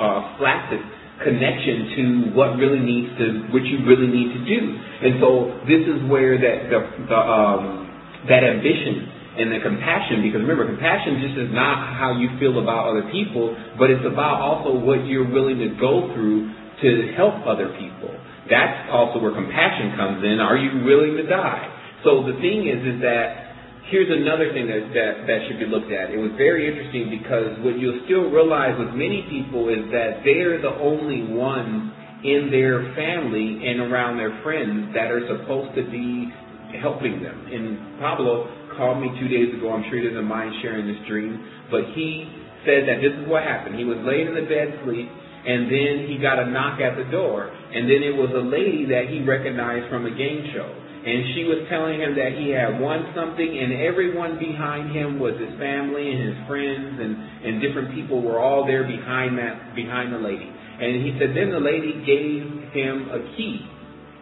uh, 0.00 0.36
flaccid 0.40 0.80
connection 1.22 1.76
to 1.94 2.02
what 2.34 2.56
really 2.58 2.80
needs 2.80 3.12
to, 3.18 3.26
what 3.54 3.62
you 3.64 3.84
really 3.86 4.10
need 4.10 4.34
to 4.34 4.40
do. 4.42 4.60
And 5.04 5.20
so 5.20 5.28
this 5.68 5.84
is 5.86 6.00
where 6.10 6.36
that 6.40 6.72
the, 6.72 6.80
the 7.06 7.20
um, 7.20 7.84
that 8.28 8.40
ambition 8.40 9.14
and 9.36 9.50
the 9.52 9.60
compassion, 9.60 10.22
because 10.22 10.40
remember, 10.40 10.64
compassion 10.64 11.20
just 11.20 11.36
is 11.36 11.50
not 11.52 11.98
how 11.98 12.16
you 12.16 12.30
feel 12.38 12.62
about 12.62 12.88
other 12.88 13.04
people, 13.10 13.52
but 13.76 13.90
it's 13.90 14.06
about 14.06 14.40
also 14.40 14.78
what 14.78 15.04
you're 15.04 15.28
willing 15.28 15.58
to 15.58 15.74
go 15.76 16.08
through 16.14 16.48
to 16.82 16.90
help 17.18 17.42
other 17.46 17.74
people. 17.78 18.10
That's 18.48 18.88
also 18.90 19.18
where 19.18 19.34
compassion 19.34 19.96
comes 19.98 20.22
in. 20.22 20.38
Are 20.38 20.56
you 20.56 20.86
willing 20.86 21.18
to 21.18 21.26
die? 21.26 21.66
So 22.04 22.22
the 22.22 22.36
thing 22.38 22.68
is, 22.68 22.80
is 22.84 23.00
that 23.02 23.53
here's 23.92 24.08
another 24.08 24.52
thing 24.52 24.66
that, 24.68 24.88
that, 24.96 25.12
that 25.28 25.38
should 25.46 25.60
be 25.60 25.68
looked 25.68 25.92
at. 25.92 26.08
It 26.08 26.16
was 26.16 26.32
very 26.40 26.64
interesting 26.64 27.12
because 27.12 27.60
what 27.60 27.76
you'll 27.76 28.00
still 28.08 28.32
realize 28.32 28.72
with 28.80 28.96
many 28.96 29.28
people 29.28 29.68
is 29.68 29.84
that 29.92 30.24
they're 30.24 30.60
the 30.60 30.72
only 30.80 31.28
ones 31.28 31.92
in 32.24 32.48
their 32.48 32.80
family 32.96 33.60
and 33.68 33.84
around 33.84 34.16
their 34.16 34.32
friends 34.40 34.88
that 34.96 35.12
are 35.12 35.20
supposed 35.28 35.76
to 35.76 35.84
be 35.92 36.32
helping 36.80 37.20
them. 37.20 37.36
And 37.52 38.00
Pablo 38.00 38.48
called 38.76 39.04
me 39.04 39.12
two 39.20 39.28
days 39.28 39.52
ago. 39.52 39.76
I'm 39.76 39.84
sure 39.92 40.00
he 40.00 40.08
doesn't 40.08 40.24
mind 40.24 40.56
sharing 40.64 40.88
this 40.88 40.98
dream, 41.04 41.36
but 41.70 41.84
he 41.92 42.24
said 42.64 42.88
that 42.88 43.04
this 43.04 43.12
is 43.12 43.28
what 43.28 43.44
happened. 43.44 43.76
He 43.76 43.84
was 43.84 44.00
laying 44.08 44.32
in 44.32 44.34
the 44.34 44.48
bed 44.48 44.72
sleep, 44.82 45.06
and 45.44 45.68
then 45.68 46.08
he 46.08 46.16
got 46.16 46.40
a 46.40 46.48
knock 46.48 46.80
at 46.80 46.96
the 46.96 47.04
door, 47.12 47.52
and 47.52 47.84
then 47.84 48.00
it 48.00 48.16
was 48.16 48.32
a 48.32 48.40
lady 48.40 48.88
that 48.88 49.12
he 49.12 49.20
recognized 49.20 49.92
from 49.92 50.08
a 50.08 50.14
game 50.16 50.48
show 50.56 50.72
and 51.04 51.36
she 51.36 51.44
was 51.44 51.68
telling 51.68 52.00
him 52.00 52.16
that 52.16 52.32
he 52.32 52.48
had 52.48 52.80
won 52.80 53.12
something, 53.12 53.44
and 53.44 53.76
everyone 53.84 54.40
behind 54.40 54.88
him 54.96 55.20
was 55.20 55.36
his 55.36 55.52
family 55.60 56.08
and 56.08 56.18
his 56.32 56.38
friends, 56.48 56.96
and 56.96 57.12
and 57.44 57.60
different 57.60 57.92
people 57.92 58.24
were 58.24 58.40
all 58.40 58.64
there 58.64 58.88
behind 58.88 59.36
that 59.36 59.76
behind 59.76 60.16
the 60.16 60.22
lady. 60.24 60.48
And 60.48 61.04
he 61.04 61.12
said 61.20 61.36
then 61.36 61.52
the 61.52 61.60
lady 61.60 62.00
gave 62.08 62.72
him 62.72 63.12
a 63.12 63.20
key, 63.36 63.60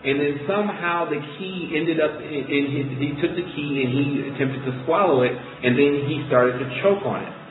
and 0.04 0.18
then 0.18 0.34
somehow 0.50 1.06
the 1.06 1.22
key 1.38 1.70
ended 1.78 2.02
up 2.02 2.18
in, 2.18 2.42
in 2.50 2.62
his. 2.74 2.86
He 2.98 3.10
took 3.22 3.38
the 3.38 3.46
key 3.54 3.86
and 3.86 3.88
he 3.94 4.04
attempted 4.34 4.66
to 4.66 4.72
swallow 4.82 5.22
it, 5.22 5.30
and 5.32 5.78
then 5.78 6.10
he 6.10 6.26
started 6.26 6.58
to 6.58 6.66
choke 6.82 7.06
on 7.06 7.22
it. 7.22 7.41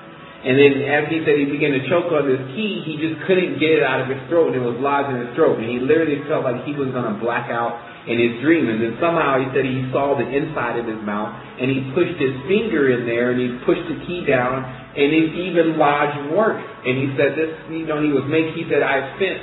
And 0.41 0.57
then 0.57 0.81
as 0.89 1.05
he 1.13 1.21
said 1.21 1.37
he 1.37 1.45
began 1.45 1.77
to 1.77 1.85
choke 1.85 2.09
on 2.09 2.25
this 2.25 2.41
key, 2.57 2.81
he 2.81 2.97
just 2.97 3.21
couldn't 3.29 3.61
get 3.61 3.77
it 3.77 3.83
out 3.85 4.01
of 4.01 4.09
his 4.09 4.17
throat, 4.25 4.53
and 4.53 4.57
it 4.57 4.65
was 4.65 4.77
lodged 4.81 5.13
in 5.13 5.21
his 5.21 5.31
throat, 5.37 5.61
and 5.61 5.69
he 5.69 5.77
literally 5.77 6.25
felt 6.25 6.41
like 6.41 6.65
he 6.65 6.73
was 6.73 6.89
going 6.89 7.05
to 7.05 7.15
black 7.21 7.53
out 7.53 7.77
in 8.09 8.17
his 8.17 8.41
dream. 8.41 8.65
And 8.69 8.81
then 8.81 8.97
somehow 8.97 9.37
he 9.37 9.45
said 9.53 9.61
he 9.65 9.85
saw 9.93 10.17
the 10.17 10.25
inside 10.25 10.81
of 10.81 10.89
his 10.89 10.97
mouth 11.05 11.29
and 11.61 11.69
he 11.69 11.85
pushed 11.93 12.17
his 12.17 12.33
finger 12.49 12.89
in 12.89 13.05
there 13.05 13.29
and 13.31 13.37
he 13.37 13.49
pushed 13.61 13.85
the 13.85 14.01
key 14.09 14.25
down 14.25 14.65
and 14.65 15.09
it 15.13 15.37
even 15.37 15.77
lodged 15.77 16.33
worse. 16.33 16.61
And 16.85 16.97
he 16.97 17.13
said 17.13 17.37
this, 17.37 17.53
you 17.69 17.85
know, 17.85 18.01
he 18.01 18.09
was 18.09 18.25
making, 18.25 18.57
he 18.57 18.65
said, 18.65 18.81
I 18.81 19.13
spent 19.21 19.37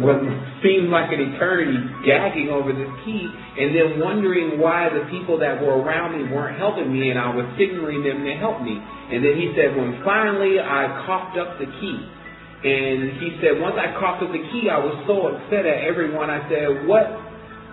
what 0.00 0.20
seemed 0.60 0.88
like 0.92 1.12
an 1.12 1.20
eternity 1.32 1.76
gagging 2.04 2.48
over 2.48 2.72
this 2.72 2.88
key 3.04 3.24
and 3.24 3.72
then 3.72 4.00
wondering 4.00 4.60
why 4.60 4.88
the 4.88 5.08
people 5.08 5.36
that 5.40 5.60
were 5.60 5.80
around 5.80 6.16
me 6.16 6.28
weren't 6.32 6.56
helping 6.56 6.92
me 6.92 7.08
and 7.08 7.18
I 7.18 7.32
was 7.32 7.44
signaling 7.56 8.04
them 8.04 8.24
to 8.24 8.32
help 8.36 8.60
me. 8.60 8.76
And 8.76 9.24
then 9.24 9.36
he 9.36 9.52
said, 9.56 9.76
when 9.76 10.00
finally 10.04 10.60
I 10.60 11.04
coughed 11.04 11.36
up 11.36 11.60
the 11.60 11.68
key, 11.68 11.98
and 12.62 13.18
he 13.18 13.42
said, 13.42 13.58
once 13.58 13.74
I 13.74 13.90
coughed 13.98 14.22
up 14.22 14.30
the 14.30 14.44
key, 14.54 14.70
I 14.70 14.78
was 14.78 14.94
so 15.04 15.34
upset 15.34 15.66
at 15.66 15.82
everyone. 15.82 16.30
I 16.30 16.46
said, 16.46 16.86
what 16.86 17.10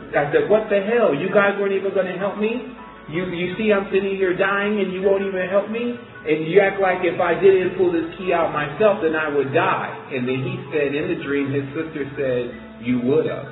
I 0.09 0.33
said, 0.33 0.49
what 0.49 0.65
the 0.73 0.81
hell? 0.81 1.13
You 1.13 1.29
guys 1.29 1.53
weren't 1.61 1.77
even 1.77 1.93
going 1.93 2.09
to 2.09 2.17
help 2.17 2.41
me? 2.41 2.73
You, 3.09 3.25
you 3.33 3.57
see 3.57 3.73
I'm 3.73 3.89
sitting 3.89 4.15
here 4.15 4.37
dying 4.37 4.79
and 4.79 4.93
you 4.93 5.01
won't 5.01 5.25
even 5.25 5.49
help 5.49 5.69
me? 5.69 5.97
And 5.97 6.45
you 6.45 6.61
act 6.61 6.77
like 6.77 7.01
if 7.01 7.17
I 7.17 7.33
didn't 7.33 7.73
pull 7.73 7.89
this 7.89 8.05
key 8.17 8.29
out 8.29 8.53
myself, 8.53 9.01
then 9.01 9.17
I 9.17 9.33
would 9.33 9.49
die. 9.49 9.89
And 10.13 10.27
then 10.29 10.39
he 10.45 10.55
said 10.69 10.93
in 10.93 11.09
the 11.09 11.19
dream, 11.25 11.49
his 11.49 11.65
sister 11.73 12.05
said, 12.13 12.43
you 12.85 13.01
would 13.09 13.25
have. 13.25 13.49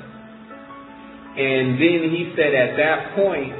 And 1.37 1.77
then 1.81 2.09
he 2.09 2.33
said 2.37 2.53
at 2.53 2.77
that 2.77 3.17
point, 3.17 3.53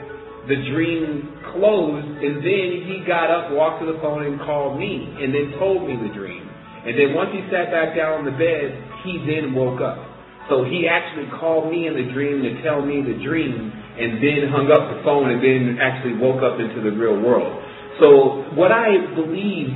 the 0.48 0.58
dream 0.72 1.28
closed, 1.54 2.08
and 2.24 2.40
then 2.40 2.68
he 2.88 3.04
got 3.06 3.30
up, 3.30 3.52
walked 3.52 3.84
to 3.84 3.92
the 3.92 4.00
phone, 4.00 4.26
and 4.26 4.40
called 4.40 4.80
me, 4.80 5.04
and 5.20 5.34
then 5.34 5.60
told 5.60 5.84
me 5.84 6.00
the 6.00 6.14
dream. 6.16 6.48
And 6.88 6.96
then 6.96 7.14
once 7.14 7.36
he 7.36 7.44
sat 7.52 7.68
back 7.70 7.96
down 8.00 8.24
on 8.24 8.26
the 8.26 8.38
bed, 8.38 8.72
he 9.04 9.20
then 9.28 9.52
woke 9.52 9.84
up. 9.84 10.00
So 10.48 10.64
he 10.64 10.88
actually 10.88 11.28
called 11.36 11.68
me 11.70 11.88
in 11.88 12.00
the 12.00 12.08
dream 12.16 12.42
to 12.48 12.64
tell 12.64 12.80
me 12.80 13.04
the 13.04 13.20
dream 13.20 13.76
and 13.98 14.22
then 14.22 14.54
hung 14.54 14.70
up 14.70 14.94
the 14.94 15.02
phone 15.02 15.34
and 15.34 15.42
then 15.42 15.82
actually 15.82 16.14
woke 16.22 16.46
up 16.46 16.62
into 16.62 16.86
the 16.86 16.94
real 16.94 17.18
world. 17.18 17.50
So 17.98 18.46
what 18.54 18.70
I 18.70 18.94
believe, 19.18 19.74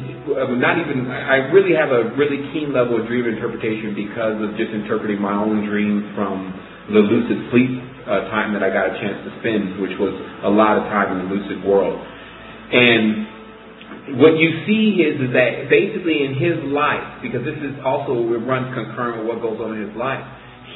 not 0.62 0.78
even, 0.78 1.10
I 1.10 1.50
really 1.50 1.74
have 1.74 1.90
a 1.90 2.14
really 2.14 2.54
keen 2.54 2.70
level 2.70 3.02
of 3.02 3.10
dream 3.10 3.26
interpretation 3.26 3.98
because 3.98 4.38
of 4.38 4.54
just 4.62 4.70
interpreting 4.78 5.18
my 5.18 5.34
own 5.34 5.66
dreams 5.66 6.06
from 6.14 6.54
the 6.94 7.02
lucid 7.02 7.50
sleep 7.50 7.82
uh, 8.06 8.30
time 8.30 8.54
that 8.54 8.62
I 8.62 8.70
got 8.70 8.94
a 8.94 8.96
chance 9.02 9.26
to 9.26 9.34
spend, 9.42 9.82
which 9.82 9.98
was 9.98 10.14
a 10.46 10.54
lot 10.54 10.78
of 10.78 10.86
time 10.94 11.18
in 11.18 11.26
the 11.26 11.30
lucid 11.34 11.66
world. 11.66 11.98
And 11.98 14.22
what 14.22 14.38
you 14.38 14.70
see 14.70 15.02
is, 15.02 15.18
is 15.18 15.34
that 15.34 15.66
basically 15.70 16.22
in 16.22 16.38
his 16.38 16.62
life, 16.70 17.26
because 17.26 17.42
this 17.42 17.58
is 17.58 17.74
also, 17.82 18.22
it 18.34 18.46
runs 18.46 18.70
concurrent 18.78 19.26
with 19.26 19.34
what 19.34 19.42
goes 19.42 19.58
on 19.62 19.78
in 19.78 19.90
his 19.90 19.98
life, 19.98 20.22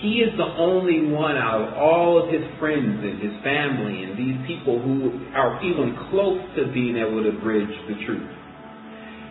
he 0.05 0.21
is 0.21 0.29
the 0.37 0.45
only 0.61 1.09
one 1.09 1.33
out 1.33 1.65
of 1.65 1.73
all 1.73 2.21
of 2.21 2.29
his 2.29 2.45
friends 2.61 3.01
and 3.01 3.17
his 3.17 3.33
family 3.41 4.05
and 4.05 4.13
these 4.13 4.37
people 4.45 4.77
who 4.77 5.09
are 5.33 5.57
even 5.65 5.97
close 6.13 6.37
to 6.53 6.69
being 6.69 6.93
able 6.93 7.25
to 7.25 7.33
bridge 7.41 7.73
the 7.89 7.97
truth. 8.05 8.29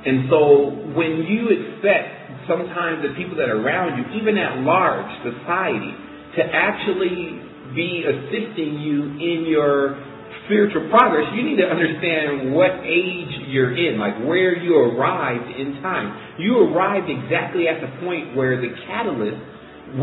And 0.05 0.27
so 0.27 0.75
when 0.99 1.23
you 1.31 1.49
expect 1.49 2.45
sometimes 2.51 3.07
the 3.07 3.15
people 3.17 3.39
that 3.39 3.49
are 3.49 3.63
around 3.63 3.97
you, 3.97 4.05
even 4.21 4.37
at 4.37 4.67
large 4.67 5.09
society, 5.23 5.95
to 6.37 6.43
actually 6.43 7.41
be 7.73 8.05
assisting 8.05 8.83
you 8.83 9.17
in 9.17 9.47
your 9.47 9.97
spiritual 10.45 10.91
progress, 10.91 11.33
you 11.33 11.41
need 11.41 11.57
to 11.57 11.71
understand 11.71 12.53
what 12.53 12.85
age 12.85 13.33
you're 13.49 13.73
in, 13.73 13.97
like 13.97 14.19
where 14.29 14.59
you 14.59 14.77
arrived 14.77 15.49
in 15.57 15.81
time. 15.81 16.37
You 16.37 16.69
arrived 16.69 17.09
exactly 17.09 17.65
at 17.65 17.81
the 17.81 17.89
point 18.05 18.37
where 18.37 18.61
the 18.61 18.75
catalyst 18.85 19.41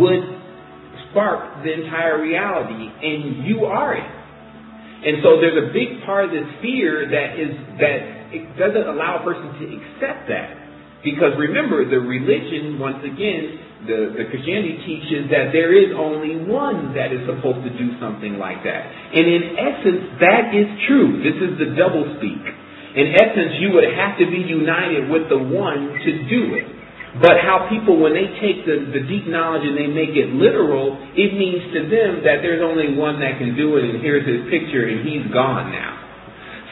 would 0.01 0.40
spark 1.11 1.63
the 1.63 1.71
entire 1.71 2.21
reality, 2.21 2.87
and 2.87 3.45
you 3.45 3.65
are 3.65 3.95
it. 3.95 4.11
And 5.01 5.17
so 5.25 5.41
there's 5.41 5.57
a 5.57 5.73
big 5.73 6.05
part 6.05 6.25
of 6.25 6.31
this 6.31 6.45
fear 6.61 7.09
that 7.09 7.37
is 7.37 7.51
that 7.81 7.99
it 8.31 8.53
doesn't 8.55 8.87
allow 8.87 9.19
a 9.19 9.23
person 9.25 9.49
to 9.59 9.65
accept 9.75 10.29
that. 10.29 10.61
Because 11.01 11.33
remember, 11.41 11.81
the 11.89 11.97
religion, 11.97 12.77
once 12.77 13.01
again, 13.01 13.41
the, 13.89 14.13
the 14.13 14.25
Christianity 14.29 14.77
teaches 14.85 15.33
that 15.33 15.49
there 15.49 15.73
is 15.73 15.89
only 15.97 16.37
one 16.45 16.93
that 16.93 17.09
is 17.09 17.25
supposed 17.25 17.65
to 17.65 17.73
do 17.73 17.97
something 17.97 18.37
like 18.37 18.61
that. 18.61 18.81
And 18.85 19.25
in 19.25 19.43
essence, 19.57 20.03
that 20.21 20.53
is 20.53 20.69
true. 20.85 21.25
This 21.25 21.37
is 21.41 21.57
the 21.57 21.73
double 21.73 22.05
speak. 22.21 22.45
In 22.93 23.17
essence, 23.17 23.57
you 23.57 23.73
would 23.73 23.89
have 23.89 24.21
to 24.21 24.29
be 24.29 24.45
united 24.45 25.09
with 25.09 25.25
the 25.33 25.41
one 25.41 25.97
to 25.97 26.11
do 26.29 26.53
it. 26.61 26.67
But 27.19 27.43
how 27.43 27.67
people, 27.67 27.99
when 27.99 28.15
they 28.15 28.31
take 28.39 28.63
the, 28.63 28.87
the 28.87 29.03
deep 29.03 29.27
knowledge 29.27 29.67
and 29.67 29.75
they 29.75 29.91
make 29.91 30.15
it 30.15 30.31
literal, 30.31 30.95
it 31.11 31.35
means 31.35 31.59
to 31.75 31.83
them 31.91 32.23
that 32.23 32.39
there's 32.39 32.63
only 32.63 32.95
one 32.95 33.19
that 33.19 33.35
can 33.35 33.51
do 33.51 33.75
it, 33.75 33.83
and 33.83 33.99
here's 33.99 34.23
his 34.23 34.47
picture, 34.47 34.87
and 34.87 35.03
he's 35.03 35.27
gone 35.27 35.75
now. 35.75 35.99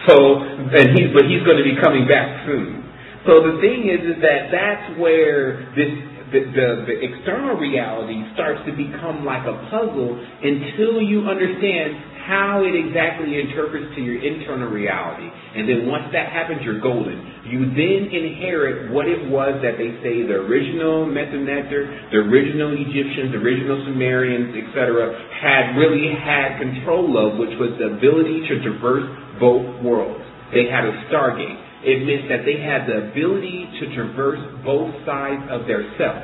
So, 0.07 0.15
and 0.15 0.95
he's, 0.95 1.11
but 1.11 1.27
he's 1.27 1.43
going 1.43 1.59
to 1.59 1.67
be 1.67 1.75
coming 1.83 2.07
back 2.07 2.47
soon. 2.47 2.87
So 3.27 3.43
the 3.43 3.59
thing 3.59 3.91
is, 3.91 4.15
is 4.15 4.17
that 4.23 4.47
that's 4.47 4.95
where 4.95 5.67
this 5.75 5.91
the, 6.29 6.45
the, 6.53 6.67
the 6.85 6.95
external 7.01 7.57
reality 7.57 8.21
starts 8.37 8.61
to 8.69 8.73
become 8.73 9.25
like 9.25 9.45
a 9.49 9.57
puzzle 9.73 10.13
until 10.13 11.01
you 11.01 11.25
understand 11.25 12.18
how 12.29 12.61
it 12.61 12.77
exactly 12.77 13.41
interprets 13.41 13.89
to 13.97 14.01
your 14.05 14.21
internal 14.21 14.69
reality. 14.69 15.25
And 15.25 15.65
then 15.65 15.89
once 15.89 16.13
that 16.13 16.29
happens, 16.29 16.61
you're 16.61 16.77
golden. 16.77 17.17
You 17.49 17.73
then 17.73 18.13
inherit 18.13 18.93
what 18.93 19.09
it 19.09 19.25
was 19.33 19.57
that 19.65 19.81
they 19.81 19.97
say 20.05 20.21
the 20.21 20.37
original 20.45 21.09
Mesoneter, 21.09 22.13
the 22.13 22.21
original 22.29 22.77
Egyptians, 22.77 23.33
the 23.33 23.41
original 23.41 23.81
Sumerians, 23.89 24.53
etc., 24.53 25.09
had 25.41 25.73
really 25.73 26.13
had 26.13 26.61
control 26.61 27.09
of, 27.17 27.41
which 27.41 27.57
was 27.57 27.73
the 27.81 27.97
ability 27.97 28.45
to 28.45 28.61
traverse 28.61 29.09
both 29.41 29.65
worlds. 29.81 30.21
They 30.53 30.69
had 30.69 30.85
a 30.85 30.93
stargate. 31.09 31.57
It 31.81 32.05
meant 32.05 32.29
that 32.29 32.45
they 32.45 32.61
had 32.61 32.85
the 32.85 33.09
ability 33.09 33.65
to 33.81 33.83
traverse 33.97 34.41
both 34.61 34.93
sides 35.09 35.49
of 35.49 35.65
their 35.65 35.81
self. 35.97 36.21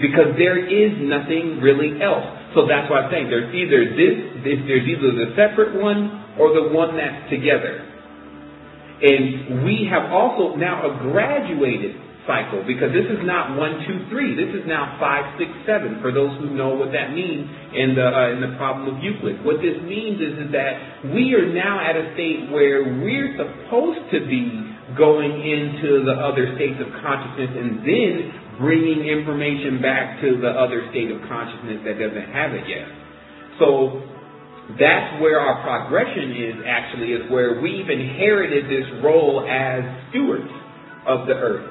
Because 0.00 0.32
there 0.40 0.60
is 0.60 0.96
nothing 1.04 1.60
really 1.60 2.00
else. 2.00 2.24
So 2.56 2.64
that's 2.64 2.88
why 2.88 3.04
I'm 3.04 3.12
saying 3.12 3.28
there's 3.28 3.52
either 3.52 3.92
this, 3.92 4.16
this 4.40 4.58
there's 4.64 4.88
either 4.88 5.12
the 5.12 5.36
separate 5.36 5.76
one 5.76 6.40
or 6.40 6.56
the 6.56 6.72
one 6.72 6.96
that's 6.96 7.28
together. 7.28 7.84
And 8.96 9.60
we 9.60 9.84
have 9.92 10.08
also 10.08 10.56
now 10.56 10.88
a 10.88 10.96
graduated 11.12 12.00
cycle 12.24 12.64
because 12.64 12.96
this 12.96 13.04
is 13.12 13.20
not 13.28 13.60
one, 13.60 13.84
two, 13.84 14.08
three. 14.08 14.32
This 14.32 14.56
is 14.56 14.64
now 14.64 14.96
five, 14.96 15.36
six, 15.36 15.52
seven. 15.68 16.00
For 16.00 16.16
those 16.16 16.32
who 16.40 16.56
know 16.56 16.72
what 16.72 16.96
that 16.96 17.12
means 17.12 17.44
in 17.76 17.92
the 17.92 18.08
uh, 18.08 18.32
in 18.32 18.40
the 18.40 18.56
problem 18.56 18.88
of 18.88 19.04
Euclid, 19.04 19.44
what 19.44 19.60
this 19.60 19.76
means 19.84 20.16
is, 20.16 20.48
is 20.48 20.50
that 20.56 21.12
we 21.12 21.36
are 21.36 21.46
now 21.52 21.84
at 21.84 21.92
a 21.92 22.16
state 22.16 22.48
where 22.48 22.82
we're 23.04 23.36
supposed 23.36 24.08
to 24.16 24.24
be 24.24 24.64
going 24.96 25.44
into 25.44 26.08
the 26.08 26.16
other 26.16 26.56
states 26.56 26.80
of 26.80 26.88
consciousness 27.04 27.52
and 27.52 27.84
then 27.84 28.12
bringing 28.58 29.04
information 29.04 29.80
back 29.80 30.20
to 30.20 30.40
the 30.40 30.48
other 30.48 30.88
state 30.90 31.10
of 31.10 31.20
consciousness 31.28 31.84
that 31.84 31.96
doesn't 32.00 32.28
have 32.32 32.52
it 32.52 32.64
yet. 32.68 32.88
So 33.60 34.02
that's 34.74 35.22
where 35.22 35.38
our 35.38 35.62
progression 35.62 36.34
is 36.34 36.56
actually, 36.66 37.14
is 37.14 37.30
where 37.30 37.60
we've 37.60 37.88
inherited 37.88 38.66
this 38.66 38.86
role 39.04 39.46
as 39.46 39.84
stewards 40.10 40.50
of 41.06 41.26
the 41.30 41.38
earth. 41.38 41.70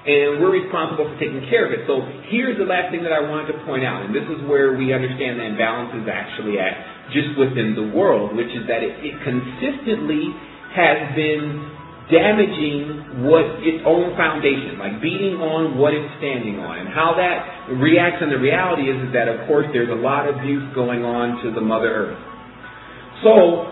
And 0.00 0.40
we're 0.40 0.56
responsible 0.64 1.12
for 1.12 1.18
taking 1.20 1.44
care 1.52 1.68
of 1.68 1.76
it. 1.76 1.84
So 1.84 2.00
here's 2.32 2.56
the 2.56 2.64
last 2.64 2.88
thing 2.88 3.04
that 3.04 3.12
I 3.12 3.20
wanted 3.20 3.52
to 3.52 3.60
point 3.68 3.84
out, 3.84 4.00
and 4.00 4.16
this 4.16 4.24
is 4.24 4.40
where 4.48 4.72
we 4.72 4.96
understand 4.96 5.36
the 5.36 5.44
imbalance 5.44 5.92
is 5.92 6.08
actually 6.08 6.56
at 6.56 7.12
just 7.12 7.36
within 7.36 7.76
the 7.76 7.92
world, 7.92 8.32
which 8.32 8.48
is 8.56 8.64
that 8.64 8.80
it, 8.80 8.96
it 9.04 9.12
consistently 9.20 10.32
has 10.72 11.12
been 11.12 11.79
damaging 12.10 13.24
what 13.26 13.46
its 13.62 13.82
own 13.86 14.14
foundation, 14.18 14.78
like 14.78 15.00
beating 15.00 15.38
on 15.38 15.78
what 15.78 15.94
it's 15.94 16.10
standing 16.18 16.58
on. 16.58 16.84
And 16.84 16.88
how 16.90 17.14
that 17.16 17.74
reacts 17.78 18.22
in 18.22 18.30
the 18.30 18.38
reality 18.38 18.90
is, 18.90 18.98
is 19.08 19.10
that, 19.14 19.30
of 19.30 19.46
course, 19.46 19.66
there's 19.72 19.90
a 19.90 19.98
lot 19.98 20.28
of 20.28 20.38
abuse 20.38 20.66
going 20.74 21.06
on 21.06 21.42
to 21.42 21.54
the 21.54 21.62
Mother 21.62 21.88
Earth. 21.88 22.20
So, 23.22 23.70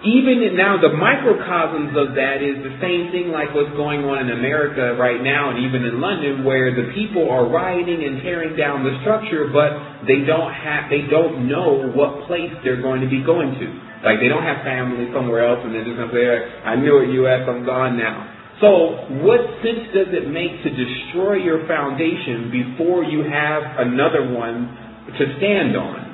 even 0.00 0.40
now, 0.56 0.80
the 0.80 0.96
microcosms 0.96 1.92
of 1.92 2.16
that 2.16 2.40
is 2.40 2.64
the 2.64 2.72
same 2.80 3.12
thing 3.12 3.28
like 3.28 3.52
what's 3.52 3.72
going 3.76 4.00
on 4.08 4.24
in 4.24 4.32
America 4.32 4.96
right 4.96 5.20
now 5.20 5.52
and 5.52 5.60
even 5.60 5.84
in 5.84 6.00
London, 6.00 6.40
where 6.40 6.72
the 6.72 6.88
people 6.96 7.28
are 7.28 7.44
rioting 7.44 8.00
and 8.00 8.24
tearing 8.24 8.56
down 8.56 8.80
the 8.80 8.96
structure, 9.04 9.52
but 9.52 9.76
they 10.08 10.24
don't 10.24 10.48
have, 10.56 10.88
they 10.88 11.04
don't 11.04 11.44
know 11.44 11.92
what 11.92 12.24
place 12.24 12.48
they're 12.64 12.80
going 12.80 13.04
to 13.04 13.10
be 13.12 13.20
going 13.20 13.52
to. 13.60 13.89
Like 14.00 14.20
they 14.20 14.28
don't 14.32 14.44
have 14.44 14.64
family 14.64 15.12
somewhere 15.12 15.44
else 15.44 15.60
and 15.64 15.74
they're 15.76 15.84
just 15.84 15.96
gonna 15.96 16.12
say, 16.12 16.24
I 16.64 16.76
knew 16.76 17.04
it, 17.04 17.12
U.S., 17.24 17.44
I'm 17.44 17.64
gone 17.68 18.00
now. 18.00 18.30
So 18.60 19.08
what 19.24 19.40
sense 19.64 19.88
does 19.92 20.12
it 20.12 20.28
make 20.28 20.60
to 20.64 20.70
destroy 20.72 21.40
your 21.40 21.64
foundation 21.64 22.52
before 22.52 23.04
you 23.04 23.24
have 23.24 23.62
another 23.80 24.28
one 24.32 24.68
to 25.16 25.24
stand 25.40 25.76
on? 25.76 26.10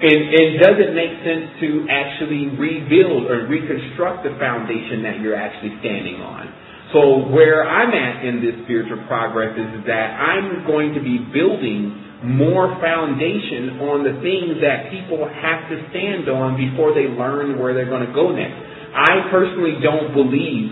And, 0.00 0.20
and 0.32 0.48
does 0.60 0.76
it 0.80 0.96
make 0.96 1.12
sense 1.24 1.60
to 1.60 1.68
actually 1.92 2.56
rebuild 2.56 3.28
or 3.28 3.48
reconstruct 3.48 4.24
the 4.24 4.32
foundation 4.40 5.04
that 5.04 5.20
you're 5.20 5.36
actually 5.36 5.76
standing 5.84 6.24
on? 6.24 6.48
So 6.92 7.28
where 7.28 7.68
I'm 7.68 7.92
at 7.92 8.24
in 8.24 8.40
this 8.40 8.64
spiritual 8.64 9.04
progress 9.06 9.52
is 9.56 9.84
that 9.86 10.16
I'm 10.16 10.66
going 10.66 10.96
to 10.96 11.00
be 11.04 11.20
building 11.32 12.09
more 12.24 12.76
foundation 12.80 13.80
on 13.80 14.04
the 14.04 14.20
things 14.20 14.60
that 14.60 14.92
people 14.92 15.24
have 15.24 15.68
to 15.72 15.76
stand 15.88 16.28
on 16.28 16.56
before 16.56 16.92
they 16.92 17.08
learn 17.08 17.56
where 17.56 17.72
they're 17.72 17.88
going 17.88 18.04
to 18.04 18.12
go 18.12 18.28
next. 18.28 18.60
I 18.92 19.30
personally 19.32 19.80
don't 19.80 20.12
believe 20.12 20.68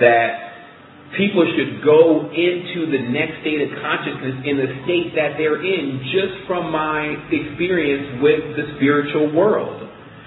that 0.00 0.46
people 1.14 1.44
should 1.56 1.84
go 1.84 2.28
into 2.32 2.88
the 2.88 3.02
next 3.12 3.44
state 3.44 3.62
of 3.62 3.70
consciousness 3.78 4.42
in 4.48 4.56
the 4.56 4.70
state 4.88 5.12
that 5.14 5.36
they're 5.36 5.60
in 5.60 6.00
just 6.08 6.48
from 6.48 6.72
my 6.72 7.14
experience 7.28 8.20
with 8.24 8.56
the 8.56 8.64
spiritual 8.76 9.32
world. 9.36 9.84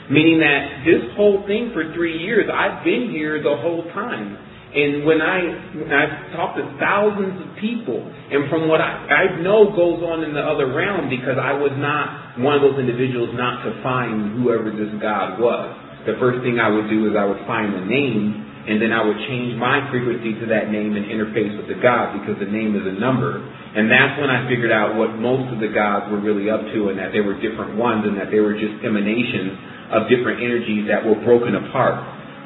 Meaning 0.09 0.41
that 0.41 0.85
this 0.85 1.05
whole 1.17 1.45
thing 1.45 1.69
for 1.73 1.93
three 1.93 2.17
years, 2.17 2.49
I've 2.49 2.83
been 2.83 3.13
here 3.13 3.41
the 3.41 3.57
whole 3.61 3.85
time. 3.93 4.48
And 4.69 5.01
when 5.01 5.17
I 5.17 5.41
I've 5.89 6.15
talked 6.37 6.61
to 6.61 6.65
thousands 6.77 7.41
of 7.41 7.57
people, 7.57 8.05
and 8.05 8.45
from 8.53 8.69
what 8.69 8.77
I, 8.77 9.33
I 9.33 9.41
know 9.41 9.73
goes 9.73 10.05
on 10.05 10.21
in 10.21 10.37
the 10.37 10.45
other 10.45 10.69
realm, 10.69 11.09
because 11.09 11.41
I 11.41 11.57
was 11.57 11.73
not 11.81 12.37
one 12.37 12.53
of 12.53 12.61
those 12.61 12.77
individuals 12.77 13.33
not 13.33 13.65
to 13.65 13.73
find 13.81 14.37
whoever 14.37 14.69
this 14.69 14.93
God 15.01 15.41
was. 15.41 15.73
The 16.05 16.21
first 16.21 16.45
thing 16.45 16.61
I 16.61 16.69
would 16.69 16.85
do 16.85 17.09
is 17.09 17.17
I 17.17 17.25
would 17.25 17.41
find 17.49 17.73
the 17.73 17.81
name, 17.81 18.45
and 18.69 18.77
then 18.77 18.93
I 18.93 19.01
would 19.01 19.17
change 19.25 19.57
my 19.57 19.89
frequency 19.89 20.37
to 20.37 20.45
that 20.53 20.69
name 20.69 20.93
and 20.93 21.09
interface 21.09 21.49
with 21.57 21.65
the 21.65 21.81
God, 21.81 22.21
because 22.21 22.37
the 22.37 22.53
name 22.53 22.77
is 22.77 22.85
a 22.85 22.93
number. 23.01 23.41
And 23.41 23.89
that's 23.89 24.21
when 24.21 24.29
I 24.29 24.45
figured 24.45 24.69
out 24.69 24.93
what 24.93 25.17
most 25.17 25.49
of 25.49 25.57
the 25.57 25.73
gods 25.73 26.13
were 26.13 26.21
really 26.21 26.45
up 26.53 26.61
to, 26.61 26.93
and 26.93 26.97
that 27.01 27.09
they 27.09 27.25
were 27.25 27.33
different 27.41 27.73
ones, 27.73 28.05
and 28.05 28.13
that 28.21 28.29
they 28.29 28.37
were 28.37 28.53
just 28.53 28.85
emanations 28.85 29.97
of 29.97 30.05
different 30.13 30.45
energies 30.45 30.85
that 30.93 31.01
were 31.01 31.17
broken 31.25 31.57
apart, 31.57 31.97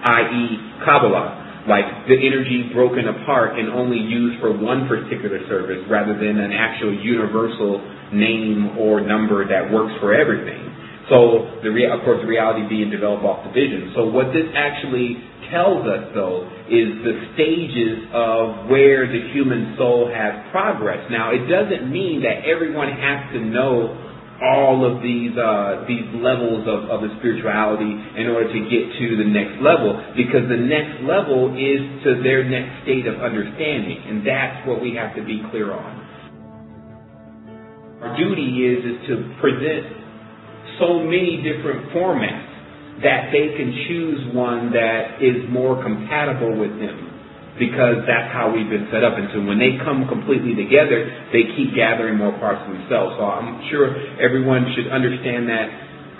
i.e., 0.07 0.87
Kabbalah 0.87 1.42
like 1.67 2.07
the 2.11 2.17
energy 2.19 2.71
broken 2.73 3.07
apart 3.07 3.59
and 3.59 3.71
only 3.71 3.99
used 3.99 4.39
for 4.43 4.51
one 4.51 4.87
particular 4.87 5.39
service 5.47 5.79
rather 5.87 6.13
than 6.13 6.39
an 6.39 6.51
actual 6.51 6.91
universal 6.91 7.79
name 8.11 8.75
or 8.77 8.99
number 8.99 9.47
that 9.47 9.71
works 9.71 9.93
for 9.99 10.13
everything. 10.13 10.59
So, 11.09 11.59
the 11.63 11.71
rea- 11.71 11.91
of 11.91 12.03
course, 12.07 12.21
the 12.21 12.27
reality 12.27 12.67
being 12.67 12.89
developed 12.89 13.23
off 13.23 13.43
the 13.43 13.51
vision. 13.51 13.91
So, 13.95 14.07
what 14.07 14.31
this 14.31 14.47
actually 14.55 15.19
tells 15.51 15.83
us, 15.85 16.11
though, 16.15 16.47
is 16.71 16.95
the 17.03 17.15
stages 17.35 18.07
of 18.15 18.71
where 18.71 19.07
the 19.07 19.21
human 19.35 19.75
soul 19.77 20.07
has 20.07 20.47
progressed. 20.51 21.11
Now, 21.11 21.31
it 21.31 21.45
doesn't 21.45 21.91
mean 21.91 22.23
that 22.23 22.47
everyone 22.47 22.91
has 22.91 23.31
to 23.35 23.39
know 23.43 24.02
all 24.43 24.83
of 24.83 24.99
these 24.99 25.31
uh, 25.39 25.87
these 25.87 26.03
levels 26.19 26.67
of, 26.67 26.91
of 26.91 26.99
the 26.99 27.11
spirituality 27.19 27.95
in 28.19 28.27
order 28.27 28.51
to 28.51 28.59
get 28.67 28.83
to 28.99 29.05
the 29.15 29.29
next 29.31 29.63
level. 29.63 29.95
Because 30.19 30.43
the 30.51 30.59
next 30.59 30.99
level 31.07 31.55
is 31.55 31.79
to 32.03 32.19
their 32.21 32.43
next 32.43 32.83
state 32.83 33.07
of 33.07 33.23
understanding. 33.23 34.03
And 34.03 34.27
that's 34.27 34.67
what 34.67 34.83
we 34.83 34.93
have 34.99 35.15
to 35.15 35.23
be 35.23 35.39
clear 35.49 35.71
on. 35.71 35.91
Our 38.03 38.17
duty 38.19 38.67
is 38.67 38.83
is 38.83 38.99
to 39.07 39.15
present 39.39 40.03
so 40.79 40.99
many 40.99 41.39
different 41.39 41.95
formats 41.95 42.51
that 42.99 43.31
they 43.31 43.55
can 43.55 43.71
choose 43.87 44.35
one 44.35 44.71
that 44.75 45.23
is 45.23 45.47
more 45.49 45.81
compatible 45.81 46.59
with 46.59 46.75
them 46.83 47.02
because 47.59 48.01
that's 48.09 48.33
how 48.33 48.49
we've 48.49 48.69
been 48.69 48.89
set 48.89 49.05
up. 49.05 49.13
And 49.13 49.29
so 49.29 49.37
when 49.45 49.61
they 49.61 49.77
come 49.85 50.09
completely 50.09 50.57
together, 50.57 51.05
they 51.29 51.53
keep 51.53 51.77
gathering 51.77 52.17
more 52.17 52.33
parts 52.41 52.65
of 52.65 52.73
themselves. 52.73 53.17
So 53.21 53.23
I'm 53.29 53.61
sure 53.69 53.93
everyone 54.17 54.65
should 54.73 54.89
understand 54.89 55.45
that 55.49 55.67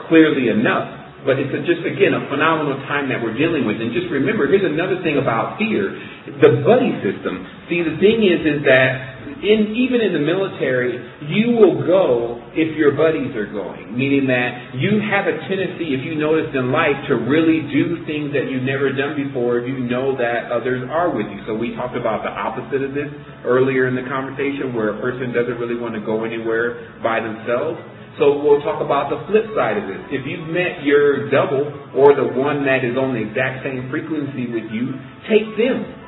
clearly 0.09 0.53
enough. 0.53 1.01
But 1.23 1.39
it's 1.39 1.55
a, 1.55 1.63
just, 1.63 1.79
again, 1.87 2.11
a 2.11 2.27
phenomenal 2.27 2.83
time 2.85 3.07
that 3.07 3.23
we're 3.23 3.33
dealing 3.33 3.63
with. 3.63 3.79
And 3.79 3.95
just 3.95 4.11
remember, 4.11 4.43
here's 4.45 4.67
another 4.67 4.99
thing 5.01 5.15
about 5.15 5.55
fear. 5.55 5.87
The 6.27 6.61
buddy 6.67 6.91
system. 6.99 7.47
See, 7.71 7.79
the 7.79 7.95
thing 7.95 8.27
is, 8.27 8.43
is 8.43 8.59
that 8.67 9.12
in, 9.43 9.75
even 9.75 9.99
in 9.99 10.15
the 10.15 10.23
military, 10.23 10.95
you 11.27 11.59
will 11.59 11.83
go 11.83 12.39
if 12.55 12.79
your 12.79 12.95
buddies 12.95 13.35
are 13.35 13.51
going, 13.51 13.91
meaning 13.91 14.23
that 14.31 14.71
you 14.79 15.03
have 15.03 15.27
a 15.27 15.35
tendency, 15.51 15.91
if 15.91 16.01
you 16.07 16.15
notice 16.15 16.47
in 16.55 16.71
life, 16.71 16.95
to 17.11 17.19
really 17.27 17.67
do 17.67 18.07
things 18.07 18.31
that 18.31 18.47
you've 18.47 18.63
never 18.63 18.95
done 18.95 19.19
before 19.19 19.59
if 19.59 19.67
you 19.67 19.83
know 19.83 20.15
that 20.15 20.47
others 20.47 20.87
are 20.87 21.11
with 21.11 21.27
you. 21.27 21.43
So 21.43 21.59
we 21.59 21.75
talked 21.75 21.99
about 21.99 22.23
the 22.23 22.31
opposite 22.31 22.87
of 22.87 22.95
this 22.95 23.11
earlier 23.43 23.91
in 23.91 23.99
the 23.99 24.07
conversation, 24.07 24.71
where 24.71 24.95
a 24.95 24.99
person 25.03 25.35
doesn't 25.35 25.59
really 25.59 25.75
want 25.75 25.93
to 25.99 26.01
go 26.01 26.23
anywhere 26.23 26.95
by 27.03 27.19
themselves. 27.19 27.83
So 28.21 28.39
we'll 28.39 28.61
talk 28.61 28.79
about 28.79 29.09
the 29.09 29.25
flip 29.25 29.49
side 29.57 29.75
of 29.75 29.89
this. 29.89 29.97
If 30.13 30.23
you've 30.29 30.47
met 30.47 30.85
your 30.85 31.33
double 31.33 31.65
or 31.97 32.13
the 32.13 32.37
one 32.37 32.63
that 32.63 32.85
is 32.85 32.93
on 32.93 33.17
the 33.17 33.21
exact 33.25 33.65
same 33.65 33.89
frequency 33.89 34.47
with 34.53 34.69
you, 34.69 34.93
take 35.27 35.57
them. 35.57 36.02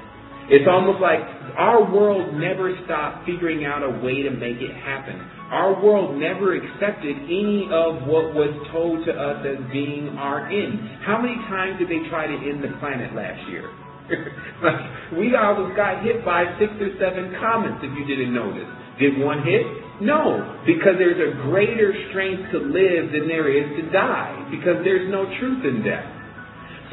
It's 0.50 0.70
almost 0.70 1.02
like 1.02 1.20
our 1.58 1.82
world 1.82 2.36
never 2.38 2.70
stopped 2.86 3.26
figuring 3.26 3.66
out 3.66 3.82
a 3.82 3.90
way 4.06 4.22
to 4.22 4.30
make 4.30 4.62
it 4.62 4.74
happen. 4.78 5.18
Our 5.50 5.74
world 5.82 6.18
never 6.22 6.54
accepted 6.54 7.18
any 7.26 7.66
of 7.72 8.06
what 8.06 8.34
was 8.38 8.54
told 8.70 9.06
to 9.06 9.14
us 9.14 9.42
as 9.42 9.58
being 9.72 10.14
our 10.22 10.46
end. 10.50 11.02
How 11.02 11.18
many 11.18 11.36
times 11.50 11.82
did 11.82 11.90
they 11.90 12.06
try 12.10 12.28
to 12.28 12.38
end 12.38 12.62
the 12.62 12.78
planet 12.78 13.16
last 13.18 13.42
year? 13.50 13.66
we 15.18 15.34
almost 15.34 15.74
got 15.74 16.06
hit 16.06 16.22
by 16.22 16.46
six 16.62 16.70
or 16.78 16.94
seven 17.02 17.34
comets 17.42 17.82
if 17.82 17.90
you 17.98 18.06
didn't 18.06 18.34
notice. 18.34 18.70
Did 19.02 19.18
one 19.18 19.42
hit? 19.42 19.66
No, 20.02 20.62
because 20.68 21.00
there's 21.02 21.18
a 21.18 21.42
greater 21.50 21.90
strength 22.12 22.52
to 22.52 22.60
live 22.60 23.16
than 23.16 23.28
there 23.28 23.50
is 23.50 23.66
to 23.82 23.90
die, 23.90 24.46
because 24.52 24.84
there's 24.84 25.10
no 25.10 25.26
truth 25.40 25.66
in 25.66 25.82
death. 25.82 26.15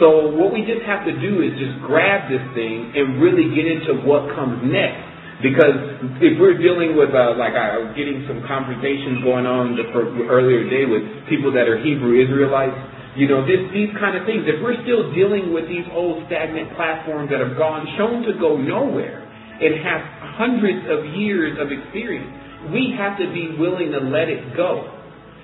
So 0.03 0.34
what 0.34 0.50
we 0.50 0.66
just 0.66 0.82
have 0.82 1.07
to 1.07 1.14
do 1.14 1.46
is 1.46 1.55
just 1.62 1.78
grab 1.86 2.26
this 2.26 2.42
thing 2.59 2.90
and 2.90 3.22
really 3.22 3.55
get 3.55 3.70
into 3.70 4.03
what 4.03 4.26
comes 4.34 4.59
next. 4.66 5.14
Because 5.46 5.78
if 6.18 6.42
we're 6.42 6.59
dealing 6.59 6.98
with, 6.98 7.14
uh, 7.14 7.38
like 7.38 7.55
I 7.55 7.78
was 7.78 7.94
getting 7.94 8.26
some 8.26 8.42
conversations 8.42 9.22
going 9.22 9.46
on 9.46 9.78
the 9.78 9.86
earlier 10.26 10.66
day 10.66 10.90
with 10.90 11.07
people 11.30 11.55
that 11.55 11.70
are 11.70 11.78
Hebrew 11.78 12.18
Israelites, 12.18 12.74
you 13.14 13.30
know, 13.30 13.46
this, 13.46 13.62
these 13.70 13.94
kind 13.94 14.18
of 14.18 14.26
things. 14.26 14.42
If 14.42 14.59
we're 14.59 14.78
still 14.82 15.14
dealing 15.14 15.55
with 15.55 15.70
these 15.70 15.86
old 15.94 16.26
stagnant 16.26 16.74
platforms 16.74 17.30
that 17.30 17.38
have 17.38 17.55
gone, 17.55 17.86
shown 17.94 18.26
to 18.26 18.34
go 18.42 18.59
nowhere, 18.59 19.22
and 19.62 19.78
have 19.86 20.03
hundreds 20.34 20.82
of 20.90 21.14
years 21.14 21.55
of 21.62 21.70
experience. 21.70 22.26
We 22.74 22.94
have 22.98 23.18
to 23.18 23.30
be 23.30 23.55
willing 23.55 23.94
to 23.94 24.03
let 24.03 24.26
it 24.26 24.57
go. 24.59 25.01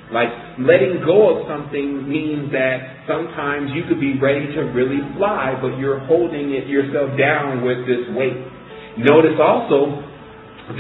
Like 0.09 0.33
letting 0.57 1.05
go 1.05 1.37
of 1.37 1.45
something 1.45 2.09
means 2.09 2.49
that 2.57 3.05
sometimes 3.05 3.77
you 3.77 3.85
could 3.85 4.01
be 4.01 4.17
ready 4.17 4.49
to 4.57 4.73
really 4.73 5.05
fly, 5.21 5.53
but 5.61 5.77
you're 5.77 6.01
holding 6.09 6.57
it 6.57 6.65
yourself 6.65 7.13
down 7.21 7.61
with 7.61 7.85
this 7.85 8.09
weight. 8.17 8.41
Notice 9.05 9.37
also 9.37 10.01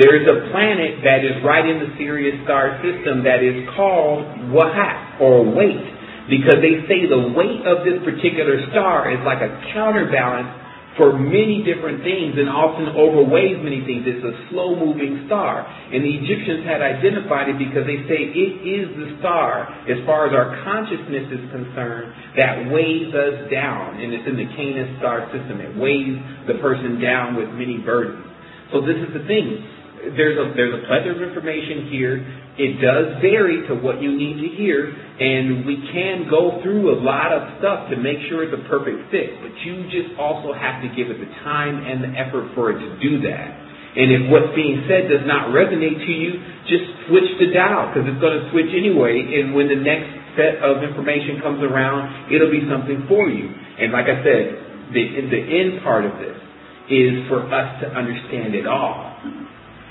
there's 0.00 0.24
a 0.28 0.52
planet 0.52 1.00
that 1.04 1.24
is 1.24 1.40
right 1.44 1.64
in 1.64 1.80
the 1.80 1.90
Sirius 1.96 2.40
star 2.44 2.80
system 2.84 3.24
that 3.24 3.40
is 3.40 3.68
called 3.76 4.24
Wahat 4.52 5.20
or 5.20 5.44
weight 5.44 5.80
because 6.28 6.60
they 6.60 6.84
say 6.84 7.08
the 7.08 7.32
weight 7.32 7.64
of 7.64 7.88
this 7.88 7.96
particular 8.04 8.60
star 8.68 9.08
is 9.08 9.20
like 9.24 9.40
a 9.40 9.48
counterbalance 9.72 10.52
for 10.98 11.14
many 11.14 11.62
different 11.62 12.02
things 12.02 12.34
and 12.34 12.50
often 12.50 12.92
overweighs 12.92 13.62
many 13.62 13.86
things. 13.86 14.02
It's 14.04 14.26
a 14.26 14.34
slow 14.50 14.74
moving 14.74 15.24
star. 15.30 15.62
And 15.62 16.02
the 16.02 16.14
Egyptians 16.18 16.66
had 16.66 16.82
identified 16.82 17.54
it 17.54 17.56
because 17.56 17.86
they 17.86 18.02
say 18.10 18.34
it 18.34 18.52
is 18.66 18.90
the 18.98 19.16
star, 19.22 19.70
as 19.86 20.02
far 20.04 20.26
as 20.26 20.34
our 20.34 20.58
consciousness 20.66 21.30
is 21.30 21.42
concerned, 21.54 22.10
that 22.34 22.68
weighs 22.74 23.14
us 23.14 23.46
down. 23.48 24.02
And 24.02 24.10
it's 24.10 24.26
in 24.26 24.34
the 24.34 24.50
Canis 24.58 24.90
star 24.98 25.30
system. 25.30 25.62
It 25.62 25.78
weighs 25.78 26.18
the 26.50 26.58
person 26.58 26.98
down 26.98 27.38
with 27.38 27.48
many 27.54 27.78
burdens. 27.78 28.26
So 28.74 28.82
this 28.82 28.98
is 28.98 29.14
the 29.14 29.24
thing 29.24 29.78
there's 30.14 30.38
a 30.38 30.54
there's 30.54 30.74
a 30.74 30.86
plethora 30.86 31.16
of 31.16 31.22
information 31.22 31.90
here. 31.90 32.22
It 32.58 32.82
does 32.82 33.22
vary 33.22 33.62
to 33.70 33.78
what 33.78 34.02
you 34.02 34.10
need 34.10 34.42
to 34.42 34.48
hear, 34.58 34.90
and 34.90 35.62
we 35.62 35.78
can 35.94 36.26
go 36.26 36.58
through 36.58 36.90
a 36.90 36.98
lot 36.98 37.30
of 37.30 37.62
stuff 37.62 37.86
to 37.90 37.96
make 37.96 38.18
sure 38.26 38.42
it's 38.42 38.50
a 38.50 38.66
perfect 38.66 39.14
fit. 39.14 39.38
But 39.38 39.54
you 39.62 39.86
just 39.94 40.18
also 40.18 40.50
have 40.50 40.82
to 40.82 40.90
give 40.90 41.06
it 41.06 41.22
the 41.22 41.30
time 41.46 41.78
and 41.86 42.02
the 42.02 42.12
effort 42.18 42.50
for 42.58 42.74
it 42.74 42.82
to 42.82 42.90
do 42.98 43.22
that. 43.30 43.48
And 43.94 44.10
if 44.10 44.22
what's 44.30 44.50
being 44.58 44.84
said 44.90 45.06
does 45.06 45.22
not 45.22 45.54
resonate 45.54 46.02
to 46.02 46.12
you, 46.12 46.38
just 46.66 46.86
switch 47.06 47.30
the 47.38 47.54
dial 47.54 47.94
because 47.94 48.10
it's 48.10 48.20
going 48.20 48.36
to 48.36 48.46
switch 48.50 48.74
anyway. 48.74 49.22
And 49.22 49.54
when 49.54 49.70
the 49.70 49.78
next 49.78 50.10
set 50.34 50.58
of 50.58 50.82
information 50.82 51.38
comes 51.38 51.62
around, 51.62 52.30
it'll 52.30 52.50
be 52.50 52.66
something 52.66 53.06
for 53.06 53.30
you. 53.30 53.48
And 53.48 53.94
like 53.94 54.10
I 54.10 54.18
said, 54.26 54.44
the 54.94 55.02
the 55.30 55.42
end 55.42 55.82
part 55.86 56.06
of 56.06 56.14
this 56.18 56.36
is 56.90 57.26
for 57.30 57.46
us 57.46 57.68
to 57.82 57.86
understand 57.90 58.54
it 58.54 58.66
all. 58.66 59.14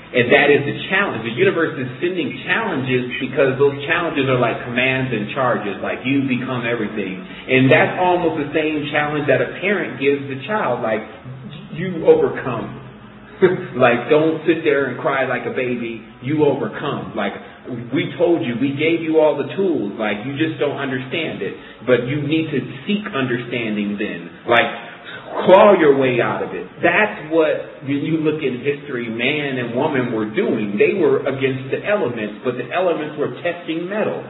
And 0.08 0.32
that 0.32 0.48
is 0.48 0.64
the 0.64 0.76
challenge. 0.88 1.20
The 1.28 1.36
universe 1.36 1.76
is 1.76 1.88
sending 2.00 2.32
challenges 2.48 3.12
because 3.20 3.60
those 3.60 3.76
challenges 3.84 4.24
are 4.24 4.40
like 4.40 4.56
commands 4.64 5.12
and 5.12 5.28
charges, 5.36 5.76
like 5.84 6.00
you 6.00 6.24
become 6.24 6.64
everything. 6.64 7.20
And 7.20 7.68
that's 7.68 8.00
almost 8.00 8.40
the 8.40 8.48
same 8.56 8.88
challenge 8.88 9.28
that 9.28 9.44
a 9.44 9.60
parent 9.60 10.00
gives 10.00 10.24
the 10.32 10.40
child, 10.48 10.80
like 10.80 11.04
you 11.76 12.08
overcome. 12.08 12.88
like 13.76 14.08
don't 14.08 14.42
sit 14.48 14.64
there 14.64 14.90
and 14.90 14.98
cry 14.98 15.28
like 15.28 15.44
a 15.44 15.52
baby, 15.52 16.00
you 16.24 16.40
overcome. 16.40 17.12
Like 17.12 17.36
we 17.92 18.08
told 18.16 18.40
you, 18.48 18.56
we 18.56 18.80
gave 18.80 19.04
you 19.04 19.20
all 19.20 19.36
the 19.36 19.52
tools, 19.54 19.92
like 20.00 20.24
you 20.24 20.40
just 20.40 20.56
don't 20.56 20.80
understand 20.80 21.44
it. 21.44 21.52
But 21.84 22.08
you 22.08 22.24
need 22.24 22.48
to 22.48 22.60
seek 22.88 23.04
understanding 23.12 24.00
then. 24.00 24.48
Like 24.48 24.87
claw 25.48 25.72
your 25.80 25.96
way 25.96 26.20
out 26.20 26.44
of 26.44 26.52
it. 26.52 26.68
That's 26.84 27.32
what, 27.32 27.88
when 27.88 28.04
you 28.04 28.20
look 28.20 28.44
in 28.44 28.60
history, 28.60 29.08
man 29.08 29.56
and 29.56 29.72
woman 29.72 30.12
were 30.12 30.28
doing. 30.28 30.76
They 30.76 31.00
were 31.00 31.24
against 31.24 31.72
the 31.72 31.80
elements, 31.80 32.44
but 32.44 32.60
the 32.60 32.68
elements 32.68 33.16
were 33.16 33.32
testing 33.40 33.88
mettle, 33.88 34.20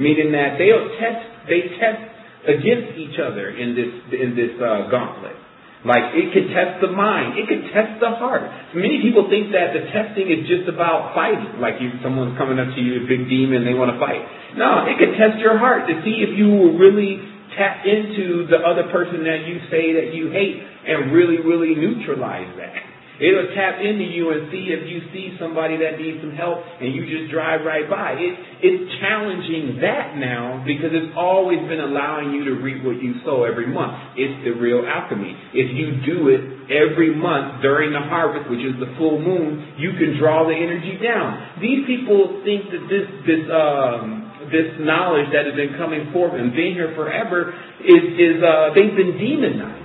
meaning 0.00 0.32
that 0.32 0.56
they 0.56 0.72
test 0.96 1.22
they 1.44 1.76
test 1.76 2.00
against 2.48 2.96
each 2.96 3.20
other 3.20 3.52
in 3.52 3.76
this 3.76 3.92
in 4.16 4.32
this 4.32 4.56
uh, 4.56 4.88
gauntlet. 4.88 5.36
Like 5.82 6.14
it 6.14 6.30
could 6.30 6.46
test 6.54 6.78
the 6.78 6.94
mind, 6.94 7.34
it 7.34 7.50
could 7.50 7.66
test 7.74 7.98
the 7.98 8.14
heart. 8.14 8.46
Many 8.70 9.02
people 9.02 9.26
think 9.26 9.50
that 9.50 9.74
the 9.74 9.90
testing 9.90 10.30
is 10.30 10.46
just 10.46 10.70
about 10.70 11.10
fighting. 11.10 11.58
Like 11.58 11.82
if 11.82 11.98
someone's 12.06 12.38
coming 12.38 12.62
up 12.62 12.70
to 12.70 12.80
you, 12.80 13.02
a 13.02 13.04
big 13.10 13.26
demon, 13.26 13.66
they 13.66 13.74
want 13.74 13.90
to 13.90 13.98
fight. 13.98 14.22
No, 14.54 14.86
it 14.86 14.94
could 14.94 15.18
test 15.18 15.42
your 15.42 15.58
heart 15.58 15.90
to 15.90 15.94
see 16.06 16.22
if 16.22 16.38
you 16.38 16.54
were 16.54 16.78
really 16.78 17.31
tap 17.56 17.84
into 17.84 18.46
the 18.46 18.60
other 18.60 18.90
person 18.92 19.24
that 19.24 19.44
you 19.46 19.60
say 19.70 19.92
that 19.98 20.14
you 20.14 20.30
hate 20.30 20.58
and 20.60 21.12
really, 21.12 21.38
really 21.38 21.74
neutralize 21.74 22.50
that. 22.58 22.92
It'll 23.22 23.54
tap 23.54 23.78
into 23.78 24.02
you 24.02 24.34
and 24.34 24.50
see 24.50 24.74
if 24.74 24.82
you 24.88 24.98
see 25.14 25.38
somebody 25.38 25.78
that 25.78 25.94
needs 25.94 26.18
some 26.18 26.34
help 26.34 26.58
and 26.58 26.90
you 26.90 27.06
just 27.06 27.30
drive 27.30 27.62
right 27.62 27.86
by. 27.86 28.18
It, 28.18 28.34
it's 28.66 28.98
challenging 28.98 29.78
that 29.78 30.18
now 30.18 30.64
because 30.66 30.90
it's 30.90 31.14
always 31.14 31.62
been 31.70 31.78
allowing 31.78 32.34
you 32.34 32.42
to 32.50 32.58
reap 32.58 32.82
what 32.82 32.98
you 32.98 33.22
sow 33.22 33.44
every 33.44 33.70
month. 33.70 34.18
It's 34.18 34.42
the 34.42 34.58
real 34.58 34.82
alchemy. 34.82 35.38
If 35.54 35.70
you 35.70 36.02
do 36.02 36.34
it 36.34 36.72
every 36.72 37.14
month 37.14 37.62
during 37.62 37.94
the 37.94 38.02
harvest, 38.02 38.50
which 38.50 38.64
is 38.64 38.74
the 38.82 38.90
full 38.98 39.22
moon, 39.22 39.78
you 39.78 39.94
can 40.00 40.18
draw 40.18 40.42
the 40.48 40.56
energy 40.56 40.98
down. 40.98 41.62
These 41.62 41.86
people 41.86 42.42
think 42.42 42.74
that 42.74 42.82
this, 42.90 43.06
this, 43.22 43.44
um, 43.52 44.21
this 44.52 44.76
knowledge 44.84 45.32
that 45.32 45.48
has 45.48 45.56
been 45.56 45.74
coming 45.80 46.12
forth 46.12 46.36
and 46.36 46.52
been 46.52 46.76
here 46.76 46.92
forever 46.94 47.50
is, 47.80 48.04
is 48.20 48.36
uh, 48.44 48.76
they've 48.76 48.94
been 48.94 49.16
demonized. 49.16 49.82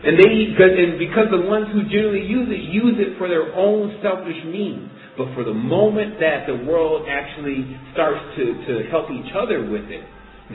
And 0.00 0.16
they 0.16 0.32
and 0.56 0.96
because 0.96 1.28
the 1.28 1.44
ones 1.44 1.68
who 1.76 1.84
generally 1.92 2.24
use 2.24 2.48
it 2.48 2.72
use 2.72 2.96
it 2.96 3.20
for 3.20 3.28
their 3.28 3.52
own 3.52 4.00
selfish 4.00 4.40
means. 4.48 4.88
But 5.20 5.36
for 5.36 5.44
the 5.44 5.52
moment 5.52 6.16
that 6.24 6.48
the 6.48 6.64
world 6.64 7.04
actually 7.04 7.68
starts 7.92 8.20
to, 8.40 8.44
to 8.64 8.72
help 8.88 9.12
each 9.12 9.28
other 9.36 9.60
with 9.68 9.92
it, 9.92 10.00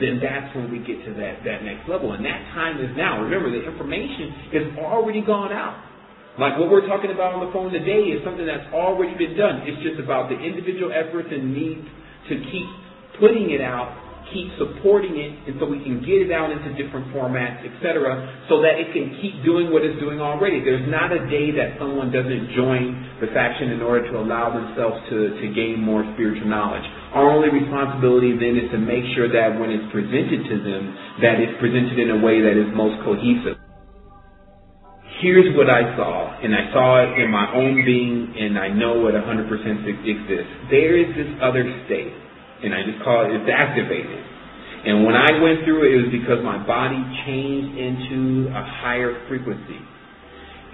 then 0.02 0.18
that's 0.18 0.50
when 0.50 0.66
we 0.74 0.82
get 0.82 0.98
to 1.06 1.14
that, 1.22 1.46
that 1.46 1.62
next 1.62 1.86
level. 1.86 2.10
And 2.12 2.26
that 2.26 2.42
time 2.58 2.82
is 2.82 2.90
now. 2.98 3.22
Remember, 3.22 3.46
the 3.46 3.62
information 3.62 4.50
has 4.50 4.66
already 4.82 5.22
gone 5.22 5.54
out. 5.54 5.78
Like 6.36 6.58
what 6.58 6.68
we're 6.68 6.84
talking 6.84 7.14
about 7.14 7.32
on 7.32 7.46
the 7.46 7.52
phone 7.54 7.70
today 7.70 8.12
is 8.12 8.20
something 8.26 8.44
that's 8.44 8.66
already 8.74 9.14
been 9.14 9.38
done. 9.38 9.64
It's 9.64 9.80
just 9.80 10.02
about 10.02 10.28
the 10.28 10.36
individual 10.36 10.92
efforts 10.92 11.30
and 11.32 11.54
need 11.54 11.80
to 12.28 12.34
keep 12.50 12.68
putting 13.20 13.50
it 13.50 13.60
out, 13.60 13.94
keep 14.34 14.50
supporting 14.58 15.14
it, 15.16 15.32
and 15.46 15.54
so 15.58 15.66
we 15.66 15.78
can 15.82 16.02
get 16.02 16.18
it 16.26 16.30
out 16.34 16.50
into 16.50 16.74
different 16.74 17.06
formats, 17.14 17.62
etc., 17.62 18.46
so 18.50 18.58
that 18.62 18.78
it 18.78 18.90
can 18.90 19.14
keep 19.22 19.38
doing 19.46 19.70
what 19.70 19.86
it's 19.86 19.98
doing 20.02 20.18
already. 20.18 20.62
There's 20.62 20.86
not 20.90 21.14
a 21.14 21.22
day 21.30 21.54
that 21.54 21.78
someone 21.78 22.10
doesn't 22.10 22.52
join 22.58 23.22
the 23.22 23.30
faction 23.30 23.70
in 23.70 23.80
order 23.82 24.10
to 24.10 24.14
allow 24.18 24.50
themselves 24.50 24.98
to, 25.10 25.38
to 25.38 25.46
gain 25.54 25.78
more 25.78 26.02
spiritual 26.14 26.50
knowledge. 26.50 26.84
Our 27.14 27.30
only 27.30 27.54
responsibility 27.54 28.34
then 28.34 28.58
is 28.58 28.68
to 28.74 28.80
make 28.82 29.06
sure 29.14 29.30
that 29.30 29.56
when 29.56 29.70
it's 29.70 29.86
presented 29.94 30.42
to 30.50 30.56
them, 30.58 30.82
that 31.22 31.38
it's 31.38 31.54
presented 31.62 31.96
in 31.96 32.18
a 32.18 32.20
way 32.20 32.42
that 32.42 32.58
is 32.58 32.68
most 32.74 32.98
cohesive 33.06 33.62
here's 35.16 35.48
what 35.56 35.64
I 35.64 35.96
saw, 35.96 36.36
and 36.44 36.52
I 36.52 36.68
saw 36.76 37.00
it 37.00 37.16
in 37.24 37.32
my 37.32 37.48
own 37.56 37.80
being, 37.88 38.36
and 38.36 38.58
I 38.58 38.68
know 38.68 39.08
it 39.08 39.16
100% 39.16 39.48
exists. 39.88 40.52
There 40.68 40.92
is 40.92 41.08
this 41.16 41.32
other 41.40 41.64
state 41.88 42.12
and 42.62 42.72
I 42.72 42.80
just 42.88 43.02
call 43.04 43.28
it 43.28 43.36
it's 43.36 43.50
activated. 43.50 44.36
And 44.86 45.02
when 45.02 45.18
I 45.18 45.42
went 45.42 45.66
through 45.66 45.82
it, 45.82 45.90
it 45.92 45.98
was 46.06 46.12
because 46.14 46.40
my 46.46 46.62
body 46.62 47.02
changed 47.26 47.74
into 47.74 48.46
a 48.54 48.62
higher 48.62 49.18
frequency. 49.26 49.82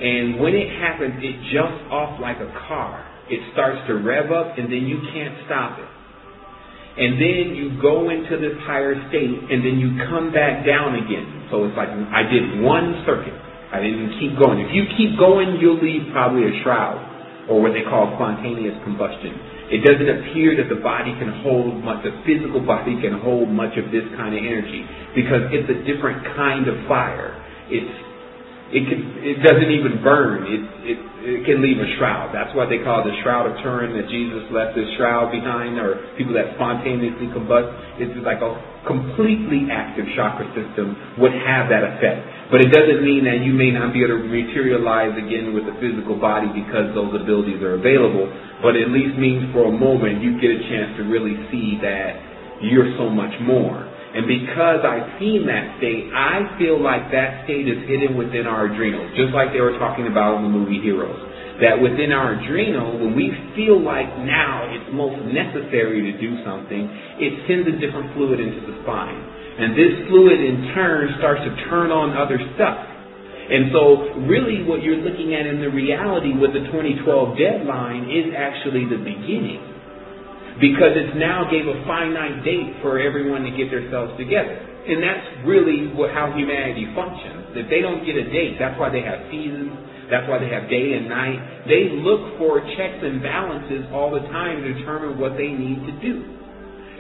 And 0.03 0.37
when 0.37 0.53
it 0.53 0.69
happens, 0.85 1.17
it 1.25 1.37
jumps 1.49 1.81
off 1.89 2.21
like 2.21 2.37
a 2.37 2.51
car. 2.69 3.01
It 3.33 3.41
starts 3.57 3.81
to 3.89 3.97
rev 4.05 4.29
up, 4.29 4.61
and 4.61 4.69
then 4.69 4.85
you 4.85 5.01
can't 5.17 5.33
stop 5.49 5.81
it. 5.81 5.89
And 6.93 7.17
then 7.17 7.57
you 7.57 7.81
go 7.81 8.13
into 8.13 8.37
this 8.37 8.53
higher 8.69 8.93
state, 9.09 9.33
and 9.49 9.65
then 9.65 9.81
you 9.81 9.97
come 10.13 10.29
back 10.29 10.69
down 10.69 10.93
again. 11.01 11.49
So 11.49 11.65
it's 11.65 11.77
like 11.79 11.89
I 11.89 12.29
did 12.29 12.61
one 12.61 13.01
circuit. 13.09 13.33
I 13.73 13.81
didn't 13.81 14.21
keep 14.21 14.37
going. 14.37 14.61
If 14.61 14.77
you 14.77 14.85
keep 15.01 15.17
going, 15.17 15.57
you'll 15.57 15.81
leave 15.81 16.13
probably 16.13 16.45
a 16.45 16.55
shroud, 16.61 17.49
or 17.49 17.65
what 17.65 17.73
they 17.73 17.89
call 17.89 18.13
spontaneous 18.21 18.77
combustion 18.85 19.52
It 19.73 19.81
doesn't 19.81 20.05
appear 20.05 20.53
that 20.61 20.69
the 20.69 20.85
body 20.85 21.17
can 21.17 21.41
hold 21.41 21.81
much, 21.81 22.05
the 22.05 22.13
physical 22.29 22.61
body 22.61 23.01
can 23.01 23.25
hold 23.25 23.49
much 23.49 23.73
of 23.81 23.89
this 23.89 24.05
kind 24.21 24.37
of 24.37 24.41
energy 24.45 24.85
because 25.17 25.49
it's 25.49 25.65
a 25.73 25.81
different 25.89 26.21
kind 26.37 26.69
of 26.69 26.77
fire. 26.85 27.33
It's 27.73 28.13
it 28.73 28.89
can 28.89 29.01
it 29.21 29.41
doesn't 29.45 29.73
even 29.73 30.01
burn. 30.01 30.49
It 30.49 30.63
it 30.85 30.99
it 31.23 31.41
can 31.47 31.63
leave 31.63 31.79
a 31.79 31.89
shroud. 32.01 32.35
That's 32.35 32.51
why 32.57 32.67
they 32.67 32.81
call 32.83 33.05
it 33.05 33.13
the 33.13 33.17
shroud 33.23 33.47
of 33.47 33.55
Turin 33.63 33.95
that 33.95 34.09
Jesus 34.09 34.49
left 34.51 34.75
his 34.75 34.89
shroud 34.97 35.31
behind, 35.31 35.79
or 35.79 36.17
people 36.17 36.35
that 36.35 36.57
spontaneously 36.57 37.31
combust. 37.31 37.69
It's 38.01 38.17
like 38.27 38.41
a 38.41 38.51
completely 38.89 39.71
active 39.71 40.09
chakra 40.19 40.49
system 40.57 40.97
would 41.23 41.33
have 41.33 41.71
that 41.71 41.85
effect. 41.85 42.51
But 42.51 42.65
it 42.65 42.75
doesn't 42.75 43.05
mean 43.07 43.23
that 43.25 43.45
you 43.45 43.55
may 43.55 43.71
not 43.71 43.95
be 43.95 44.03
able 44.03 44.19
to 44.19 44.29
materialize 44.29 45.15
again 45.15 45.55
with 45.55 45.65
the 45.65 45.77
physical 45.79 46.19
body 46.19 46.51
because 46.51 46.91
those 46.97 47.15
abilities 47.15 47.63
are 47.63 47.79
available. 47.79 48.27
But 48.63 48.79
at 48.79 48.95
least 48.95 49.19
means 49.19 49.51
for 49.51 49.67
a 49.67 49.75
moment 49.75 50.23
you 50.23 50.39
get 50.39 50.55
a 50.55 50.63
chance 50.71 50.97
to 50.97 51.03
really 51.11 51.35
see 51.51 51.83
that 51.83 52.63
you're 52.63 52.95
so 52.95 53.11
much 53.11 53.35
more. 53.43 53.83
And 54.13 54.29
because 54.29 54.85
I've 54.85 55.19
seen 55.19 55.49
that 55.49 55.81
state, 55.81 56.13
I 56.13 56.45
feel 56.61 56.77
like 56.77 57.09
that 57.11 57.49
state 57.49 57.65
is 57.65 57.81
hidden 57.89 58.15
within 58.15 58.45
our 58.45 58.69
adrenals, 58.69 59.09
just 59.17 59.33
like 59.33 59.57
they 59.57 59.65
were 59.65 59.75
talking 59.81 60.07
about 60.07 60.39
in 60.39 60.47
the 60.47 60.53
movie 60.53 60.79
Heroes. 60.85 61.17
That 61.65 61.81
within 61.81 62.13
our 62.13 62.37
adrenal, 62.37 63.01
when 63.01 63.17
we 63.17 63.33
feel 63.57 63.81
like 63.81 64.09
now 64.23 64.69
it's 64.69 64.89
most 64.93 65.17
necessary 65.33 66.13
to 66.13 66.13
do 66.21 66.45
something, 66.45 66.87
it 67.19 67.33
sends 67.49 67.65
a 67.73 67.77
different 67.81 68.13
fluid 68.13 68.41
into 68.41 68.61
the 68.69 68.77
spine. 68.85 69.17
And 69.17 69.73
this 69.77 70.09
fluid 70.09 70.41
in 70.41 70.73
turn 70.77 71.17
starts 71.17 71.41
to 71.49 71.53
turn 71.69 71.89
on 71.89 72.13
other 72.13 72.37
stuff. 72.57 72.92
And 73.43 73.75
so 73.75 74.23
really 74.31 74.63
what 74.63 74.83
you're 74.83 75.03
looking 75.03 75.35
at 75.35 75.47
in 75.47 75.59
the 75.59 75.71
reality 75.71 76.33
with 76.37 76.55
the 76.55 76.63
2012 76.71 77.03
deadline 77.35 78.07
is 78.07 78.31
actually 78.37 78.87
the 78.87 79.03
beginning 79.03 79.73
because 80.61 80.95
it's 80.95 81.17
now 81.17 81.49
gave 81.49 81.65
a 81.65 81.83
finite 81.89 82.45
date 82.45 82.79
for 82.85 83.01
everyone 83.01 83.43
to 83.43 83.53
get 83.57 83.73
themselves 83.73 84.15
together. 84.21 84.53
And 84.53 84.99
that's 85.03 85.27
really 85.47 85.95
what, 85.95 86.11
how 86.11 86.35
humanity 86.35 86.91
functions. 86.95 87.55
If 87.55 87.71
they 87.71 87.81
don't 87.81 88.05
get 88.05 88.19
a 88.19 88.27
date, 88.29 88.59
that's 88.59 88.79
why 88.79 88.91
they 88.91 89.03
have 89.03 89.31
seasons, 89.31 89.73
that's 90.11 90.29
why 90.29 90.43
they 90.43 90.51
have 90.51 90.69
day 90.69 90.99
and 90.99 91.09
night. 91.09 91.67
They 91.71 91.89
look 92.03 92.37
for 92.37 92.61
checks 92.77 93.01
and 93.01 93.23
balances 93.23 93.87
all 93.95 94.13
the 94.13 94.23
time 94.29 94.61
to 94.61 94.75
determine 94.75 95.17
what 95.17 95.39
they 95.39 95.55
need 95.55 95.87
to 95.89 95.95
do. 96.03 96.43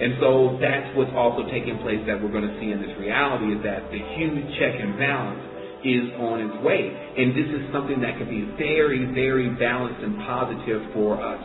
And 0.01 0.16
so 0.18 0.57
that's 0.57 0.97
what's 0.97 1.12
also 1.12 1.45
taking 1.53 1.76
place 1.84 2.01
that 2.09 2.16
we're 2.16 2.32
going 2.32 2.49
to 2.49 2.57
see 2.57 2.72
in 2.72 2.80
this 2.80 2.95
reality 2.97 3.55
is 3.55 3.61
that 3.62 3.93
the 3.93 4.01
huge 4.16 4.49
check 4.57 4.74
and 4.80 4.97
balance 4.97 5.51
is 5.83 6.14
on 6.18 6.41
its 6.41 6.57
way. 6.62 6.91
And 6.91 7.35
this 7.35 7.49
is 7.51 7.62
something 7.74 8.01
that 8.01 8.18
can 8.18 8.30
be 8.30 8.47
very, 8.59 9.07
very 9.14 9.51
balanced 9.59 10.03
and 10.03 10.16
positive 10.22 10.83
for 10.95 11.18
us 11.18 11.43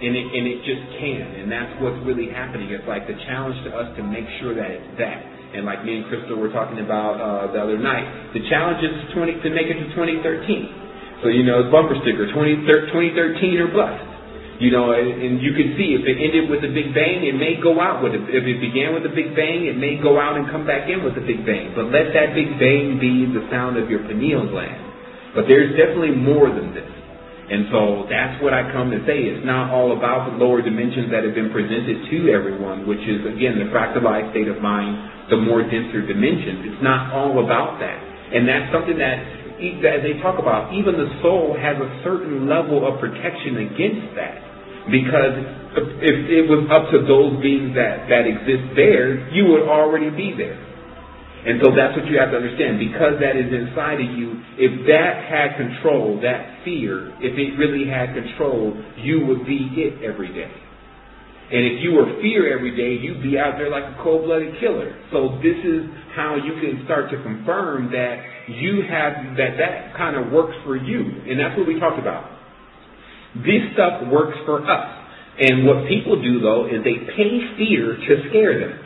and 0.00 0.16
it, 0.16 0.26
and 0.32 0.44
it 0.48 0.58
just 0.64 0.84
can. 0.96 1.44
And 1.44 1.46
that's 1.52 1.76
what's 1.84 2.00
really 2.08 2.32
happening. 2.32 2.72
It's 2.72 2.88
like 2.88 3.04
the 3.04 3.16
challenge 3.28 3.60
to 3.68 3.70
us 3.76 3.92
to 4.00 4.02
make 4.02 4.24
sure 4.40 4.56
that 4.56 4.68
it's 4.72 4.92
that. 4.96 5.20
And 5.52 5.68
like 5.68 5.84
me 5.84 6.00
and 6.00 6.04
Crystal 6.08 6.40
were 6.40 6.48
talking 6.48 6.80
about 6.80 7.20
uh, 7.20 7.52
the 7.52 7.60
other 7.60 7.76
night, 7.76 8.32
the 8.32 8.40
challenge 8.48 8.80
is 8.80 9.12
20, 9.12 9.44
to 9.44 9.48
make 9.52 9.68
it 9.68 9.76
to 9.76 9.86
2013. 9.92 11.20
So, 11.20 11.28
you 11.28 11.44
know, 11.44 11.68
bumper 11.68 12.00
sticker, 12.00 12.32
20, 12.32 12.64
2013 12.64 13.60
or 13.60 13.68
bust. 13.76 14.19
You 14.60 14.68
know, 14.68 14.92
and, 14.92 15.08
and 15.24 15.40
you 15.40 15.56
can 15.56 15.72
see 15.80 15.96
if 15.96 16.04
it 16.04 16.20
ended 16.20 16.52
with 16.52 16.60
a 16.60 16.68
big 16.68 16.92
bang, 16.92 17.24
it 17.24 17.32
may 17.32 17.56
go 17.56 17.80
out 17.80 18.04
with 18.04 18.12
it. 18.12 18.28
If 18.28 18.44
it 18.44 18.60
began 18.60 18.92
with 18.92 19.08
a 19.08 19.14
big 19.16 19.32
bang, 19.32 19.64
it 19.64 19.80
may 19.80 19.96
go 19.96 20.20
out 20.20 20.36
and 20.36 20.44
come 20.52 20.68
back 20.68 20.84
in 20.84 21.00
with 21.00 21.16
a 21.16 21.24
big 21.24 21.48
bang. 21.48 21.72
But 21.72 21.88
let 21.88 22.12
that 22.12 22.36
big 22.36 22.60
bang 22.60 23.00
be 23.00 23.24
the 23.24 23.48
sound 23.48 23.80
of 23.80 23.88
your 23.88 24.04
pineal 24.04 24.52
gland. 24.52 24.84
But 25.32 25.48
there's 25.48 25.72
definitely 25.80 26.12
more 26.12 26.52
than 26.52 26.76
this. 26.76 26.92
And 27.50 27.72
so 27.72 28.04
that's 28.06 28.36
what 28.44 28.52
I 28.52 28.68
come 28.70 28.92
to 28.92 29.00
say. 29.08 29.26
It's 29.32 29.48
not 29.48 29.72
all 29.72 29.96
about 29.96 30.28
the 30.28 30.36
lower 30.36 30.60
dimensions 30.60 31.08
that 31.08 31.24
have 31.24 31.32
been 31.32 31.50
presented 31.50 32.06
to 32.12 32.16
everyone, 32.30 32.84
which 32.84 33.02
is, 33.08 33.24
again, 33.26 33.56
the 33.58 33.66
fractalized 33.72 34.30
state 34.36 34.46
of 34.46 34.60
mind, 34.60 35.32
the 35.32 35.40
more 35.40 35.64
denser 35.64 36.04
dimensions. 36.04 36.68
It's 36.68 36.84
not 36.84 37.16
all 37.16 37.40
about 37.42 37.80
that. 37.80 37.98
And 38.36 38.44
that's 38.44 38.68
something 38.70 39.00
that, 39.00 39.18
that 39.88 40.04
they 40.04 40.20
talk 40.20 40.36
about. 40.36 40.76
Even 40.76 41.00
the 41.00 41.10
soul 41.24 41.56
has 41.56 41.80
a 41.80 41.90
certain 42.04 42.44
level 42.44 42.84
of 42.84 43.00
protection 43.00 43.66
against 43.66 44.14
that. 44.20 44.49
Because 44.88 45.36
if 46.00 46.16
it 46.32 46.44
was 46.48 46.64
up 46.72 46.88
to 46.94 47.04
those 47.04 47.36
beings 47.44 47.76
that, 47.76 48.08
that 48.08 48.24
exist 48.24 48.72
there, 48.72 49.28
you 49.28 49.52
would 49.52 49.68
already 49.68 50.08
be 50.08 50.32
there. 50.32 50.56
And 51.40 51.56
so 51.64 51.72
that's 51.72 51.96
what 51.96 52.04
you 52.04 52.20
have 52.20 52.32
to 52.32 52.40
understand. 52.40 52.80
Because 52.80 53.16
that 53.20 53.36
is 53.36 53.48
inside 53.48 54.00
of 54.00 54.10
you, 54.12 54.40
if 54.60 54.84
that 54.88 55.24
had 55.24 55.56
control, 55.56 56.20
that 56.20 56.64
fear, 56.64 57.12
if 57.20 57.32
it 57.32 57.56
really 57.56 57.88
had 57.88 58.12
control, 58.12 58.76
you 59.00 59.24
would 59.24 59.48
be 59.48 59.72
it 59.80 60.04
every 60.04 60.32
day. 60.32 60.52
And 61.50 61.66
if 61.66 61.82
you 61.82 61.98
were 61.98 62.06
fear 62.22 62.46
every 62.46 62.76
day, 62.76 63.02
you'd 63.02 63.22
be 63.22 63.34
out 63.34 63.58
there 63.58 63.70
like 63.70 63.82
a 63.82 63.96
cold 64.04 64.24
blooded 64.24 64.54
killer. 64.60 64.94
So 65.10 65.40
this 65.42 65.58
is 65.66 65.82
how 66.14 66.38
you 66.38 66.54
can 66.62 66.84
start 66.84 67.10
to 67.10 67.18
confirm 67.24 67.90
that 67.90 68.22
you 68.46 68.86
have 68.86 69.34
that 69.34 69.58
that 69.58 69.96
kind 69.96 70.14
of 70.14 70.30
works 70.30 70.54
for 70.62 70.76
you. 70.76 71.00
And 71.26 71.40
that's 71.40 71.58
what 71.58 71.66
we 71.66 71.80
talked 71.80 71.98
about. 71.98 72.39
This 73.36 73.62
stuff 73.74 74.08
works 74.10 74.36
for 74.44 74.62
us. 74.62 74.88
And 75.38 75.66
what 75.66 75.88
people 75.88 76.20
do 76.20 76.40
though 76.40 76.66
is 76.66 76.82
they 76.84 76.98
pay 77.16 77.32
fear 77.56 77.96
to 77.96 78.12
scare 78.28 78.60
them. 78.60 78.78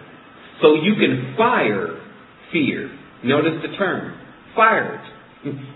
So 0.62 0.74
you 0.74 0.94
can 0.94 1.34
fire 1.36 1.98
fear. 2.52 2.90
Notice 3.24 3.58
the 3.62 3.76
term. 3.76 4.14
Fired. 4.54 5.00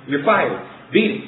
You're 0.06 0.24
fired. 0.24 0.62
Beat 0.92 1.10
it. 1.10 1.24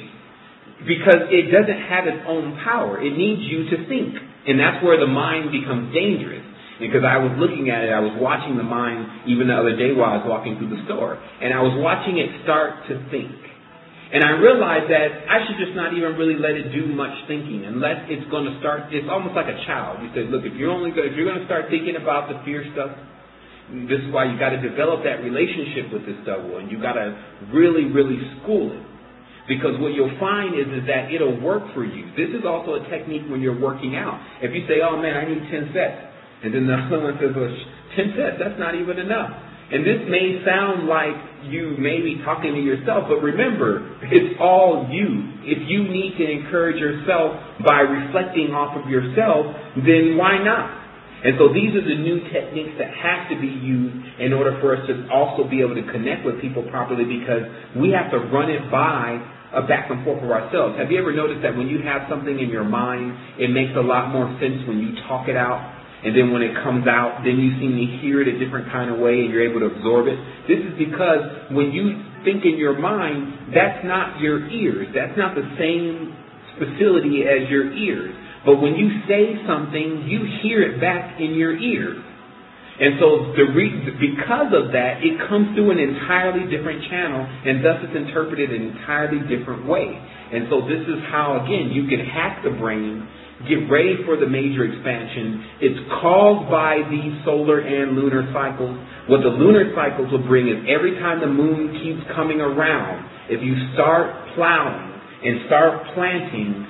Because 0.87 1.29
it 1.29 1.51
doesn't 1.51 1.81
have 1.89 2.07
its 2.07 2.25
own 2.25 2.57
power. 2.63 3.01
It 3.01 3.13
needs 3.17 3.41
you 3.43 3.69
to 3.69 3.85
think. 3.89 4.15
And 4.47 4.57
that's 4.57 4.83
where 4.83 4.97
the 4.97 5.09
mind 5.09 5.51
becomes 5.51 5.93
dangerous. 5.93 6.41
Because 6.79 7.05
I 7.05 7.21
was 7.21 7.37
looking 7.37 7.69
at 7.69 7.85
it, 7.85 7.93
I 7.93 8.01
was 8.01 8.17
watching 8.17 8.57
the 8.57 8.65
mind 8.65 9.29
even 9.29 9.49
the 9.49 9.53
other 9.53 9.77
day 9.77 9.93
while 9.93 10.17
I 10.17 10.17
was 10.17 10.25
walking 10.25 10.57
through 10.57 10.73
the 10.73 10.81
store. 10.89 11.13
And 11.13 11.53
I 11.53 11.61
was 11.61 11.77
watching 11.77 12.17
it 12.17 12.41
start 12.41 12.89
to 12.89 12.97
think. 13.13 13.29
And 14.11 14.27
I 14.27 14.35
realized 14.43 14.91
that 14.91 15.23
I 15.31 15.47
should 15.47 15.55
just 15.55 15.71
not 15.71 15.95
even 15.95 16.19
really 16.19 16.35
let 16.35 16.51
it 16.59 16.75
do 16.75 16.83
much 16.91 17.15
thinking 17.31 17.63
unless 17.63 18.11
it's 18.11 18.27
going 18.27 18.43
to 18.43 18.59
start. 18.59 18.91
It's 18.91 19.07
almost 19.07 19.39
like 19.39 19.47
a 19.47 19.55
child. 19.63 20.03
You 20.03 20.11
say, 20.11 20.27
look, 20.27 20.43
if 20.43 20.51
you're 20.59 20.71
only 20.71 20.91
if 20.91 21.15
you're 21.15 21.23
going 21.23 21.39
to 21.39 21.47
start 21.47 21.71
thinking 21.71 21.95
about 21.95 22.27
the 22.27 22.43
fear 22.43 22.67
stuff, 22.75 22.91
this 23.87 24.03
is 24.03 24.11
why 24.11 24.27
you 24.27 24.35
got 24.35 24.51
to 24.51 24.59
develop 24.59 25.07
that 25.07 25.23
relationship 25.23 25.95
with 25.95 26.03
this 26.03 26.19
double, 26.27 26.59
and 26.59 26.67
you 26.67 26.75
got 26.83 26.99
to 26.99 27.15
really, 27.55 27.87
really 27.87 28.19
school 28.43 28.75
it. 28.75 28.83
Because 29.47 29.79
what 29.79 29.95
you'll 29.95 30.19
find 30.19 30.59
is, 30.59 30.67
is 30.67 30.83
that 30.91 31.07
it'll 31.07 31.39
work 31.39 31.63
for 31.71 31.87
you. 31.87 32.11
This 32.19 32.35
is 32.35 32.43
also 32.43 32.83
a 32.83 32.83
technique 32.91 33.23
when 33.31 33.39
you're 33.39 33.57
working 33.57 33.95
out. 33.95 34.19
If 34.43 34.51
you 34.51 34.67
say, 34.67 34.83
oh 34.83 34.99
man, 34.99 35.15
I 35.15 35.23
need 35.23 35.47
10 35.47 35.71
sets, 35.71 35.99
and 36.43 36.51
then 36.51 36.67
the 36.67 36.75
other 36.75 36.99
one 36.99 37.15
says, 37.15 37.31
well, 37.31 37.47
10 37.95 38.11
sets, 38.19 38.37
that's 38.43 38.59
not 38.59 38.75
even 38.75 38.99
enough. 38.99 39.31
And 39.71 39.87
this 39.87 40.03
may 40.11 40.43
sound 40.43 40.87
like 40.87 41.15
you 41.47 41.79
may 41.79 42.03
be 42.03 42.19
talking 42.27 42.53
to 42.53 42.61
yourself, 42.61 43.07
but 43.07 43.23
remember, 43.23 43.87
it's 44.03 44.35
all 44.39 44.87
you. 44.91 45.47
If 45.47 45.63
you 45.63 45.87
need 45.87 46.19
to 46.19 46.25
encourage 46.27 46.75
yourself 46.75 47.39
by 47.63 47.87
reflecting 47.87 48.51
off 48.51 48.75
of 48.75 48.91
yourself, 48.91 49.47
then 49.79 50.19
why 50.19 50.43
not? 50.43 50.81
And 51.23 51.37
so 51.37 51.53
these 51.53 51.71
are 51.77 51.85
the 51.85 52.01
new 52.01 52.19
techniques 52.33 52.75
that 52.81 52.89
have 52.97 53.29
to 53.29 53.37
be 53.39 53.47
used 53.47 54.19
in 54.19 54.33
order 54.33 54.57
for 54.59 54.75
us 54.75 54.83
to 54.89 55.07
also 55.13 55.45
be 55.47 55.61
able 55.61 55.77
to 55.77 55.85
connect 55.93 56.25
with 56.25 56.41
people 56.41 56.65
properly 56.73 57.05
because 57.05 57.45
we 57.77 57.93
have 57.93 58.09
to 58.11 58.19
run 58.33 58.49
it 58.49 58.65
by 58.73 59.21
a 59.53 59.61
back 59.67 59.91
and 59.91 60.03
forth 60.03 60.23
of 60.23 60.31
ourselves. 60.31 60.79
Have 60.79 60.89
you 60.89 60.97
ever 60.97 61.13
noticed 61.13 61.43
that 61.43 61.55
when 61.55 61.67
you 61.67 61.79
have 61.85 62.09
something 62.09 62.39
in 62.39 62.49
your 62.49 62.63
mind, 62.65 63.13
it 63.37 63.53
makes 63.53 63.71
a 63.77 63.85
lot 63.85 64.09
more 64.09 64.27
sense 64.41 64.65
when 64.67 64.79
you 64.79 64.97
talk 65.07 65.29
it 65.29 65.37
out? 65.37 65.80
And 66.01 66.17
then 66.17 66.33
when 66.33 66.41
it 66.41 66.57
comes 66.65 66.89
out, 66.89 67.21
then 67.21 67.37
you 67.37 67.61
seem 67.61 67.77
to 67.77 67.87
hear 68.01 68.25
it 68.25 68.27
a 68.27 68.37
different 68.41 68.73
kind 68.73 68.89
of 68.89 68.97
way 68.97 69.21
and 69.21 69.29
you're 69.29 69.45
able 69.45 69.61
to 69.61 69.69
absorb 69.69 70.09
it. 70.09 70.17
This 70.49 70.57
is 70.65 70.73
because 70.73 71.53
when 71.53 71.69
you 71.69 72.01
think 72.25 72.41
in 72.41 72.57
your 72.57 72.77
mind, 72.77 73.53
that's 73.53 73.85
not 73.85 74.19
your 74.19 74.49
ears. 74.49 74.89
That's 74.97 75.13
not 75.13 75.37
the 75.37 75.45
same 75.61 76.17
facility 76.57 77.21
as 77.29 77.49
your 77.49 77.69
ears. 77.73 78.17
But 78.45 78.57
when 78.57 78.73
you 78.73 79.05
say 79.05 79.37
something, 79.45 80.09
you 80.09 80.25
hear 80.41 80.65
it 80.65 80.81
back 80.81 81.21
in 81.21 81.37
your 81.37 81.53
ears. 81.53 82.01
And 82.81 82.97
so 82.97 83.37
the 83.37 83.45
re- 83.53 83.93
because 84.01 84.49
of 84.57 84.73
that, 84.73 85.05
it 85.05 85.13
comes 85.29 85.53
through 85.53 85.69
an 85.69 85.77
entirely 85.77 86.49
different 86.49 86.81
channel, 86.89 87.21
and 87.21 87.61
thus 87.61 87.77
it's 87.85 87.93
interpreted 87.93 88.49
an 88.49 88.73
entirely 88.73 89.21
different 89.29 89.69
way. 89.69 89.85
And 89.85 90.49
so 90.49 90.65
this 90.65 90.81
is 90.89 90.97
how, 91.13 91.45
again, 91.45 91.69
you 91.69 91.85
can 91.85 92.01
hack 92.01 92.41
the 92.41 92.49
brain, 92.57 93.05
get 93.47 93.69
ready 93.69 94.01
for 94.05 94.17
the 94.17 94.27
major 94.27 94.65
expansion. 94.65 95.61
It's 95.61 95.81
caused 96.01 96.49
by 96.49 96.83
these 96.89 97.13
solar 97.23 97.61
and 97.61 97.97
lunar 97.97 98.27
cycles. 98.33 98.73
What 99.09 99.21
the 99.25 99.33
lunar 99.33 99.73
cycles 99.73 100.11
will 100.11 100.25
bring 100.25 100.47
is 100.49 100.65
every 100.69 100.97
time 101.01 101.19
the 101.21 101.31
moon 101.31 101.77
keeps 101.81 102.05
coming 102.15 102.41
around, 102.41 103.07
if 103.29 103.41
you 103.41 103.55
start 103.73 104.35
plowing 104.35 104.91
and 105.23 105.45
start 105.47 105.93
planting, 105.93 106.65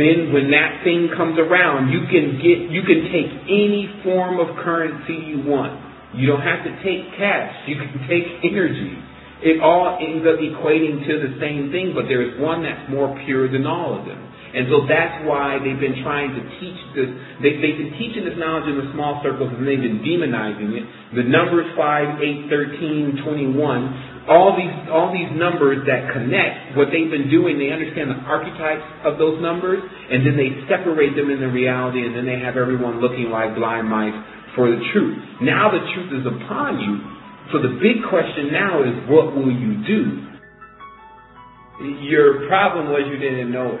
then 0.00 0.32
when 0.32 0.48
that 0.52 0.80
thing 0.84 1.12
comes 1.12 1.36
around, 1.36 1.92
you 1.92 2.08
can 2.08 2.40
get, 2.40 2.72
you 2.72 2.82
can 2.82 3.12
take 3.12 3.30
any 3.48 3.88
form 4.00 4.40
of 4.40 4.56
currency 4.64 5.20
you 5.28 5.44
want. 5.44 5.76
You 6.16 6.28
don't 6.28 6.44
have 6.44 6.64
to 6.64 6.72
take 6.80 7.12
cash. 7.16 7.52
You 7.68 7.76
can 7.76 7.92
take 8.08 8.24
energy. 8.44 8.96
It 9.42 9.60
all 9.60 9.98
ends 9.98 10.22
up 10.22 10.38
equating 10.38 11.02
to 11.02 11.12
the 11.18 11.34
same 11.42 11.74
thing, 11.74 11.92
but 11.98 12.06
there's 12.06 12.38
one 12.40 12.62
that's 12.62 12.88
more 12.88 13.10
pure 13.26 13.50
than 13.50 13.66
all 13.66 13.98
of 13.98 14.06
them. 14.06 14.31
And 14.52 14.68
so 14.68 14.84
that's 14.84 15.24
why 15.24 15.56
they've 15.64 15.80
been 15.80 16.04
trying 16.04 16.36
to 16.36 16.42
teach 16.60 16.80
this. 16.92 17.08
They, 17.40 17.56
they've 17.56 17.80
been 17.80 17.96
teaching 17.96 18.28
this 18.28 18.36
knowledge 18.36 18.68
in 18.68 18.76
the 18.76 18.92
small 18.92 19.24
circles 19.24 19.48
and 19.48 19.64
they've 19.64 19.80
been 19.80 20.04
demonizing 20.04 20.76
it. 20.76 20.84
The 21.16 21.24
numbers 21.24 21.72
5, 21.72 22.20
8, 22.20 22.52
13, 22.52 23.24
21, 23.24 24.28
all 24.28 24.52
these, 24.52 24.76
all 24.92 25.08
these 25.08 25.32
numbers 25.40 25.88
that 25.88 26.12
connect, 26.12 26.76
what 26.76 26.92
they've 26.92 27.08
been 27.08 27.32
doing, 27.32 27.56
they 27.56 27.72
understand 27.72 28.12
the 28.12 28.20
archetypes 28.28 28.84
of 29.08 29.16
those 29.16 29.40
numbers 29.40 29.80
and 29.80 30.20
then 30.20 30.36
they 30.36 30.52
separate 30.68 31.16
them 31.16 31.32
in 31.32 31.40
the 31.40 31.48
reality 31.48 32.04
and 32.04 32.12
then 32.12 32.28
they 32.28 32.36
have 32.36 32.60
everyone 32.60 33.00
looking 33.00 33.32
like 33.32 33.56
blind 33.56 33.88
mice 33.88 34.14
for 34.52 34.68
the 34.68 34.84
truth. 34.92 35.16
Now 35.40 35.72
the 35.72 35.80
truth 35.96 36.12
is 36.12 36.24
upon 36.28 36.76
you. 36.76 37.00
So 37.56 37.64
the 37.64 37.72
big 37.80 38.04
question 38.12 38.52
now 38.52 38.84
is 38.84 38.92
what 39.08 39.32
will 39.32 39.48
you 39.48 39.80
do? 39.88 40.28
Your 42.04 42.46
problem 42.52 42.92
was 42.92 43.08
you 43.08 43.16
didn't 43.16 43.50
know 43.50 43.80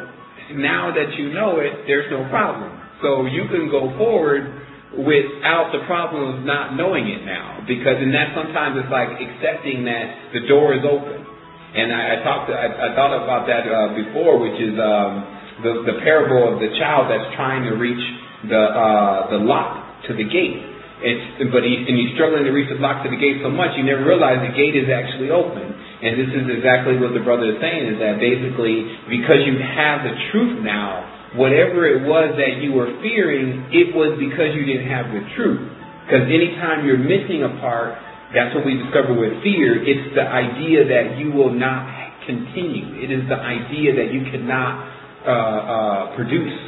Now 0.56 0.92
that 0.94 1.14
you 1.16 1.32
know 1.32 1.60
it, 1.60 1.86
there's 1.86 2.10
no 2.10 2.28
problem. 2.28 2.72
So 3.02 3.26
you 3.26 3.48
can 3.50 3.68
go 3.70 3.90
forward 3.98 4.46
without 4.92 5.72
the 5.72 5.82
problem 5.88 6.20
of 6.36 6.36
not 6.44 6.76
knowing 6.76 7.08
it 7.08 7.24
now. 7.24 7.64
Because 7.64 7.96
and 7.98 8.12
that 8.12 8.36
sometimes 8.36 8.76
it's 8.76 8.92
like 8.92 9.16
accepting 9.16 9.84
that 9.88 10.36
the 10.36 10.44
door 10.46 10.76
is 10.76 10.84
open. 10.84 11.24
And 11.72 11.88
I, 11.88 12.00
I 12.00 12.16
talked, 12.20 12.52
I, 12.52 12.68
I 12.68 12.88
thought 12.92 13.16
about 13.16 13.48
that 13.48 13.64
uh, 13.64 13.96
before, 13.96 14.36
which 14.36 14.60
is 14.60 14.76
um, 14.76 15.24
the 15.64 15.72
the 15.88 15.96
parable 16.04 16.52
of 16.52 16.60
the 16.60 16.68
child 16.76 17.08
that's 17.08 17.32
trying 17.32 17.64
to 17.64 17.80
reach 17.80 18.04
the 18.44 18.60
uh, 18.60 19.30
the 19.32 19.40
lock 19.40 20.04
to 20.08 20.12
the 20.12 20.26
gate. 20.28 20.60
It's, 21.02 21.50
but 21.50 21.66
he, 21.66 21.82
and 21.82 21.98
he's 21.98 22.14
struggling 22.14 22.46
to 22.46 22.54
reach 22.54 22.70
the 22.70 22.78
lock 22.78 23.02
to 23.02 23.10
the 23.10 23.18
gate 23.18 23.42
so 23.42 23.50
much, 23.50 23.74
you 23.74 23.82
never 23.82 24.06
realize 24.06 24.38
the 24.38 24.54
gate 24.54 24.78
is 24.78 24.86
actually 24.86 25.34
open. 25.34 25.71
And 26.02 26.18
this 26.18 26.34
is 26.34 26.50
exactly 26.50 26.98
what 26.98 27.14
the 27.14 27.22
brother 27.22 27.54
is 27.54 27.62
saying, 27.62 27.94
is 27.94 27.98
that 28.02 28.18
basically, 28.18 28.90
because 29.06 29.46
you 29.46 29.54
have 29.62 30.02
the 30.02 30.14
truth 30.34 30.58
now, 30.66 31.06
whatever 31.38 31.86
it 31.86 32.02
was 32.02 32.34
that 32.34 32.58
you 32.58 32.74
were 32.74 32.90
fearing, 32.98 33.70
it 33.70 33.94
was 33.94 34.18
because 34.18 34.50
you 34.58 34.66
didn't 34.66 34.90
have 34.90 35.14
the 35.14 35.22
truth. 35.38 35.62
Because 36.02 36.26
anytime 36.26 36.82
you're 36.82 36.98
missing 36.98 37.46
a 37.46 37.54
part, 37.62 37.94
that's 38.34 38.50
what 38.50 38.66
we 38.66 38.82
discover 38.82 39.14
with 39.14 39.46
fear, 39.46 39.78
it's 39.78 40.10
the 40.18 40.26
idea 40.26 40.82
that 40.90 41.22
you 41.22 41.30
will 41.30 41.54
not 41.54 41.86
continue. 42.26 42.98
It 42.98 43.14
is 43.14 43.22
the 43.30 43.38
idea 43.38 43.94
that 43.94 44.10
you 44.10 44.26
cannot 44.26 44.74
uh, 45.22 45.30
uh, 45.30 46.02
produce 46.18 46.58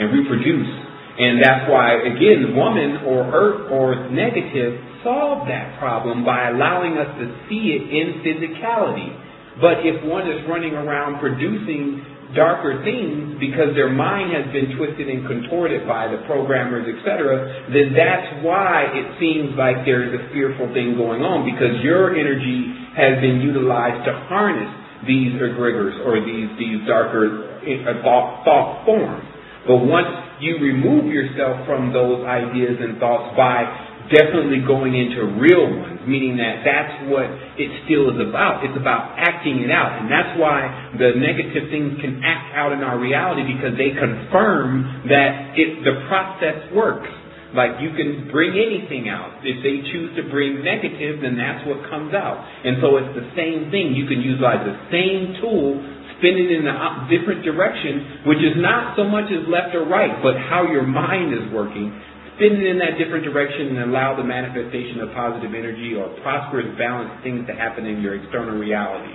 and 0.00 0.16
reproduce 0.16 0.87
and 1.18 1.42
that's 1.42 1.66
why, 1.66 1.98
again, 2.06 2.54
woman 2.54 3.02
or 3.02 3.26
earth 3.34 3.74
or 3.74 4.06
negative 4.14 4.78
solved 5.02 5.50
that 5.50 5.74
problem 5.82 6.22
by 6.24 6.54
allowing 6.54 6.94
us 6.94 7.10
to 7.18 7.26
see 7.50 7.74
it 7.74 7.90
in 7.90 8.22
physicality. 8.22 9.10
But 9.58 9.82
if 9.82 9.98
one 10.06 10.30
is 10.30 10.46
running 10.46 10.78
around 10.78 11.18
producing 11.18 12.06
darker 12.38 12.84
things 12.86 13.34
because 13.42 13.74
their 13.74 13.90
mind 13.90 14.30
has 14.30 14.46
been 14.54 14.78
twisted 14.78 15.10
and 15.10 15.26
contorted 15.26 15.90
by 15.90 16.06
the 16.06 16.22
programmers, 16.30 16.86
etc., 16.86 17.66
then 17.72 17.98
that's 17.98 18.44
why 18.46 18.86
it 18.94 19.18
seems 19.18 19.58
like 19.58 19.82
there 19.82 20.06
is 20.06 20.14
a 20.14 20.22
fearful 20.30 20.70
thing 20.70 20.94
going 20.94 21.26
on 21.26 21.42
because 21.42 21.82
your 21.82 22.14
energy 22.14 22.70
has 22.94 23.18
been 23.18 23.42
utilized 23.42 24.06
to 24.06 24.12
harness 24.30 24.70
these 25.02 25.34
egregors 25.38 25.98
or 26.06 26.22
these 26.22 26.50
these 26.58 26.82
darker 26.86 27.58
uh, 27.58 28.02
thought, 28.06 28.44
thought 28.46 28.86
forms. 28.86 29.26
But 29.66 29.82
once 29.82 30.27
you 30.40 30.58
remove 30.58 31.12
yourself 31.12 31.66
from 31.66 31.92
those 31.92 32.24
ideas 32.26 32.78
and 32.80 32.98
thoughts 32.98 33.34
by 33.36 33.66
definitely 34.08 34.64
going 34.64 34.96
into 34.96 35.20
real 35.36 35.68
ones, 35.68 36.00
meaning 36.08 36.40
that 36.40 36.64
that's 36.64 36.94
what 37.12 37.28
it 37.60 37.68
still 37.84 38.08
is 38.12 38.18
about. 38.20 38.64
It's 38.64 38.76
about 38.76 39.16
acting 39.20 39.60
it 39.60 39.70
out. 39.70 40.00
And 40.00 40.08
that's 40.08 40.32
why 40.40 40.96
the 40.96 41.12
negative 41.16 41.68
things 41.68 42.00
can 42.00 42.24
act 42.24 42.56
out 42.56 42.72
in 42.72 42.80
our 42.80 42.96
reality 42.96 43.44
because 43.44 43.76
they 43.76 43.92
confirm 43.92 45.08
that 45.12 45.52
it, 45.56 45.84
the 45.84 46.08
process 46.08 46.72
works. 46.72 47.08
Like 47.48 47.80
you 47.80 47.96
can 47.96 48.28
bring 48.28 48.52
anything 48.60 49.08
out. 49.08 49.40
If 49.40 49.64
they 49.64 49.80
choose 49.88 50.12
to 50.20 50.28
bring 50.28 50.60
negative, 50.60 51.24
then 51.24 51.40
that's 51.40 51.64
what 51.64 51.80
comes 51.88 52.12
out. 52.12 52.36
And 52.44 52.76
so 52.84 53.00
it's 53.00 53.16
the 53.16 53.28
same 53.32 53.72
thing. 53.72 53.96
You 53.96 54.04
can 54.04 54.20
utilize 54.20 54.68
the 54.68 54.76
same 54.92 55.40
tool 55.40 55.80
spinning 56.18 56.50
in 56.50 56.66
a 56.66 57.06
different 57.06 57.46
direction, 57.46 58.26
which 58.26 58.42
is 58.42 58.58
not 58.58 58.98
so 58.98 59.06
much 59.06 59.30
as 59.30 59.46
left 59.46 59.74
or 59.74 59.86
right, 59.86 60.18
but 60.22 60.34
how 60.36 60.66
your 60.66 60.84
mind 60.84 61.32
is 61.32 61.46
working, 61.54 61.94
spinning 62.36 62.66
in 62.66 62.78
that 62.82 62.98
different 62.98 63.22
direction 63.22 63.74
and 63.74 63.90
allow 63.90 64.18
the 64.18 64.26
manifestation 64.26 65.00
of 65.00 65.14
positive 65.14 65.54
energy 65.54 65.94
or 65.94 66.10
prosperous, 66.20 66.66
balanced 66.76 67.22
things 67.22 67.46
to 67.46 67.54
happen 67.54 67.86
in 67.86 68.02
your 68.02 68.18
external 68.18 68.58
reality. 68.58 69.14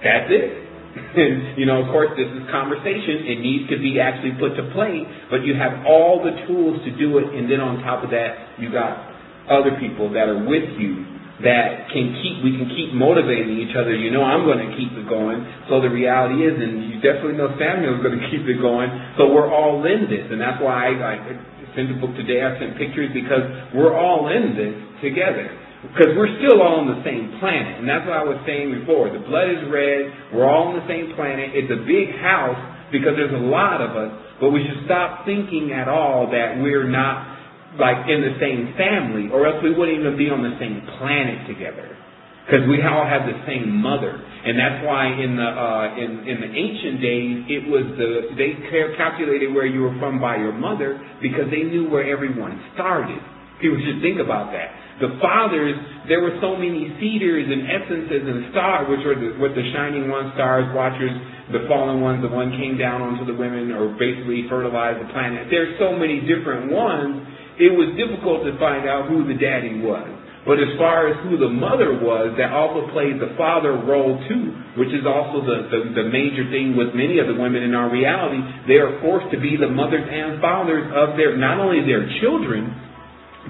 That's 0.00 0.28
it. 0.32 0.68
And, 0.90 1.54
you 1.60 1.68
know, 1.68 1.86
of 1.86 1.92
course, 1.92 2.10
this 2.16 2.26
is 2.26 2.42
conversation. 2.50 3.28
It 3.28 3.38
needs 3.38 3.70
to 3.70 3.78
be 3.78 4.00
actually 4.00 4.34
put 4.40 4.56
to 4.56 4.72
play, 4.74 5.06
but 5.30 5.46
you 5.46 5.54
have 5.54 5.86
all 5.86 6.24
the 6.24 6.34
tools 6.48 6.82
to 6.82 6.90
do 6.96 7.20
it, 7.20 7.30
and 7.30 7.46
then 7.46 7.60
on 7.60 7.84
top 7.84 8.02
of 8.02 8.10
that, 8.10 8.58
you 8.58 8.72
got 8.72 9.06
other 9.46 9.78
people 9.78 10.10
that 10.16 10.26
are 10.26 10.42
with 10.48 10.66
you 10.80 11.19
that 11.40 11.88
can 11.88 12.12
keep 12.20 12.44
we 12.44 12.52
can 12.52 12.68
keep 12.68 12.92
motivating 12.92 13.56
each 13.60 13.72
other. 13.72 13.96
You 13.96 14.12
know 14.12 14.24
I'm 14.24 14.44
going 14.44 14.60
to 14.60 14.70
keep 14.76 14.92
it 14.92 15.08
going. 15.08 15.40
So 15.72 15.80
the 15.80 15.88
reality 15.88 16.44
is, 16.44 16.56
and 16.56 16.92
you 16.92 17.00
definitely 17.00 17.40
know 17.40 17.52
Samuel's 17.56 18.04
going 18.04 18.16
to 18.20 18.26
keep 18.28 18.44
it 18.44 18.60
going. 18.60 18.88
So 19.16 19.32
we're 19.32 19.48
all 19.48 19.80
in 19.88 20.08
this, 20.08 20.28
and 20.28 20.40
that's 20.40 20.60
why 20.60 20.92
I, 20.92 20.92
I 20.92 21.14
sent 21.72 21.88
the 21.88 21.98
book 21.98 22.12
today. 22.16 22.44
I 22.44 22.60
sent 22.60 22.76
pictures 22.76 23.08
because 23.16 23.44
we're 23.72 23.96
all 23.96 24.28
in 24.28 24.52
this 24.52 24.76
together. 25.00 25.48
Because 25.80 26.12
we're 26.12 26.28
still 26.44 26.60
all 26.60 26.84
on 26.84 26.92
the 26.92 27.00
same 27.08 27.40
planet, 27.40 27.80
and 27.80 27.88
that's 27.88 28.04
what 28.04 28.12
I 28.12 28.20
was 28.20 28.36
saying 28.44 28.68
before. 28.84 29.08
The 29.08 29.24
blood 29.24 29.48
is 29.48 29.64
red. 29.72 30.28
We're 30.28 30.44
all 30.44 30.68
on 30.68 30.76
the 30.76 30.84
same 30.84 31.16
planet. 31.16 31.56
It's 31.56 31.72
a 31.72 31.80
big 31.88 32.12
house 32.20 32.60
because 32.92 33.16
there's 33.16 33.32
a 33.32 33.46
lot 33.48 33.80
of 33.80 33.96
us, 33.96 34.12
but 34.44 34.52
we 34.52 34.60
should 34.60 34.84
stop 34.84 35.24
thinking 35.24 35.72
at 35.72 35.88
all 35.88 36.28
that 36.28 36.60
we're 36.60 36.84
not 36.84 37.39
like 37.78 38.08
in 38.10 38.18
the 38.24 38.34
same 38.42 38.74
family, 38.74 39.30
or 39.30 39.46
else 39.46 39.62
we 39.62 39.70
wouldn't 39.70 40.00
even 40.02 40.18
be 40.18 40.26
on 40.26 40.42
the 40.42 40.56
same 40.58 40.82
planet 40.98 41.46
together. 41.46 41.86
Because 42.46 42.66
we 42.66 42.82
all 42.82 43.06
have 43.06 43.30
the 43.30 43.38
same 43.46 43.70
mother, 43.78 44.10
and 44.10 44.58
that's 44.58 44.82
why 44.82 45.06
in 45.06 45.38
the 45.38 45.50
uh, 45.54 45.86
in 45.94 46.10
in 46.26 46.36
the 46.42 46.50
ancient 46.50 46.98
days 46.98 47.46
it 47.46 47.62
was 47.70 47.86
the 47.94 48.34
they 48.34 48.58
calculated 48.98 49.54
where 49.54 49.70
you 49.70 49.86
were 49.86 49.94
from 50.02 50.18
by 50.18 50.34
your 50.34 50.50
mother 50.50 50.98
because 51.22 51.46
they 51.54 51.62
knew 51.62 51.86
where 51.86 52.02
everyone 52.02 52.58
started. 52.74 53.22
People 53.62 53.78
should 53.86 54.02
think 54.02 54.18
about 54.18 54.50
that. 54.50 54.72
The 55.04 55.20
fathers, 55.20 55.76
there 56.08 56.24
were 56.24 56.34
so 56.40 56.56
many 56.56 56.96
seeders 56.98 57.44
and 57.44 57.70
essences 57.70 58.24
and 58.24 58.50
stars, 58.50 58.88
which 58.88 59.04
were 59.04 59.14
the, 59.14 59.36
what 59.36 59.52
the 59.52 59.64
shining 59.76 60.08
ones, 60.08 60.32
stars, 60.34 60.68
watchers, 60.74 61.12
the 61.52 61.68
fallen 61.68 62.00
ones, 62.00 62.24
the 62.24 62.32
one 62.32 62.50
came 62.56 62.80
down 62.80 63.04
onto 63.04 63.28
the 63.28 63.36
women 63.36 63.70
or 63.72 63.94
basically 64.00 64.48
fertilized 64.48 65.04
the 65.04 65.08
planet. 65.12 65.48
There's 65.52 65.76
so 65.76 65.92
many 65.92 66.24
different 66.24 66.72
ones 66.72 67.20
it 67.60 67.72
was 67.76 67.92
difficult 68.00 68.48
to 68.48 68.56
find 68.56 68.88
out 68.88 69.06
who 69.12 69.28
the 69.28 69.36
daddy 69.36 69.84
was. 69.84 70.08
But 70.48 70.56
as 70.56 70.72
far 70.80 71.12
as 71.12 71.20
who 71.28 71.36
the 71.36 71.52
mother 71.52 71.92
was, 72.00 72.32
that 72.40 72.48
also 72.48 72.88
played 72.96 73.20
the 73.20 73.36
father 73.36 73.76
role 73.76 74.16
too, 74.24 74.56
which 74.80 74.88
is 74.88 75.04
also 75.04 75.44
the, 75.44 75.68
the, 75.68 75.80
the, 76.00 76.06
major 76.08 76.48
thing 76.48 76.72
with 76.72 76.96
many 76.96 77.20
of 77.20 77.28
the 77.28 77.36
women 77.36 77.60
in 77.60 77.76
our 77.76 77.92
reality. 77.92 78.40
They 78.64 78.80
are 78.80 79.04
forced 79.04 79.28
to 79.36 79.38
be 79.38 79.60
the 79.60 79.68
mothers 79.68 80.08
and 80.08 80.40
fathers 80.40 80.88
of 80.96 81.20
their, 81.20 81.36
not 81.36 81.60
only 81.60 81.84
their 81.84 82.08
children, 82.24 82.72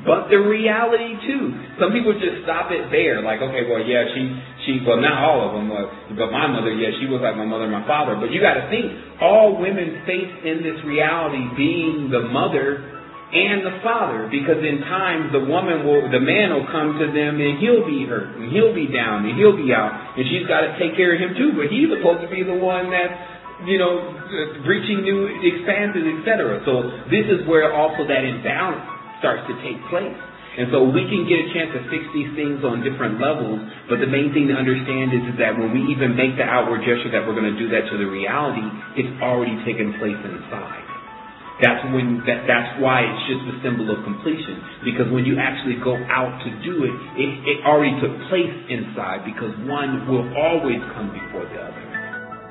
but 0.03 0.35
the 0.35 0.43
reality 0.43 1.15
too. 1.31 1.79
Some 1.79 1.95
people 1.95 2.11
just 2.19 2.43
stop 2.43 2.75
it 2.75 2.91
there, 2.91 3.23
like, 3.23 3.39
okay, 3.39 3.71
well, 3.71 3.87
yeah, 3.87 4.11
she, 4.11 4.23
she, 4.67 4.73
well, 4.83 4.99
not 4.99 5.15
all 5.23 5.47
of 5.47 5.51
them, 5.55 5.71
but 5.71 6.35
my 6.35 6.51
mother, 6.51 6.75
yeah, 6.75 6.91
she 6.99 7.07
was 7.07 7.23
like 7.23 7.39
my 7.39 7.47
mother 7.47 7.71
and 7.71 7.75
my 7.75 7.87
father. 7.87 8.19
But 8.19 8.35
you 8.35 8.43
got 8.43 8.59
to 8.59 8.67
think, 8.67 8.91
all 9.23 9.63
women 9.63 10.03
face 10.11 10.35
in 10.43 10.67
this 10.67 10.83
reality 10.83 11.43
being 11.55 12.11
the 12.11 12.27
mother 12.27 13.00
and 13.31 13.62
the 13.62 13.78
father, 13.87 14.26
because 14.26 14.59
in 14.59 14.83
times 14.91 15.31
the 15.31 15.47
woman 15.47 15.87
will, 15.87 16.03
the 16.11 16.18
man 16.18 16.51
will 16.51 16.66
come 16.66 16.99
to 16.99 17.07
them 17.14 17.39
and 17.39 17.62
he'll 17.62 17.87
be 17.87 18.03
hurt 18.03 18.35
and 18.35 18.51
he'll 18.51 18.74
be 18.74 18.91
down 18.91 19.22
and 19.22 19.39
he'll 19.39 19.55
be 19.55 19.70
out 19.70 20.18
and 20.18 20.26
she's 20.26 20.51
got 20.51 20.66
to 20.66 20.74
take 20.83 20.99
care 20.99 21.14
of 21.14 21.22
him 21.22 21.39
too. 21.39 21.55
But 21.55 21.70
he's 21.70 21.87
supposed 21.95 22.26
to 22.26 22.31
be 22.31 22.43
the 22.43 22.59
one 22.59 22.91
that's, 22.91 23.14
you 23.70 23.78
know, 23.78 24.03
reaching 24.66 25.07
new 25.07 25.31
expanses, 25.47 26.03
etc. 26.18 26.59
So 26.66 27.07
this 27.07 27.31
is 27.31 27.47
where 27.47 27.70
also 27.70 28.03
that 28.03 28.26
imbalance 28.26 28.83
starts 29.22 29.47
to 29.47 29.55
take 29.62 29.78
place. 29.95 30.18
And 30.59 30.66
so 30.74 30.83
we 30.83 31.07
can 31.07 31.31
get 31.31 31.39
a 31.39 31.49
chance 31.55 31.70
to 31.78 31.87
fix 31.87 32.03
these 32.11 32.35
things 32.35 32.66
on 32.66 32.83
different 32.83 33.22
levels, 33.22 33.62
but 33.87 34.03
the 34.03 34.11
main 34.11 34.35
thing 34.35 34.51
to 34.51 34.59
understand 34.59 35.14
is, 35.14 35.22
is 35.31 35.37
that 35.39 35.55
when 35.55 35.70
we 35.70 35.87
even 35.95 36.18
make 36.18 36.35
the 36.35 36.43
outward 36.43 36.83
gesture 36.83 37.14
that 37.14 37.22
we're 37.22 37.39
going 37.39 37.47
to 37.47 37.55
do 37.55 37.70
that 37.70 37.87
to 37.87 37.95
the 37.95 38.11
reality, 38.11 38.66
it's 38.99 39.14
already 39.22 39.55
taken 39.62 39.95
place 40.03 40.18
inside. 40.18 40.89
That's 41.61 41.85
when 41.93 42.25
that, 42.25 42.49
that's 42.49 42.81
why 42.81 43.05
it's 43.05 43.25
just 43.29 43.45
a 43.53 43.57
symbol 43.61 43.93
of 43.93 44.01
completion. 44.05 44.61
Because 44.85 45.13
when 45.13 45.29
you 45.29 45.37
actually 45.37 45.77
go 45.85 45.97
out 46.09 46.33
to 46.41 46.51
do 46.65 46.85
it, 46.89 46.95
it, 47.21 47.31
it 47.45 47.59
already 47.69 47.95
took 48.01 48.17
place 48.33 48.53
inside 48.73 49.29
because 49.29 49.53
one 49.69 50.09
will 50.09 50.25
always 50.37 50.81
come 50.97 51.13
before 51.13 51.45
the 51.45 51.61
other. 51.61 51.89